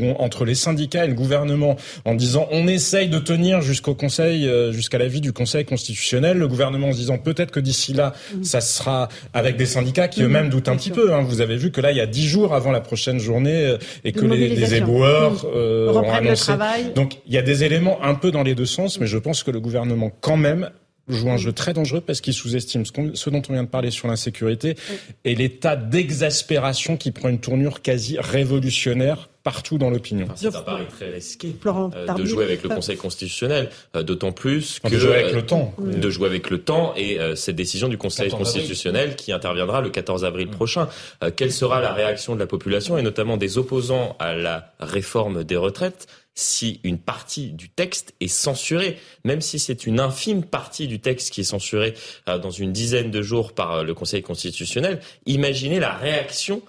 [0.00, 4.46] on- entre les syndicats et le gouvernement en disant on essaye de tenir jusqu'au Conseil,
[4.46, 8.12] euh, jusqu'à l'avis du Conseil constitutionnel, le gouvernement en se disant peut-être que d'ici là,
[8.42, 10.96] ça sera avec des syndicats qui Mhm, eux-mêmes doutent un petit sûr.
[10.96, 11.14] peu.
[11.14, 11.22] hein.
[11.22, 13.78] Vous avez vu que là, il y a dix jours avant la prochaine journée euh,
[14.04, 15.50] et que les, éboueurs Mhm.
[15.54, 16.42] euh, ont le annoncé.
[16.44, 16.92] travail.
[16.94, 19.42] Donc il y a des éléments un peu dans les deux sens, mais je pense
[19.42, 20.70] que le gouvernement quand même
[21.08, 24.06] joue un jeu très dangereux parce qu'il sous-estime ce dont on vient de parler sur
[24.06, 24.76] l'insécurité
[25.24, 30.28] et l'état d'exaspération qui prend une tournure quasi révolutionnaire partout dans l'opinion.
[30.34, 34.32] C'est un pari très risqué Florent euh, de jouer avec le Conseil constitutionnel, euh, d'autant
[34.32, 35.74] plus De que jouer avec euh, le temps.
[35.78, 38.60] de jouer avec le temps et euh, cette décision du Conseil 14 avril.
[38.60, 40.88] constitutionnel qui interviendra le 14 avril prochain.
[41.22, 45.44] Euh, quelle sera la réaction de la population et notamment des opposants à la réforme
[45.44, 50.86] des retraites si une partie du texte est censurée, même si c'est une infime partie
[50.86, 51.94] du texte qui est censurée
[52.28, 56.62] euh, dans une dizaine de jours par euh, le Conseil constitutionnel, imaginez la réaction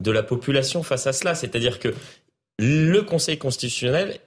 [0.00, 1.34] de la population face à cela.
[1.34, 1.94] C'est-à-dire que
[2.58, 4.18] le Conseil constitutionnel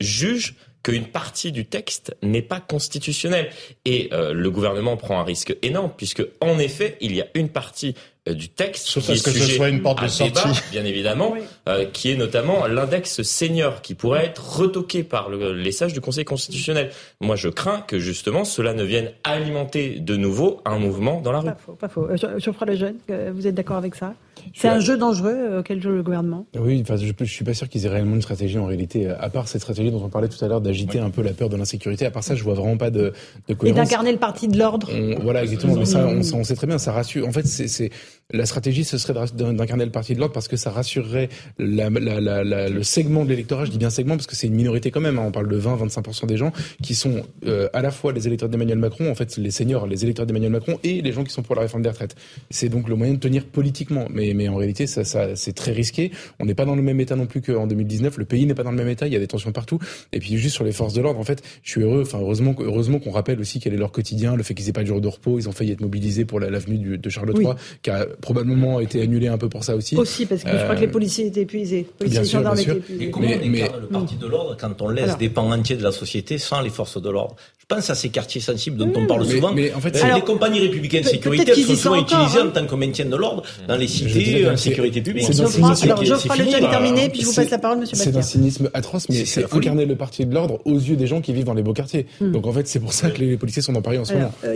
[0.00, 3.50] juge qu'une partie du texte n'est pas constitutionnelle.
[3.84, 7.48] Et euh, le gouvernement prend un risque énorme, puisque en effet, il y a une
[7.48, 7.94] partie
[8.30, 10.60] du texte Sauf qui à est ce que ce soit une porte de débat, sortie.
[10.70, 11.34] bien évidemment,
[11.68, 16.00] euh, qui est notamment l'index senior, qui pourrait être retoqué par le- les sages du
[16.00, 16.90] Conseil constitutionnel.
[17.20, 21.40] Moi, je crains que justement cela ne vienne alimenter de nouveau un mouvement dans la
[21.40, 21.46] rue.
[21.48, 22.08] Pas faux, pas faux.
[22.08, 24.14] Euh, Geoffroy Lejeune, euh, vous êtes d'accord avec ça?
[24.54, 26.46] C'est un jeu dangereux euh, auquel joue le gouvernement?
[26.58, 29.08] Oui, enfin, je, je suis pas sûr qu'ils aient réellement une stratégie en réalité.
[29.08, 31.48] À part cette stratégie dont on parlait tout à l'heure, d'agiter un peu la peur
[31.48, 32.06] de l'insécurité.
[32.06, 33.12] À part ça, je vois vraiment pas de,
[33.48, 34.90] de Et d'incarner le parti de l'ordre
[35.22, 35.74] voilà, exactement.
[35.76, 37.26] Mais ça, on, on sait très bien, ça rassure.
[37.26, 37.90] En fait, c'est, c'est
[38.32, 41.28] la stratégie, ce serait d'in- d'incarner le parti de l'ordre parce que ça rassurerait
[41.58, 43.64] la, la, la, le segment de l'électorat.
[43.66, 45.18] Je dis bien segment parce que c'est une minorité quand même.
[45.18, 45.24] hein.
[45.26, 46.52] On parle de 20-25% des gens
[46.82, 50.04] qui sont euh, à la fois les électeurs d'Emmanuel Macron, en fait, les seniors, les
[50.04, 52.14] électeurs d'Emmanuel Macron et les gens qui sont pour la réforme des retraites.
[52.50, 54.06] C'est donc le moyen de tenir politiquement.
[54.10, 56.10] Mais, mais en réalité, ça, ça, c'est très risqué.
[56.40, 58.16] On n'est pas dans le même état non plus qu'en 2019.
[58.18, 59.06] Le pays n'est pas dans le même état.
[59.06, 59.78] Il y a des tensions partout.
[60.12, 62.02] Et puis juste sur les forces de l'ordre, en fait, je suis heureux.
[62.02, 64.82] Enfin, heureusement, heureusement qu'on rappelle aussi quel est leur quotidien, le fait qu'ils aient pas
[64.82, 65.38] de jour de repos.
[65.38, 67.44] Ils ont failli être mobilisés pour la- l'avenue de Charles Oui.
[67.44, 69.96] III, qui a probablement été annulé un peu pour ça aussi.
[69.96, 71.86] Aussi, parce que je crois Euh, que les policiers étaient épuisés.
[71.98, 73.04] Policiers bien et sûr, gendarmes bien étaient épuisés.
[73.04, 75.16] Et comment Mais- on mais- incarne le parti de l'ordre quand on laisse Alors.
[75.18, 77.36] des pans entiers de la société sans les forces de l'ordre?
[77.62, 79.52] Je pense à ces quartiers sensibles dont on parle Mais- souvent.
[79.52, 82.48] mais en fait, c'est- les compagnies républicaines de sécurité sont souvent utilisées hein.
[82.48, 85.24] en tant que maintien de l'ordre dans les cités, en sécurité publique.
[85.30, 85.40] c'est
[85.84, 88.40] Alors, Geoffroy est terminé, puis je vous passe la parole, monsieur C'est Bastien.
[88.40, 91.44] cynisme atroce, mais C'est- incarner le parti de l'ordre aux yeux des gens qui vivent
[91.44, 92.06] dans les beaux quartiers.
[92.20, 94.32] Donc en fait, c'est pour ça que les policiers sont dans Paris en ce moment.
[94.44, 94.54] euh.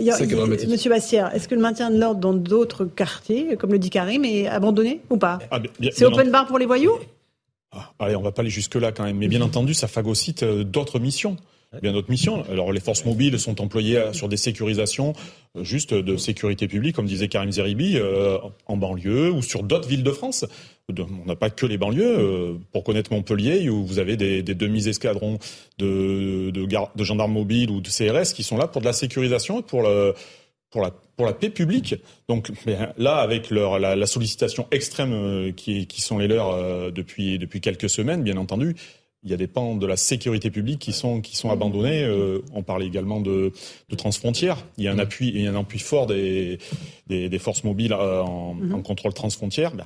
[0.69, 4.25] Monsieur Bastière, est-ce que le maintien de l'ordre dans d'autres quartiers, comme le dit Karim,
[4.25, 5.59] est abandonné ou pas Ah,
[5.91, 6.91] C'est open bar pour les voyous
[7.71, 9.17] Ah, allez, on va pas aller jusque-là quand même.
[9.17, 11.35] Mais bien entendu, ça phagocyte euh, d'autres missions.
[11.81, 12.45] Bien d'autres missions.
[12.49, 15.13] Alors les forces mobiles sont employées euh, sur des sécurisations
[15.57, 18.37] euh, juste de sécurité publique, comme disait Karim Zeribi, euh,
[18.67, 20.45] en banlieue ou sur d'autres villes de France.
[20.89, 22.57] On n'a pas que les banlieues.
[22.71, 25.37] pour connaître Montpellier, où vous avez des, demi-escadrons
[25.77, 26.53] de,
[26.99, 31.33] gendarmes mobiles ou de CRS qui sont là pour de la sécurisation et pour la
[31.33, 31.95] paix publique.
[32.29, 38.37] Donc ben, là, avec la, sollicitation extrême qui, sont les leurs depuis quelques semaines, bien
[38.37, 38.77] entendu,
[39.23, 42.03] il y a des pans de la sécurité publique qui sont qui sont abandonnés.
[42.03, 43.51] Euh, on parle également de,
[43.89, 44.63] de transfrontières.
[44.77, 46.59] Il y a un appui il y a un appui fort des
[47.07, 48.75] des, des forces mobiles euh, en, Mhm.
[48.75, 49.73] en contrôle transfrontière.
[49.73, 49.85] Ben,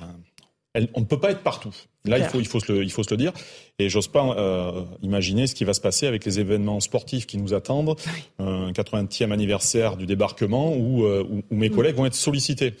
[0.74, 1.74] elle- on ne peut pas être partout.
[2.04, 3.32] Là, il faut, il faut se le, il faut se le dire.
[3.78, 7.38] Et j'ose pas euh, imaginer ce qui va se passer avec les événements sportifs qui
[7.38, 7.94] nous attendent.
[8.40, 11.74] Un 80e anniversaire du débarquement où, où, où mes Mm.
[11.74, 12.74] collègues vont être sollicités.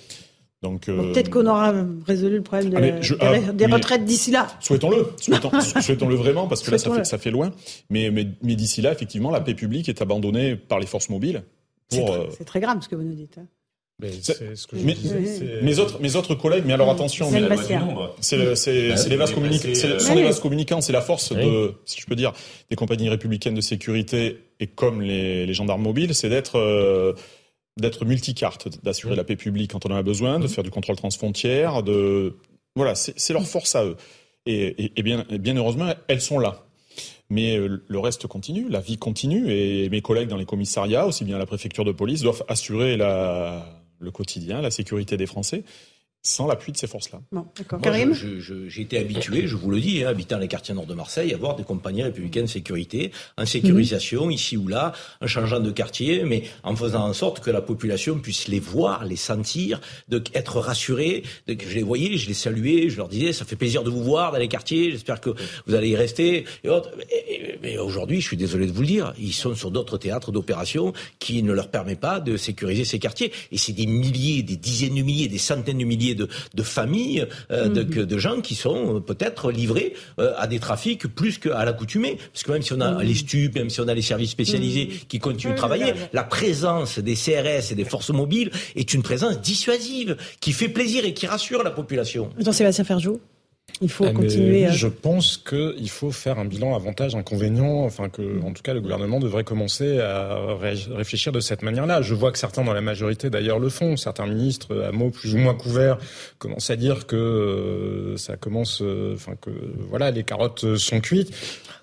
[0.62, 1.74] Donc, euh, Peut-être qu'on aura
[2.06, 4.46] résolu le problème de- Ah, mais je- des, ah, des mais- retraites d'ici là.
[4.60, 7.50] Souhaitons-le, souhaitons, souhaitons-le vraiment, parce que là, ça fait, ça fait loin.
[7.90, 11.42] Mais, mais, mais d'ici là, effectivement, la paix publique est abandonnée par les forces mobiles.
[11.88, 13.38] C'est euh, c'est très grave ce que vous nous dites.
[13.38, 13.46] hein.
[14.20, 17.26] c'est- ce que je mes, disais, c'est- mes autres, mes autres collègues, mais alors attention,
[17.26, 17.48] C'est mais- le
[19.10, 20.26] les vases mais communicants, c'est, c'est le- sont les oui.
[20.26, 22.32] vases communicants, c'est la force de, si je peux dire,
[22.70, 27.12] des compagnies républicaines de sécurité et comme les, les gendarmes mobiles, c'est d'être euh,
[27.78, 30.96] d'être multicarte, d'assurer la paix publique quand on en a besoin, de faire du contrôle
[30.96, 32.36] transfrontière, de
[32.76, 33.96] voilà, c'est leur force à eux.
[34.46, 36.64] Et, et- et bien, et bien heureusement, elles sont là.
[37.30, 41.24] Mais euh, le reste continue, la vie continue, et mes collègues dans les commissariats, aussi
[41.24, 43.64] bien à la préfecture de police, doivent assurer la,
[43.98, 45.64] le quotidien, la sécurité des Français.
[46.22, 47.20] Sans l'appui de ces forces-là.
[47.32, 47.46] Bon,
[48.68, 51.36] J'ai été habitué, je vous le dis, hein, habitant les quartiers nord de Marseille, à
[51.36, 56.22] voir des compagnies républicaines de sécurité, en sécurisation, ici ou là, en changeant de quartier,
[56.24, 60.58] mais en faisant en sorte que la population puisse les voir, les sentir, de, être
[60.60, 61.24] rassurée.
[61.48, 64.04] De, je les voyais, je les saluais, je leur disais, ça fait plaisir de vous
[64.04, 65.30] voir dans les quartiers, j'espère que
[65.66, 66.44] vous allez y rester.
[66.62, 66.90] Et autres.
[67.10, 69.96] Et- et- mais aujourd'hui, je suis désolé de vous le dire, ils sont sur d'autres
[69.98, 73.32] théâtres d'opération qui ne leur permet pas de sécuriser ces quartiers.
[73.52, 77.26] Et c'est des milliers, des dizaines de milliers, des centaines de milliers de, de familles,
[77.50, 81.38] euh, de, que- de gens qui sont euh, peut-être livrés euh, à des trafics plus
[81.38, 82.18] qu'à l'accoutumée.
[82.32, 84.88] Parce que même si on a les stupes, même si on a les services spécialisés
[85.08, 89.40] qui continuent de travailler, la présence des CRS et des forces mobiles est une présence
[89.40, 92.30] dissuasive, qui fait plaisir et qui rassure la population.
[92.38, 93.20] Jean-Sébastien Ferjou
[93.80, 94.50] il faut Ah, continuer.
[94.60, 97.84] oui, à- Je pense qu'il faut faire un bilan avantage inconvénient.
[97.84, 102.00] Enfin que, en tout cas, le gouvernement devrait commencer à ré- réfléchir de cette manière-là.
[102.02, 103.96] Je vois que certains dans la majorité d'ailleurs le font.
[103.96, 105.98] Certains ministres, à mots plus ou moins couverts,
[106.38, 109.50] commencent à dire que euh, ça commence, euh, enfin que
[109.88, 111.32] voilà, les carottes sont cuites.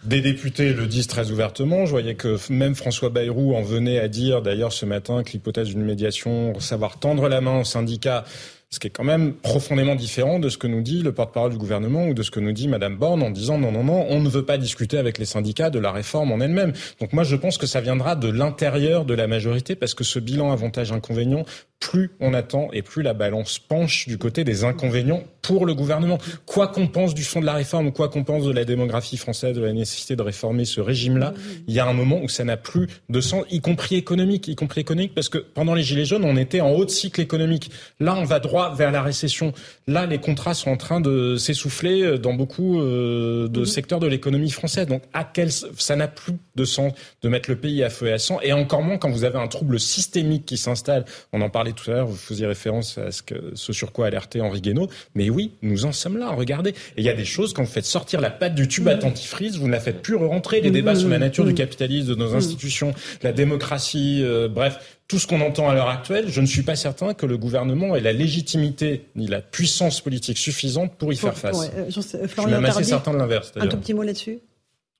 [0.05, 1.85] Des députés le disent très ouvertement.
[1.85, 5.67] Je voyais que même François Bayrou en venait à dire d'ailleurs ce matin que l'hypothèse
[5.69, 8.23] d'une médiation, savoir tendre la main aux syndicats,
[8.71, 11.57] ce qui est quand même profondément différent de ce que nous dit le porte-parole du
[11.57, 14.19] gouvernement ou de ce que nous dit Madame Borne en disant non, non, non, on
[14.19, 16.73] ne veut pas discuter avec les syndicats de la réforme en elle-même.
[16.99, 20.19] Donc moi, je pense que ça viendra de l'intérieur de la majorité parce que ce
[20.19, 21.45] bilan avantage-inconvénient,
[21.79, 26.17] plus on attend et plus la balance penche du côté des inconvénients pour le gouvernement.
[26.45, 29.17] Quoi qu'on pense du fond de la réforme ou quoi qu'on pense de la démographie
[29.17, 31.33] française, de la nécessité de réformer ce régime-là,
[31.67, 34.55] il y a un moment où ça n'a plus de sens, y compris économique, y
[34.55, 37.71] compris économique, parce que pendant les Gilets jaunes, on était en haut de cycle économique.
[37.99, 39.53] Là, on va droit vers la récession.
[39.87, 44.51] Là, les contrats sont en train de s'essouffler dans beaucoup euh, de secteurs de l'économie
[44.51, 44.87] française.
[44.87, 48.13] Donc, à quel, ça n'a plus de sens de mettre le pays à feu et
[48.13, 51.05] à sang, et encore moins quand vous avez un trouble systémique qui s'installe.
[51.31, 54.07] On en parlait tout à l'heure, vous faisiez référence à ce, que, ce sur quoi
[54.07, 54.89] alertait Henri Guénaud.
[55.15, 56.71] Mais oui, nous en sommes là, regardez.
[56.71, 58.95] Et il y a des choses, quand vous faites sortir la pâte du tube à
[58.95, 60.61] dentifrice, vous ne la faites plus rentrer.
[60.61, 62.93] Les débats sur la nature du capitalisme, de nos institutions,
[63.23, 66.75] la démocratie, euh, bref, tout ce qu'on entend à l'heure actuelle, je ne suis pas
[66.75, 71.35] certain que le gouvernement ait la légitimité ni la puissance politique suffisante pour y faire
[71.35, 71.57] face.
[71.57, 73.51] Ouais, euh, Je suis même assez certain de l'inverse.
[73.55, 74.39] Un tout petit mot là-dessus?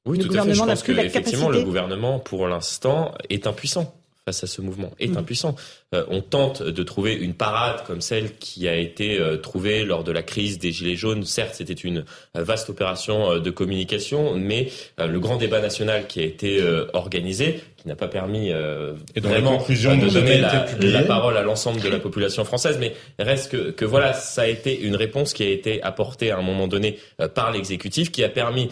[0.06, 0.54] Oui, Le tout à fait.
[0.54, 3.94] Je pense que effectivement, capacité le gouvernement, pour l'instant, est impuissant
[4.30, 5.18] face à ce mouvement, est Mhm.
[5.18, 5.56] impuissant.
[5.96, 10.04] Euh, on tente de trouver une parade comme celle qui a été euh, trouvée lors
[10.04, 11.26] de la crise des Gilets jaunes.
[11.26, 12.06] Certes, c'était une
[12.38, 14.70] euh, vaste opération euh, de communication, mais
[15.00, 16.62] le grand débat national qui a été
[16.94, 22.00] organisé, qui n'a pas permis Et vraiment de donner la, parole à l'ensemble de la
[22.00, 25.82] population française, mais reste que, que voilà, ça a été une réponse qui a été
[25.82, 27.00] apportée à un moment donné
[27.34, 28.70] par l'exécutif, qui a permis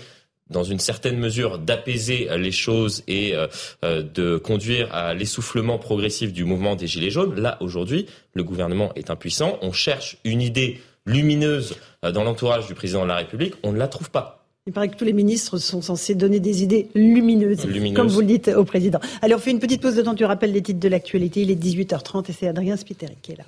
[0.50, 3.48] dans une certaine mesure d'apaiser les choses et euh,
[3.84, 7.40] euh, de conduire à l'essoufflement progressif du mouvement des Gilets jaunes.
[7.40, 9.58] Là, aujourd'hui, le gouvernement est impuissant.
[9.62, 13.56] On cherche une idée lumineuse euh, dans l'entourage du président de la République.
[13.64, 14.46] On ne la trouve pas.
[14.68, 17.96] Il paraît que tous les ministres sont censés donner des idées lumineuses, Lumineuses.
[17.96, 19.00] comme vous le dites au président.
[19.22, 20.14] Allez, on fait une petite pause de temps.
[20.14, 21.42] Tu rappelles les titres de l'actualité.
[21.42, 23.46] Il est 18h30 et c'est Adrien Spiteri qui est là.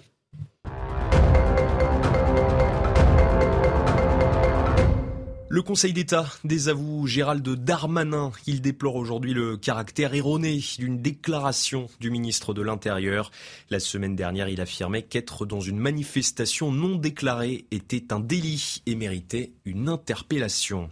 [5.51, 8.31] Le Conseil d'État désavoue Gérald Darmanin.
[8.45, 13.31] Il déplore aujourd'hui le caractère erroné d'une déclaration du ministre de l'Intérieur.
[13.71, 18.93] La semaine dernière, il affirmait qu'être dans une manifestation non déclarée était un délit et
[18.93, 20.91] méritait une interpellation.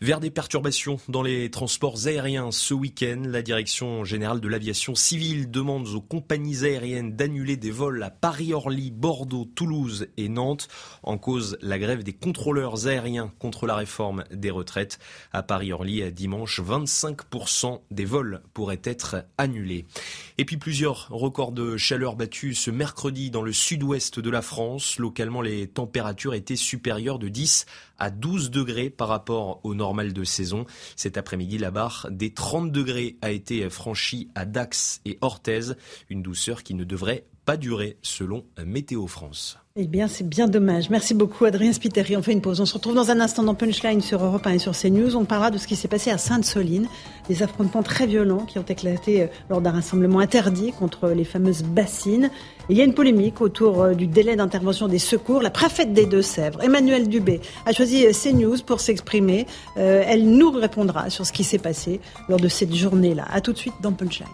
[0.00, 5.50] Vers des perturbations dans les transports aériens ce week-end, la Direction générale de l'aviation civile
[5.50, 10.68] demande aux compagnies aériennes d'annuler des vols à Paris-Orly, Bordeaux, Toulouse et Nantes
[11.02, 13.95] en cause la grève des contrôleurs aériens contre la réforme
[14.30, 14.98] des retraites.
[15.32, 19.86] À Paris-Orly, dimanche, 25% des vols pourraient être annulés.
[20.38, 24.98] Et puis plusieurs records de chaleur battus ce mercredi dans le sud-ouest de la France.
[24.98, 27.66] Localement, les températures étaient supérieures de 10
[27.98, 30.66] à 12 degrés par rapport au normal de saison.
[30.96, 35.72] Cet après-midi, la barre des 30 degrés a été franchie à Dax et Orthez,
[36.10, 39.58] une douceur qui ne devrait pas durer selon Météo France.
[39.78, 40.88] Eh bien, c'est bien dommage.
[40.88, 42.16] Merci beaucoup, Adrien Spiteri.
[42.16, 42.62] On fait une pause.
[42.62, 45.16] On se retrouve dans un instant dans Punchline sur Europe 1 et sur CNews.
[45.16, 46.88] On parlera de ce qui s'est passé à Sainte-Soline.
[47.28, 51.62] Des affrontements très violents qui ont éclaté euh, lors d'un rassemblement interdit contre les fameuses
[51.62, 52.30] bassines.
[52.70, 55.42] Il y a une polémique autour euh, du délai d'intervention des secours.
[55.42, 59.46] La préfète des Deux-Sèvres, Emmanuel Dubé, a choisi euh, CNews pour s'exprimer.
[59.76, 62.00] Elle nous répondra sur ce qui s'est passé
[62.30, 63.26] lors de cette journée-là.
[63.30, 64.26] À tout de suite dans Punchline.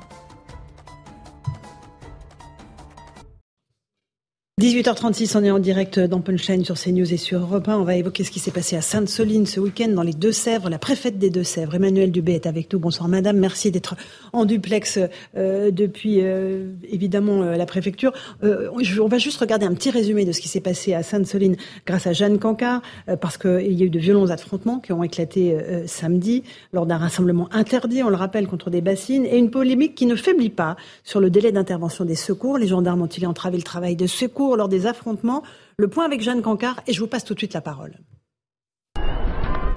[4.60, 7.78] 18h36, on est en direct dans Punchline sur CNews et sur Europe 1.
[7.78, 10.68] On va évoquer ce qui s'est passé à Sainte-Soline ce week-end dans les Deux-Sèvres.
[10.68, 12.78] La préfète des Deux-Sèvres, Emmanuel Dubé, est avec nous.
[12.78, 13.96] Bonsoir madame, merci d'être
[14.34, 14.98] en duplex
[15.38, 18.12] euh, depuis euh, évidemment euh, la préfecture.
[18.44, 18.68] Euh,
[19.00, 21.56] on va juste regarder un petit résumé de ce qui s'est passé à Sainte-Soline
[21.86, 25.02] grâce à Jeanne Cancard, euh, parce qu'il y a eu de violents affrontements qui ont
[25.02, 25.56] éclaté
[25.86, 26.42] samedi
[26.74, 30.14] lors d'un rassemblement interdit, on le rappelle, contre des bassines, et une polémique qui ne
[30.14, 32.58] faiblit pas sur le délai d'intervention des secours.
[32.58, 34.41] Les gendarmes ont-ils entravé le travail de secours?
[34.56, 35.42] Lors des affrontements.
[35.76, 37.98] Le point avec Jeanne Cancard et je vous passe tout de suite la parole.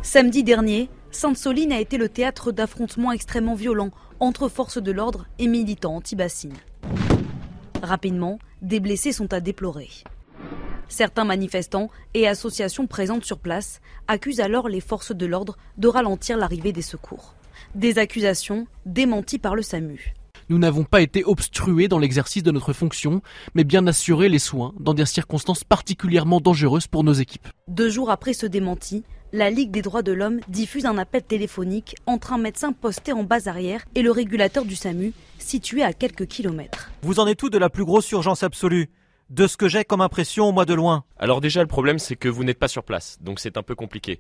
[0.02, 5.48] Samedi dernier, Sainte-Soline a été le théâtre d'affrontements extrêmement violents entre forces de l'ordre et
[5.48, 6.58] militants anti-bassines.
[7.82, 9.90] Rapidement, des blessés sont à déplorer.
[10.88, 16.38] Certains manifestants et associations présentes sur place accusent alors les forces de l'ordre de ralentir
[16.38, 17.34] l'arrivée des secours.
[17.74, 20.14] Des accusations démenties par le SAMU.
[20.48, 23.22] Nous n'avons pas été obstrués dans l'exercice de notre fonction,
[23.56, 27.48] mais bien assuré les soins dans des circonstances particulièrement dangereuses pour nos équipes.
[27.68, 29.04] Deux jours après ce démenti,
[29.34, 33.24] la Ligue des droits de l'homme diffuse un appel téléphonique entre un médecin posté en
[33.24, 36.92] base arrière et le régulateur du SAMU, situé à quelques kilomètres.
[37.02, 38.92] Vous en êtes tout de la plus grosse urgence absolue?
[39.32, 42.30] De ce que j'ai comme impression, moi de loin Alors déjà, le problème, c'est que
[42.30, 44.20] vous n'êtes pas sur place, donc c'est un peu compliqué.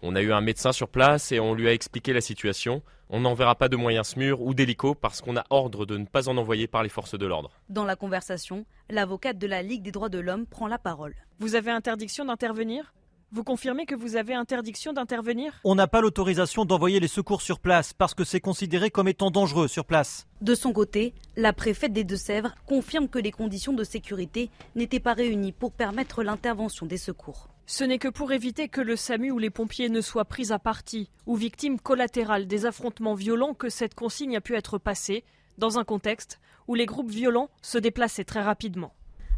[0.00, 2.80] On a eu un médecin sur place et on lui a expliqué la situation.
[3.16, 6.28] On n'enverra pas de moyens SMUR ou d'hélico parce qu'on a ordre de ne pas
[6.28, 7.52] en envoyer par les forces de l'ordre.
[7.68, 11.14] Dans la conversation, l'avocate de la Ligue des droits de l'homme prend la parole.
[11.38, 12.92] Vous avez interdiction d'intervenir?
[13.30, 15.60] Vous confirmez que vous avez interdiction d'intervenir?
[15.62, 19.30] On n'a pas l'autorisation d'envoyer les secours sur place parce que c'est considéré comme étant
[19.30, 20.26] dangereux sur place.
[20.40, 25.14] De son côté, la préfète des Deux-Sèvres confirme que les conditions de sécurité n'étaient pas
[25.14, 27.48] réunies pour permettre l'intervention des secours.
[27.66, 30.58] Ce n'est que pour éviter que le SAMU ou les pompiers ne soient pris à
[30.58, 35.24] partie ou victimes collatérales des affrontements violents que cette consigne a pu être passée,
[35.56, 38.92] dans un contexte où les groupes violents se déplaçaient très rapidement.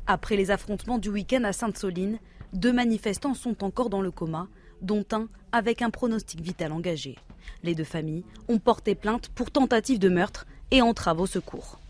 [0.09, 2.19] Après les affrontements du week-end à Sainte-Soline,
[2.53, 4.49] deux manifestants sont encore dans le coma,
[4.83, 7.17] dont un avec un pronostic vital engagé.
[7.63, 11.81] Les deux familles ont porté plainte pour tentative de meurtre et entrave au secours.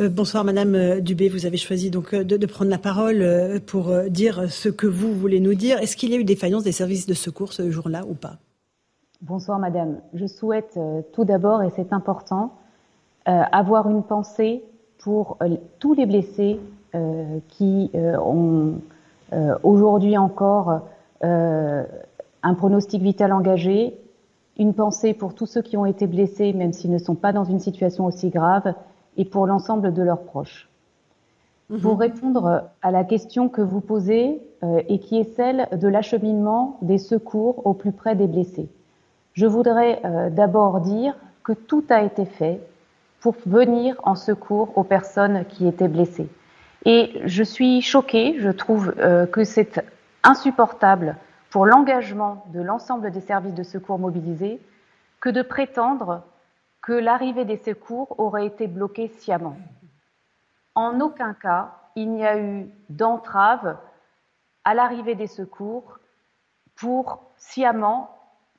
[0.00, 3.24] Euh, bonsoir Madame euh, Dubé, vous avez choisi donc euh, de, prendre la parole
[3.66, 5.78] pour dire ce que vous voulez nous dire.
[5.78, 8.38] Est-ce qu'il y a eu défaillance des services de secours ce jour-là ou pas?
[9.22, 10.00] Bonsoir Madame.
[10.12, 10.78] Je souhaite
[11.12, 12.54] tout d'abord, et c'est important,
[13.24, 14.62] avoir une pensée
[14.98, 15.38] pour
[15.78, 16.60] tous les blessés
[17.48, 18.74] qui ont
[19.62, 20.82] aujourd'hui encore
[21.32, 23.98] un pronostic vital engagé,
[24.58, 27.44] une pensée pour tous ceux qui ont été blessés, même s'ils ne sont pas dans
[27.44, 28.74] une situation aussi grave,
[29.16, 30.68] et pour l'ensemble de leurs proches.
[31.70, 31.80] Mhm.
[31.80, 36.78] Pour répondre à la question que vous posez, euh, et qui est celle de l'acheminement
[36.82, 38.68] des secours au plus près des blessés,
[39.32, 42.60] je voudrais euh, d'abord dire que tout a été fait
[43.20, 46.28] pour venir en secours aux personnes qui étaient blessées.
[46.84, 49.82] Et je suis choquée, je trouve euh, que c'est
[50.22, 51.16] insupportable
[51.50, 54.60] pour l'engagement de l'ensemble des services de secours mobilisés
[55.20, 56.22] que de prétendre
[56.84, 59.56] que l'arrivée des secours aurait été bloquée sciemment.
[60.74, 63.78] En aucun cas, il n'y a eu d'entrave
[64.64, 65.98] à l'arrivée des secours
[66.76, 68.10] pour sciemment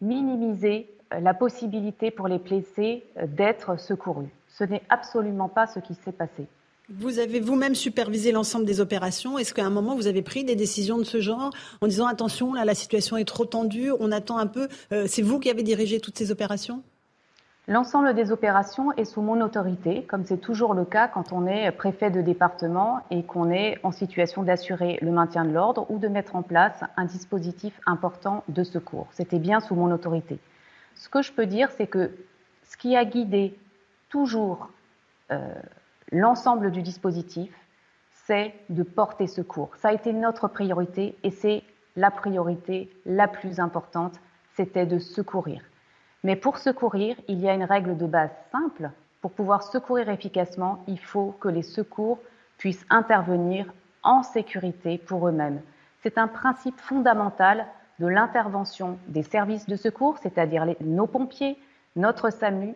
[0.01, 4.29] minimiser euh, la possibilité pour les blessés euh, d'être secourus.
[4.47, 6.47] Ce n'est absolument pas ce qui s'est passé.
[6.89, 9.37] Vous avez vous-même supervisé l'ensemble des opérations.
[9.37, 12.53] Est-ce qu'à un moment, vous avez pris des décisions de ce genre en disant attention,
[12.53, 15.63] là, la situation est trop tendue, on attend un peu euh, C'est vous qui avez
[15.63, 16.81] dirigé toutes ces opérations?
[17.67, 21.71] L'ensemble des opérations est sous mon autorité, comme c'est toujours le cas quand on est
[21.71, 26.07] préfet de département et qu'on est en situation d'assurer le maintien de l'ordre ou de
[26.07, 29.07] mettre en place un dispositif important de secours.
[29.09, 30.37] C'était bien sous mon autorité.
[30.93, 32.11] Ce que je peux dire, c'est que
[32.65, 33.57] ce qui a guidé
[34.09, 34.69] toujours
[35.31, 35.55] euh,
[36.11, 37.51] l'ensemble du dispositif,
[38.27, 39.71] c'est de porter secours.
[39.77, 41.63] Ça a été notre priorité et c'est
[41.95, 44.19] la priorité la plus importante,
[44.55, 45.63] c'était de secourir.
[46.25, 48.89] Mais pour secourir, il y a une règle de base simple.
[49.21, 52.17] Pour pouvoir secourir efficacement, il faut que les secours
[52.57, 53.71] puissent intervenir
[54.01, 55.61] en sécurité pour eux-mêmes.
[56.01, 57.67] C'est un principe fondamental
[57.99, 61.59] de l'intervention des services de secours, c'est-à-dire nos pompiers,
[61.95, 62.73] notre SAMU.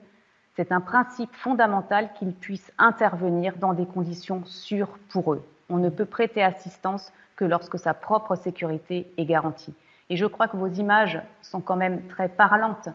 [0.55, 5.43] C'est un principe fondamental qu'ils puissent intervenir dans des conditions sûres pour eux.
[5.69, 9.73] On ne peut prêter assistance que lorsque sa propre sécurité est garantie.
[10.11, 12.89] Et je crois que vos images sont quand même très parlantes.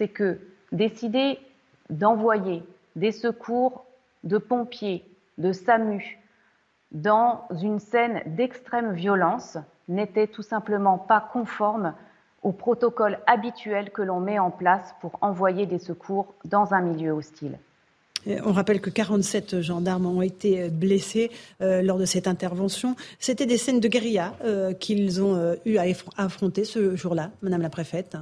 [0.00, 0.38] C'est que
[0.72, 1.38] décider
[1.90, 2.62] d'envoyer
[2.96, 3.84] des secours
[4.24, 5.04] de pompiers,
[5.36, 6.18] de SAMU,
[6.90, 9.58] dans une scène d'extrême violence
[9.88, 11.92] n'était tout simplement pas conforme
[12.42, 17.12] au protocole habituel que l'on met en place pour envoyer des secours dans un milieu
[17.12, 17.58] hostile.
[18.26, 22.96] On rappelle que 47 gendarmes ont été blessés lors de cette intervention.
[23.18, 24.32] C'était des scènes de guérilla
[24.80, 25.84] qu'ils ont eu à
[26.16, 28.16] affronter ce jour-là, Madame la Préfète.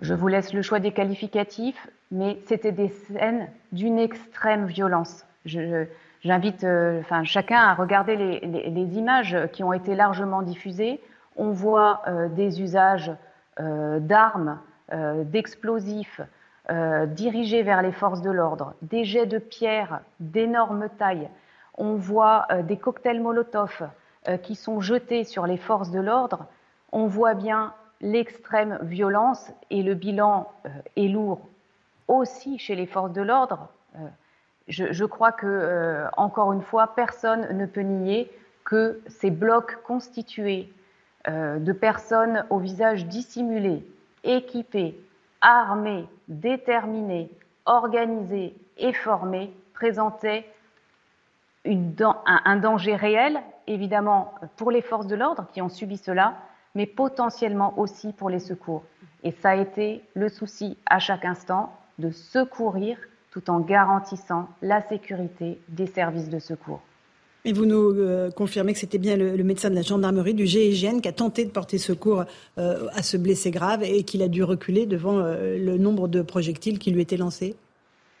[0.00, 5.24] Je vous laisse le choix des qualificatifs, mais c'était des scènes d'une extrême violence.
[5.44, 11.00] J'invite enfin, chacun à regarder les, les, images qui ont été largement diffusées.
[11.36, 12.02] On voit
[12.34, 13.12] des usages
[13.58, 14.58] d'armes,
[14.90, 16.20] d'explosifs,
[16.70, 21.28] euh, dirigés vers les forces de l'ordre, des jets de pierre d'énorme taille.
[21.76, 23.86] On voit euh, des cocktails Molotov
[24.28, 26.46] euh, qui sont jetés sur les forces de l'ordre.
[26.90, 27.74] On voit bien
[28.04, 30.52] l'extrême violence et le bilan
[30.96, 31.40] est lourd
[32.06, 33.68] aussi chez les forces de l'ordre.
[34.68, 38.30] Je, je, crois que, encore une fois, personne ne peut nier
[38.64, 40.70] que ces blocs constitués
[41.26, 43.82] de personnes au visage dissimulé,
[44.22, 44.98] équipés,
[45.40, 47.30] armés, déterminés,
[47.66, 50.46] organisés et formés présentaient
[51.66, 56.34] un, danger réel, évidemment pour les forces de l'ordre qui ont subi cela,
[56.74, 58.84] mais potentiellement aussi pour les secours.
[59.22, 62.98] Et ça a été le souci à chaque instant de secourir
[63.30, 66.80] tout en garantissant la sécurité des services de secours.
[67.46, 71.00] Et vous nous euh, confirmez que c'était bien le, médecin de la gendarmerie du GIGN
[71.00, 72.24] qui a tenté de porter secours
[72.56, 76.22] euh, à ce blessé grave et qu'il a dû reculer devant euh, le nombre de
[76.22, 77.54] projectiles qui lui étaient lancés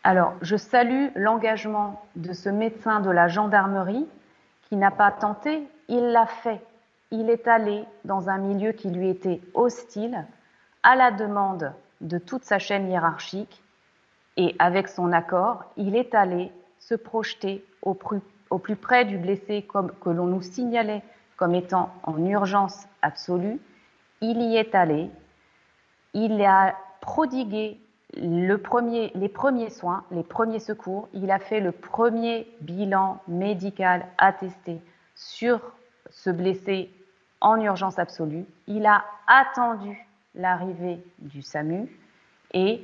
[0.02, 4.06] Alors, je salue l'engagement de ce médecin de la gendarmerie
[4.68, 6.60] qui n'a pas tenté, il l'a fait.
[7.10, 10.26] Il est allé dans un milieu qui lui était hostile,
[10.82, 13.62] à la demande de toute sa chaîne hiérarchique,
[14.36, 19.92] et avec son accord, il est allé se projeter au plus près du blessé comme,
[20.00, 21.02] que l'on nous signalait
[21.36, 23.60] comme étant en urgence absolue,
[24.20, 25.10] il y est allé,
[26.14, 27.78] il a prodigué
[28.16, 34.80] les premiers soins, les premiers secours, il a fait le premier bilan médical attesté
[35.14, 35.60] sur
[36.14, 36.90] ce blessé
[37.40, 39.96] en urgence absolue, il a attendu
[40.34, 41.88] l'arrivée du SAMU
[42.52, 42.80] et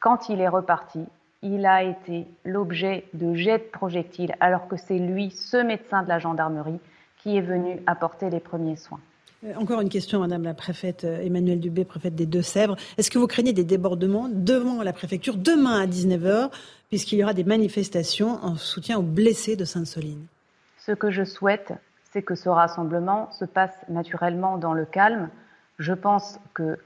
[0.00, 1.00] quand il est reparti,
[1.42, 6.08] il a été l'objet de jets de projectiles, alors que c'est lui, ce médecin de
[6.08, 6.78] la gendarmerie,
[7.22, 9.00] qui est venu apporter les premiers soins.
[9.44, 12.76] Euh, encore une question, Madame la préfète euh, Emmanuelle Dubé, préfète des Deux-Sèvres.
[12.96, 16.50] Est-ce que vous craignez des débordements devant la préfecture demain à 19h,
[16.88, 20.26] puisqu'il y aura des manifestations en soutien aux blessés de Sainte-Soline?
[20.78, 21.72] Ce que je souhaite,
[22.12, 25.30] c'est que ce rassemblement se passe naturellement dans le calme.
[25.78, 26.78] Je pense que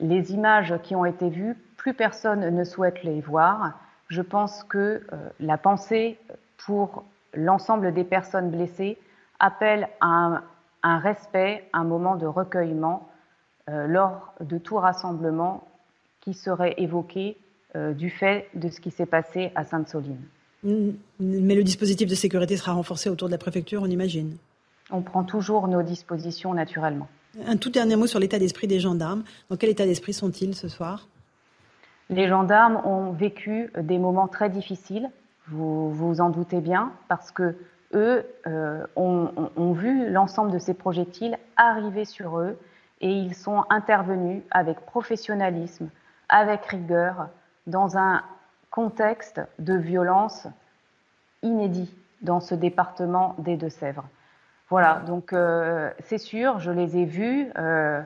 [0.00, 3.78] les images qui ont été vues plus personne ne souhaite les voir.
[4.08, 6.18] Je pense que euh, la pensée
[6.58, 7.04] pour
[7.34, 8.98] l'ensemble des personnes blessées
[9.38, 10.42] appelle à
[10.82, 13.08] un, respect, un moment de recueillement
[13.68, 15.68] euh, lors de tout rassemblement
[16.20, 17.38] qui serait évoqué
[17.76, 20.24] euh, du fait de ce qui s'est passé à Sainte-Soline.
[21.20, 24.36] Mais le dispositif de sécurité sera renforcé autour de la préfecture, on imagine
[24.90, 27.08] On prend toujours nos dispositions naturellement.
[27.46, 29.22] Un tout dernier mot sur l'état d'esprit des gendarmes.
[29.50, 31.08] Dans quel état d'esprit sont-ils ce soir?
[32.08, 35.10] Les gendarmes ont vécu des moments très difficiles,
[35.48, 37.56] vous vous en doutez bien, parce que
[37.94, 42.56] eux euh, ont, vu l'ensemble de ces projectiles arriver sur eux
[43.00, 45.88] et ils sont intervenus avec professionnalisme,
[46.28, 47.28] avec rigueur,
[47.66, 48.22] dans un
[48.76, 50.46] contexte de violence
[51.42, 51.90] inédit
[52.20, 54.04] dans ce département des Deux-Sèvres.
[54.68, 57.50] Voilà, donc euh, c'est sûr, je les ai vus.
[57.56, 58.02] Euh,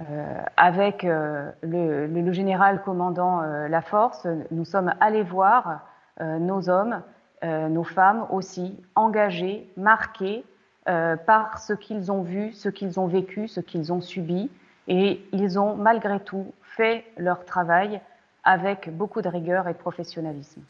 [0.00, 5.80] euh, avec le, général commandant la force, nous sommes allés voir
[6.20, 7.02] nos hommes,
[7.42, 10.44] nos femmes aussi, engagés, marqués
[10.86, 14.50] par ce qu'ils ont vu, ce qu'ils ont vécu, ce qu'ils ont subi.
[14.88, 18.00] Et ils ont malgré tout fait leur travail
[18.44, 20.62] avec beaucoup de rigueur et de professionnalisme.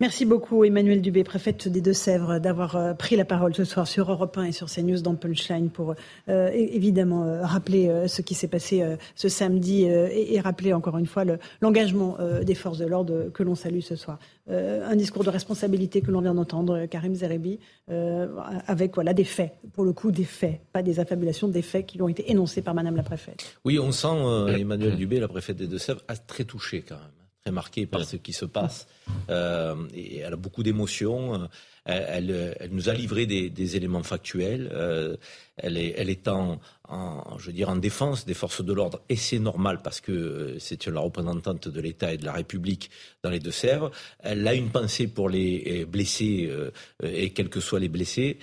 [0.00, 4.10] Merci beaucoup Emmanuel Dubé, préfète des Deux-Sèvres, d'avoir euh, pris la parole ce soir sur
[4.10, 5.94] Europe 1 et sur CNews dans Punchline pour
[6.30, 8.82] euh, évidemment euh, rappeler ce qui s'est passé
[9.14, 11.24] ce samedi et, rappeler encore une fois
[11.60, 14.18] l'engagement des forces de l'ordre que l'on salue ce soir.
[14.48, 17.58] un discours de responsabilité que l'on vient d'entendre, Karim Zerebi,
[18.66, 22.00] avec voilà des faits, pour le coup des faits, pas des affabulations, des faits qui
[22.00, 23.58] ont été énoncés par Madame la préfète.
[23.64, 24.08] Oui, on sent
[24.58, 28.32] Emmanuel Dubé, la préfète des Deux-Sèvres, très touché quand même très marquée par ce qui
[28.32, 28.86] se passe.
[29.30, 31.48] Euh, et elle a beaucoup d'émotions.
[31.84, 34.70] elle, elle, nous a livré des, des éléments factuels.
[35.56, 36.60] Elle, est, elle est en,
[36.90, 40.12] en, je veux dire, en défense des forces de l'ordre, et c'est normal parce que
[40.12, 42.90] euh, c'est la représentante de l'État et de la République
[43.22, 43.90] dans les Deux-Sèvres.
[44.20, 46.70] Elle a une pensée pour les euh, blessés euh,
[47.02, 48.38] et quels que soient les blessés.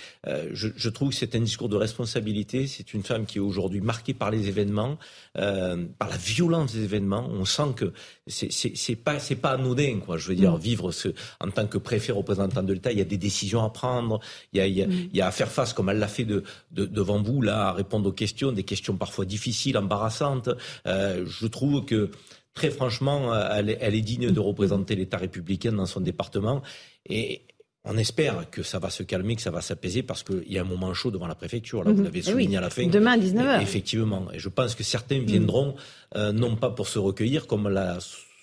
[0.51, 2.67] Je, je trouve que c'est un discours de responsabilité.
[2.67, 4.97] C'est une femme qui est aujourd'hui marquée par les événements,
[5.33, 7.27] par la violence des événements.
[7.29, 7.93] On sent que
[8.27, 10.17] c'est pas c'est pas anodin, quoi.
[10.17, 10.59] Je veux dire, mm.
[10.59, 11.09] vivre ce,
[11.39, 14.19] en tant que préfet représentant de l'État, il y a des décisions à prendre,
[14.53, 14.91] il y a, il y a, mm.
[15.11, 17.69] il y a à faire face, comme elle l'a fait de, de, devant vous, là,
[17.69, 20.49] à répondre aux questions des questions parfois difficiles, embarrassantes.
[20.85, 22.11] Euh, je trouve que
[22.53, 26.61] très franchement, elle est, digne de représenter l'État républicain dans son département.
[27.07, 27.41] Et
[27.85, 30.61] on espère que ça va se calmer, que ça va s'apaiser, parce qu'il y a
[30.61, 31.83] un moment chaud devant la préfecture.
[31.83, 32.05] Là, vous mhm.
[32.05, 32.87] l'avez eh souligné à la fin.
[32.87, 33.61] Demain à 19h.
[33.61, 34.27] effectivement.
[34.33, 35.75] Et je pense que certains viendront,
[36.15, 37.99] euh, non pas pour se recueillir, comme l'a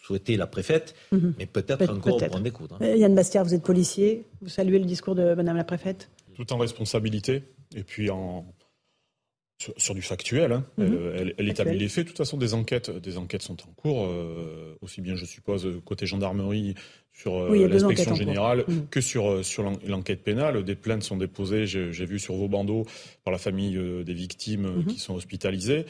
[0.06, 1.34] souhaité la préfète, mhm.
[1.38, 2.42] mais peut-être encore pour en.
[2.80, 2.86] Hein.
[2.96, 4.26] Yann Bastia, vous êtes policier.
[4.42, 6.08] Vous saluez le discours de Madame la préfète?
[6.36, 7.42] Tout en responsabilité.
[7.74, 8.46] Et puis en,
[9.76, 10.52] sur, du factuel.
[10.52, 10.64] Hein.
[10.78, 11.34] Mhm.
[11.38, 12.04] Elle, établit les faits.
[12.04, 15.68] De toute façon, des enquêtes, des enquêtes sont en cours, euh, aussi bien, je suppose,
[15.84, 16.74] côté gendarmerie
[17.12, 18.88] sur euh, l'inspection générale mhm.
[18.90, 20.64] que sur, euh, sur l'enquête pénale.
[20.64, 22.84] Des plaintes sont déposées, j'ai vu sur vos bandeaux,
[23.24, 24.86] par la famille des victimes mhm.
[24.86, 25.86] qui sont hospitalisées.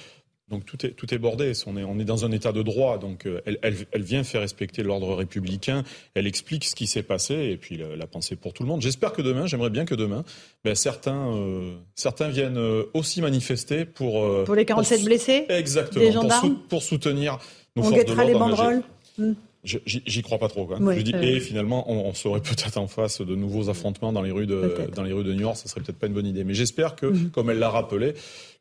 [0.48, 1.52] Donc tout est, tout est bordé.
[1.66, 2.98] On est, on est dans un état de droit.
[2.98, 5.84] Donc euh, elle, elle, elle vient faire respecter l'ordre républicain.
[6.14, 8.82] Elle explique ce qui s'est passé et puis la, pensée pour tout le monde.
[8.82, 10.24] J'espère que demain, j'aimerais bien que demain,
[10.62, 14.44] ben, certains, euh, certains viennent euh, aussi manifester pour.
[14.44, 16.04] pour les 47 blessés Exactement.
[16.04, 17.38] Des gendarmes pour, soutenir
[17.74, 18.24] nos on forces de l'ordre.
[18.24, 18.82] les banderoles
[19.16, 19.32] hmm.
[19.64, 20.66] J'y crois pas trop.
[20.66, 20.78] Quoi.
[20.94, 24.30] je dis, et finalement, on, on serait peut-être en face de nouveaux affrontements dans les
[24.30, 25.56] rues de, dans les rues de New York.
[25.56, 26.44] Ça serait peut-être pas une bonne idée.
[26.44, 27.30] Mais j'espère que, hmm.
[27.30, 28.14] comme elle l'a rappelé,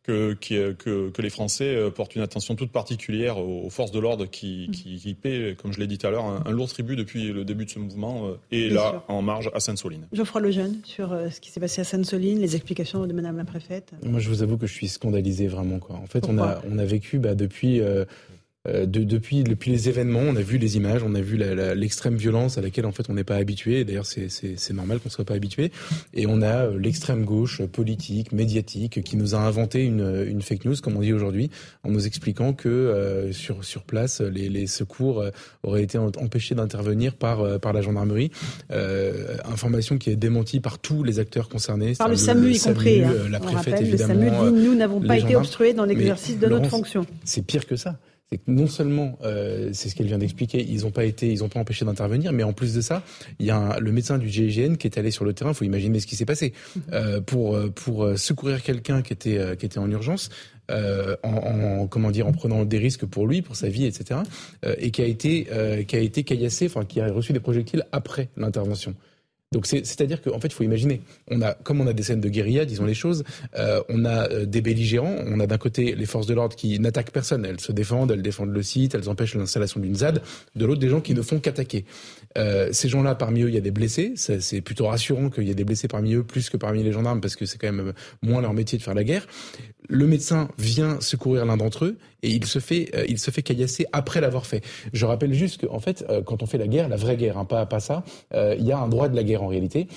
[0.03, 4.25] que, que, que, les Français euh, portent une attention toute particulière aux, forces de l'ordre
[4.25, 7.31] qui, qui, qui, paient, comme je l'ai dit tout à l'heure, un, lourd tribut depuis
[7.31, 10.05] le début de ce mouvement euh, et là, en marge à Sainte-Soline.
[10.11, 13.45] Geoffroy Lejeune, sur euh, ce qui s'est passé à Sainte-Soline, les explications de Madame la
[13.45, 13.93] Préfète.
[14.03, 15.79] Moi, je vous avoue que je suis scandalisé vraiment.
[15.79, 15.95] Quoi.
[15.95, 18.03] En fait, on a, on a vécu bah, depuis euh,
[18.65, 21.37] de, depuis, depuis les événements, on a vu les images, on a vu
[21.75, 23.83] l'extrême violence à laquelle en fait on n'est pas habitué.
[23.83, 25.71] D'ailleurs, c'est normal qu'on ne soit pas habitué.
[26.13, 30.65] Et on a euh, l'extrême gauche politique, médiatique, qui nous a inventé une, une fake
[30.65, 31.49] news, comme on dit aujourd'hui,
[31.83, 35.23] en nous expliquant que euh, sur sur place, les, les secours
[35.63, 38.31] auraient été empêchés d'intervenir par par la gendarmerie.
[39.45, 41.95] information qui est démentie par tous les acteurs concernés.
[41.95, 43.03] Par le, SAMU y compris.
[43.03, 43.13] Hein.
[43.29, 44.13] La préfète évidemment.
[44.13, 47.05] Le SAMU dit nous n'avons pas été obstrués dans l'exercice de notre fonction.
[47.25, 47.97] C'est pire que ça
[48.33, 51.39] c'est que non seulement, euh, c'est ce qu'elle vient d'expliquer, ils n'ont pas été, ils
[51.39, 53.03] n'ont pas empêché d'intervenir, mais en plus de ça,
[53.37, 55.51] il y a le médecin du GIGN qui est allé sur le terrain.
[55.51, 56.53] Il faut imaginer ce qui s'est passé
[56.93, 60.29] euh, pour euh, pour secourir quelqu'un qui était qui était en urgence.
[60.71, 64.21] en, comment dire en prenant des risques pour lui pour sa vie etc
[64.77, 65.33] et qui a été
[65.87, 68.95] qui a été caillassé enfin qui a reçu des projectiles après l'intervention
[69.53, 72.27] donc c'est-à-dire qu'en fait, il faut imaginer, on a, comme on a des scènes de
[72.27, 73.23] guérilla, disons les choses,
[73.55, 76.77] euh, on a euh, des belligérants, on a d'un côté les forces de l'ordre qui
[76.79, 80.21] n'attaquent personne, elles se défendent, elles défendent le site, elles empêchent l'installation d'une ZAD,
[80.55, 81.85] de l'autre des gens qui ne font qu'attaquer.
[82.37, 85.51] Euh, ces gens-là, parmi eux, il y a des blessés, c'est plutôt rassurant qu'il y
[85.51, 87.93] ait des blessés parmi eux, plus que parmi les gendarmes, parce que c'est quand même
[88.21, 89.27] moins leur métier de faire la guerre.
[89.89, 93.41] Le médecin vient secourir l'un d'entre eux et il se fait, euh, il se fait
[93.41, 94.63] caillasser après l'avoir fait.
[94.93, 97.43] Je rappelle juste qu'en fait, euh, quand on fait la guerre, la vraie guerre, hein,
[97.43, 98.03] pas pas ça,
[98.33, 99.87] il y a un droit de la guerre en réalité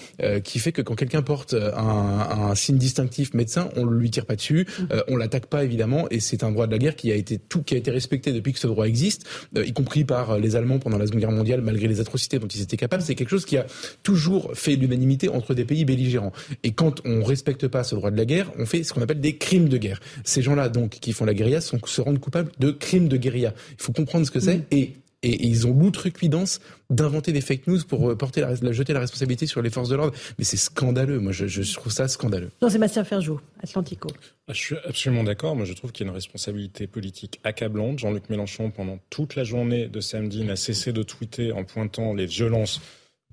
[0.42, 4.34] qui fait que quand quelqu'un porte un, un, signe distinctif médecin, on lui tire pas
[4.34, 4.66] dessus,
[5.08, 7.62] on l'attaque pas évidemment, et c'est un droit de la guerre qui a été tout
[7.62, 9.26] qui a été respecté depuis que ce droit existe,
[9.56, 12.62] y compris par les Allemands pendant la Seconde Guerre mondiale, malgré les atrocités dont ils
[12.62, 13.02] étaient capables.
[13.02, 13.66] C'est quelque chose qui a
[14.02, 16.32] toujours fait l'unanimité entre des pays belligérants.
[16.62, 19.20] Et quand on respecte pas ce droit de la guerre, on fait ce qu'on appelle
[19.20, 20.00] des crimes de guerre.
[20.24, 23.54] Ces gens-là donc qui font la guérilla sont, se rendent coupables de crimes de guérilla.
[23.78, 24.92] Il faut comprendre ce que c'est et
[25.26, 29.46] et, ils ont l'outrecuidance d'inventer des fake news pour euh, porter la, jeter la responsabilité
[29.46, 30.14] sur les forces de l'ordre.
[30.38, 31.18] Mais c'est scandaleux.
[31.18, 32.50] Moi, je, je, trouve ça scandaleux.
[32.62, 34.08] Jean-Sébastien Ferjou, Atlantico.
[34.48, 35.56] Ah, je suis absolument d'accord.
[35.56, 37.98] Moi, je trouve qu'il y a une responsabilité politique accablante.
[37.98, 42.26] Jean-Luc Mélenchon, pendant toute la journée de samedi, n'a cessé de tweeter en pointant les
[42.26, 42.80] violences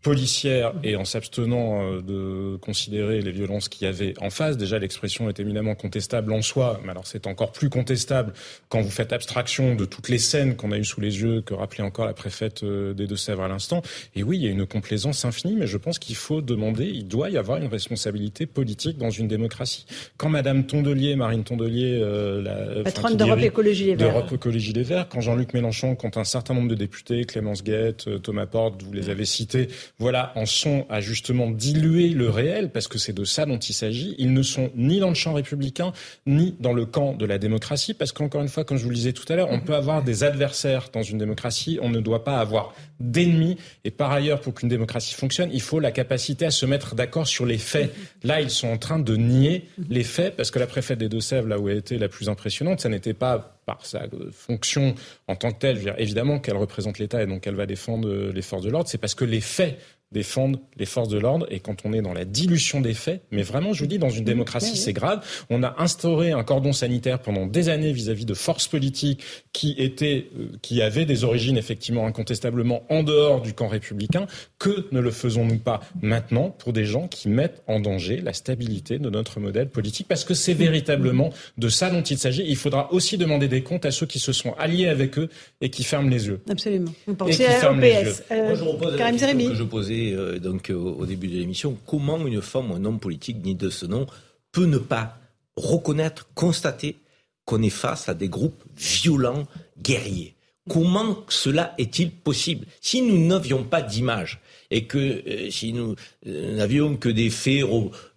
[0.04, 4.58] policière et en s'abstenant euh, de considérer les violences qu'il y avait en face.
[4.58, 8.34] Déjà, l'expression est éminemment contestable en soi, mais alors c'est encore plus contestable
[8.70, 11.54] quand vous faites abstraction de toutes les scènes qu'on a eues sous les yeux, que
[11.54, 13.82] rappelait encore la préfète euh, des Deux-Sèvres à l'instant.
[14.16, 17.08] Et oui, il y a une complaisance infinie, mais je pense qu'il faut demander, il
[17.08, 19.86] doit y avoir une responsabilité politique dans une démocratie.
[20.18, 25.08] Quand Madame Tondelier, Marine Tondelier, euh, la patronne d'Europe Écologie Les Verts, Écologie Les Verts,
[25.08, 29.10] quand Jean-Luc Mélenchon, quand un certain nombre de députés, Clémence Guette, Thomas Porte, vous les
[29.10, 33.46] avez cités, voilà, en sont à justement diluer le réel, parce que c'est de ça
[33.46, 34.16] dont il s'agit.
[34.18, 35.94] Ils ne sont ni dans le champ républicain,
[36.26, 38.96] ni dans le camp de la démocratie, parce qu'encore une fois, comme je vous le
[38.96, 42.24] disais tout à l'heure, on peut avoir des adversaires dans une démocratie, on ne doit
[42.24, 43.58] pas avoir d'ennemis.
[43.84, 47.28] Et par ailleurs, pour qu'une démocratie fonctionne, il faut la capacité à se mettre d'accord
[47.28, 47.94] sur les faits.
[48.24, 51.48] Là, ils sont en train de nier les faits, parce que la préfète des Deux-Sèvres,
[51.48, 54.96] là où elle était la plus impressionnante, ça n'était pas par sa fonction
[55.28, 57.66] en tant que telle, je veux dire, évidemment qu'elle représente l'État et donc elle va
[57.66, 59.80] défendre les forces de l'ordre, c'est parce que les faits
[60.14, 61.48] défendre les forces de l'ordre.
[61.50, 64.10] Et quand on est dans la dilution des faits, mais vraiment, je vous dis, dans
[64.10, 65.26] une démocratie, c'est grave.
[65.50, 69.22] On a instauré un cordon sanitaire pendant des années vis-à-vis de forces politiques
[69.52, 74.28] qui étaient, euh, qui avaient des origines effectivement incontestablement en dehors du camp républicain.
[74.60, 79.00] Que ne le faisons-nous pas maintenant pour des gens qui mettent en danger la stabilité
[79.00, 80.08] de notre modèle politique?
[80.08, 82.44] Parce que c'est véritablement de ça dont il s'agit.
[82.48, 85.30] Il faudra aussi demander des comptes à ceux qui se sont alliés avec eux
[85.62, 86.42] et qui ferment les yeux.
[86.50, 86.94] Absolument.
[87.08, 88.24] Vous pensez à OPS.
[88.32, 92.42] Euh, je Karim que je posais euh, donc euh, au début de l'émission, comment une
[92.42, 94.06] femme ou un homme politique ni de ce nom
[94.52, 95.18] peut ne pas
[95.56, 96.98] reconnaître, constater
[97.46, 99.46] qu'on est face à des groupes violents,
[99.82, 100.36] guerriers?
[100.70, 102.66] Comment cela est-il possible?
[102.82, 104.40] Si nous n'avions pas d'image
[104.72, 107.64] et que euh, si nous n'avions que des faits,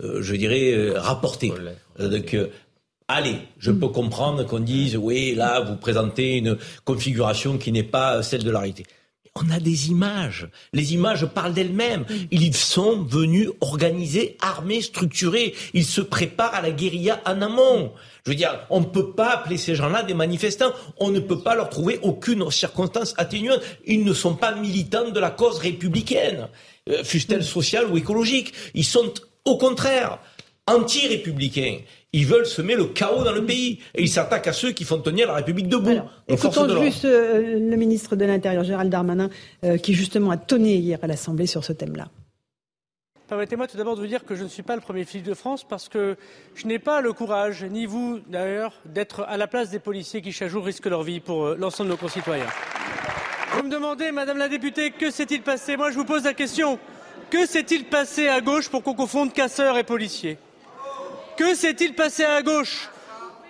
[0.01, 1.53] je dirais, rapportés,
[1.99, 2.37] donc,
[3.09, 8.23] allez, je peux comprendre qu'on dise, oui, là, vous présentez une configuration qui n'est pas
[8.23, 8.85] celle de la réalité
[9.37, 10.49] on a des images.
[10.73, 12.05] Les images parlent d'elles-mêmes.
[12.31, 15.55] Ils sont venus organisés, armés, structurés.
[15.75, 17.93] Ils se préparent à la guérilla en amont.
[18.25, 20.73] Je veux dire, on ne peut pas appeler ces gens-là des manifestants.
[20.99, 23.61] On ne peut pas leur trouver aucune circonstance atténuante.
[23.85, 26.49] Ils ne sont pas militants de la cause républicaine,
[26.89, 28.53] euh, fût-elle sociale ou écologique.
[28.75, 29.13] Ils sont,
[29.45, 30.19] au contraire,
[30.67, 31.79] anti-républicains.
[32.17, 34.99] Ils veulent semer le chaos dans le pays et ils s'attaquent à ceux qui font
[34.99, 35.91] tenir la République debout.
[35.91, 39.29] Alors, écoutons juste euh, le ministre de l'Intérieur, Gérald Darmanin,
[39.65, 42.09] euh, qui justement a tonné hier à l'Assemblée sur ce thème-là.
[43.29, 45.35] Permettez-moi tout d'abord de vous dire que je ne suis pas le premier flic de
[45.35, 46.17] France parce que
[46.55, 50.33] je n'ai pas le courage, ni vous d'ailleurs, d'être à la place des policiers qui
[50.33, 52.47] chaque jour risquent leur vie pour euh, l'ensemble de nos concitoyens.
[53.59, 55.77] Vous me demandez, Madame la députée, que s'est-il passé?
[55.77, 56.79] Moi, je vous pose la question.
[57.29, 60.39] Que s'est-il passé à gauche pour qu'on confonde casseurs et policiers?
[61.37, 62.89] Que s'est-il passé à gauche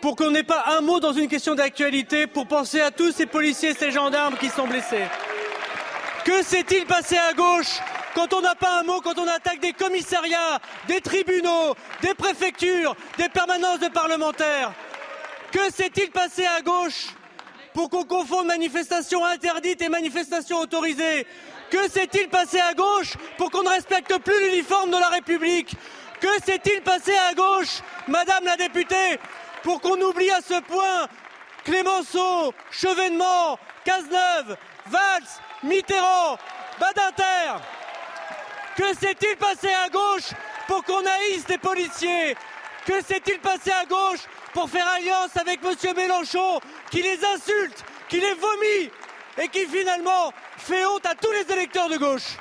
[0.00, 3.26] pour qu'on n'ait pas un mot dans une question d'actualité pour penser à tous ces
[3.26, 5.04] policiers, ces gendarmes qui sont blessés
[6.24, 7.80] Que s'est-il passé à gauche
[8.14, 10.58] quand on n'a pas un mot, quand on attaque des commissariats,
[10.88, 14.72] des tribunaux, des préfectures, des permanences de parlementaires
[15.52, 17.08] Que s'est-il passé à gauche
[17.74, 21.26] pour qu'on confonde manifestations interdites et manifestations autorisées
[21.70, 25.76] Que s'est-il passé à gauche pour qu'on ne respecte plus l'uniforme de la République
[26.20, 29.18] que s'est-il passé à gauche, Madame la députée,
[29.62, 31.08] pour qu'on oublie à ce point
[31.64, 34.56] Clémenceau, Chevènement, Cazeneuve,
[34.86, 35.28] Valls,
[35.64, 36.38] Mitterrand,
[36.78, 37.60] Badinter?
[38.76, 40.30] Que s'est-il passé à gauche
[40.68, 42.36] pour qu'on haïsse des policiers?
[42.86, 44.20] Que s'est-il passé à gauche
[44.52, 45.96] pour faire alliance avec M.
[45.96, 46.60] Mélenchon
[46.90, 48.90] qui les insulte, qui les vomit
[49.38, 52.36] et qui finalement fait honte à tous les électeurs de gauche?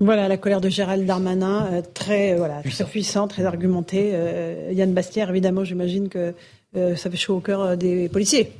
[0.00, 4.10] Voilà la colère de Gérald Darmanin, euh, très, euh, voilà, très puissant, très argumenté.
[4.12, 6.34] Euh, Yann Bastière, évidemment, j'imagine que
[6.74, 8.50] ça fait chaud au cœur des policiers.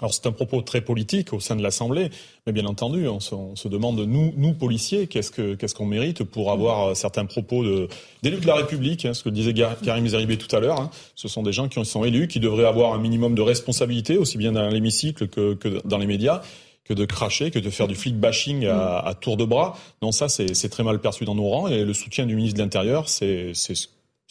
[0.00, 2.10] Alors c'est un propos très politique au sein de l'Assemblée,
[2.46, 6.50] mais bien entendu, on se, demande nous, nous policiers, qu'est-ce que qu'est-ce qu'on mérite pour
[6.50, 7.88] avoir certains propos de
[8.24, 10.80] d'élus de la République, hein, ce que disait Karim Zeribé tout à l'heure.
[10.80, 10.90] Hein.
[11.14, 14.36] ce sont des gens qui sont élus, qui devraient avoir un minimum de responsabilité, aussi
[14.36, 16.42] bien dans l'hémicycle que, que dans les médias
[16.88, 19.76] que de cracher, que de faire du flic bashing à, à tour de bras.
[20.02, 21.68] Non, ça, c'est très mal perçu dans nos rangs.
[21.68, 23.72] Et le soutien du ministre de l'Intérieur, c'est ce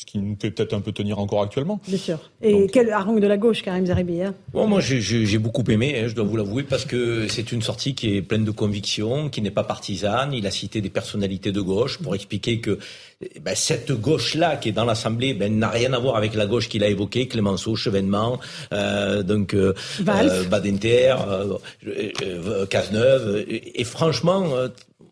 [0.04, 1.80] qui nous fait peut-être un peu tenir encore actuellement.
[1.88, 2.20] Bien sûr.
[2.42, 4.36] Et quel harangue de la gauche, Karim Zeribi hein?
[4.52, 7.96] Bon, Moi, j'ai beaucoup aimé, hein, je dois vous l'avouer, parce que c'est une sortie
[7.96, 10.34] qui est pleine de conviction, qui n'est pas partisane.
[10.34, 12.78] Il a cité des personnalités de gauche pour expliquer que
[13.22, 16.46] eh ben, cette gauche-là qui est dans l'Assemblée ben, n'a rien à voir avec la
[16.46, 18.40] gauche qu'il a évoquée, Clémenceau, Chevènement,
[18.74, 19.74] euh, donc euh,
[20.06, 21.58] euh Badinter, euh,
[21.88, 23.46] euh, Cazeneuve.
[23.48, 24.44] Et, et franchement,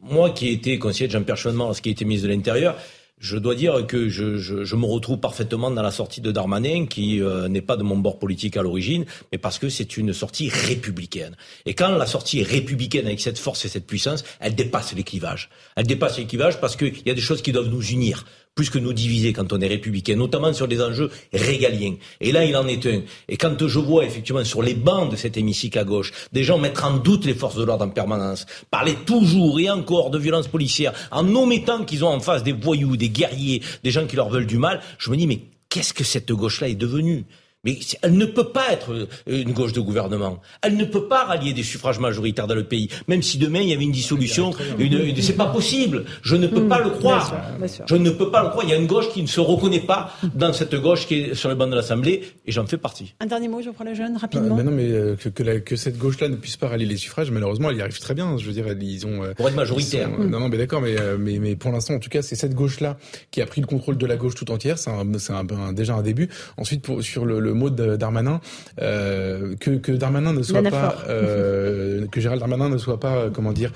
[0.01, 2.75] moi qui ai été conseiller de Jean-Pierre Chevènement lorsqu'il était ministre de l'Intérieur,
[3.23, 7.47] je dois dire que je, me retrouve parfaitement dans la sortie de Darmanin, qui euh,
[7.47, 11.37] n'est pas de mon bord politique à l'origine, mais parce que c'est une sortie républicaine.
[11.65, 15.03] Et quand la sortie est républicaine avec cette force et cette puissance, elle dépasse les
[15.03, 15.49] clivages.
[15.77, 18.25] Elle dépasse les clivages parce qu'il y a des choses qui doivent nous unir
[18.55, 21.95] plus que nous diviser quand on est républicain, notamment sur des enjeux régaliens.
[22.21, 23.01] Et là, il en est un.
[23.27, 26.59] Et quand je vois effectivement sur les bancs de cet hémicycle à gauche, des gens
[26.59, 30.47] mettre en doute les forces de l'ordre en permanence, parler toujours et encore de violences
[30.47, 34.29] policières, en omettant qu'ils ont en face des voyous, des guerriers, des gens qui leur
[34.29, 35.39] veulent du mal, je me dis, mais
[35.69, 37.25] qu'est-ce que cette gauche-là est devenue?
[37.65, 40.41] Mais elle ne peut pas être euh, une gauche de gouvernement.
[40.61, 42.89] Elle ne peut pas rallier des suffrages majoritaires dans le pays.
[43.07, 46.03] Même si demain il y avait une dissolution, une, une, c'est pas possible.
[46.23, 47.29] Je ne peux Mmh, pas le croire.
[47.31, 47.85] bien sûr, bien sûr.
[47.87, 48.65] Je ne peux pas le croire.
[48.65, 51.35] Il y a une gauche qui ne se reconnaît pas dans cette gauche qui est
[51.35, 53.15] sur le banc de l'Assemblée, et j'en fais partie.
[53.21, 54.55] Un dernier mot, Geoffroy Lejeune, Ah, rapidement.
[54.57, 56.97] mais non, mais euh, que, que, la- que cette gauche-là ne puisse pas rallier les
[56.97, 58.37] suffrages, malheureusement, elle y arrive très bien.
[58.37, 60.09] Je veux dire, ils ont euh, Pour être majoritaire.
[60.09, 62.21] sont- euh, non, non, mais d'accord, mais, euh, mais mais pour l'instant, en tout cas,
[62.21, 62.97] c'est cette gauche-là
[63.31, 64.77] qui a pris le contrôle de la gauche tout entière.
[64.77, 66.29] C'est un, c'est un, un- déjà un début.
[66.57, 68.39] Ensuite, pour, sur le, le mot de Darmanin,
[68.81, 73.29] euh, que, que Darmanin ne soit pas, euh, que Gérald Darmanin ne soit pas, euh,
[73.31, 73.71] comment dire,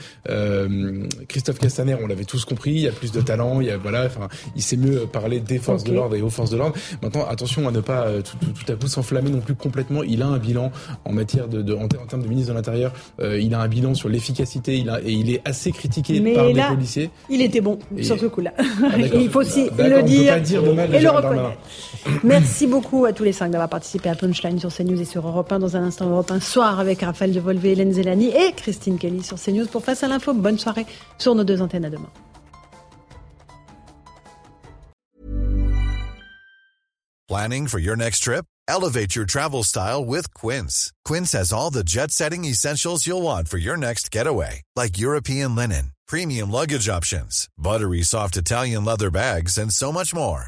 [1.28, 1.96] Christophe Castaner.
[2.02, 2.72] On l'avait tous compris.
[2.72, 3.62] Il y a plus de talent.
[3.62, 6.30] Il y a voilà, enfin, il sait mieux parler des forces de l'ordre et aux
[6.30, 6.76] forces de l'ordre.
[7.02, 10.04] Maintenant, attention à ne pas tout, tout- tout à coup s'enflammer non plus complètement.
[10.04, 10.72] Il a un bilan
[11.06, 12.94] en matière de, de en, ter- en termes de ministre de l'Intérieur.
[13.22, 14.78] il a un bilan sur l'efficacité.
[14.78, 17.10] Il a et il est assez critiqué Mais par là, des policiers.
[17.30, 18.54] il était bon Et- sur ce coup-là.
[18.98, 20.62] Et il faut aussi le dire, dire
[20.94, 21.52] et le reconnaître.
[22.24, 25.52] Merci beaucoup à tous les cinq d'avoir participé à Punchline sur CNews et sur Europe
[25.52, 25.60] 1.
[25.60, 29.38] Dans un instant, Europe 1 soir avec Raphaël Devolvé, Hélène Zélani et Christine Kelly sur
[29.38, 30.34] CNews pour Face à l'info.
[30.34, 30.86] Bonne soirée
[31.18, 32.10] sur nos deux antennes à demain.
[37.28, 38.46] Planning for your next trip?
[38.70, 40.92] Elevate your travel style with Quince.
[41.04, 45.54] Quince has all the jet setting essentials you'll want for your next getaway, like European
[45.54, 50.48] linen, premium luggage options, buttery soft Italian leather bags, and so much more.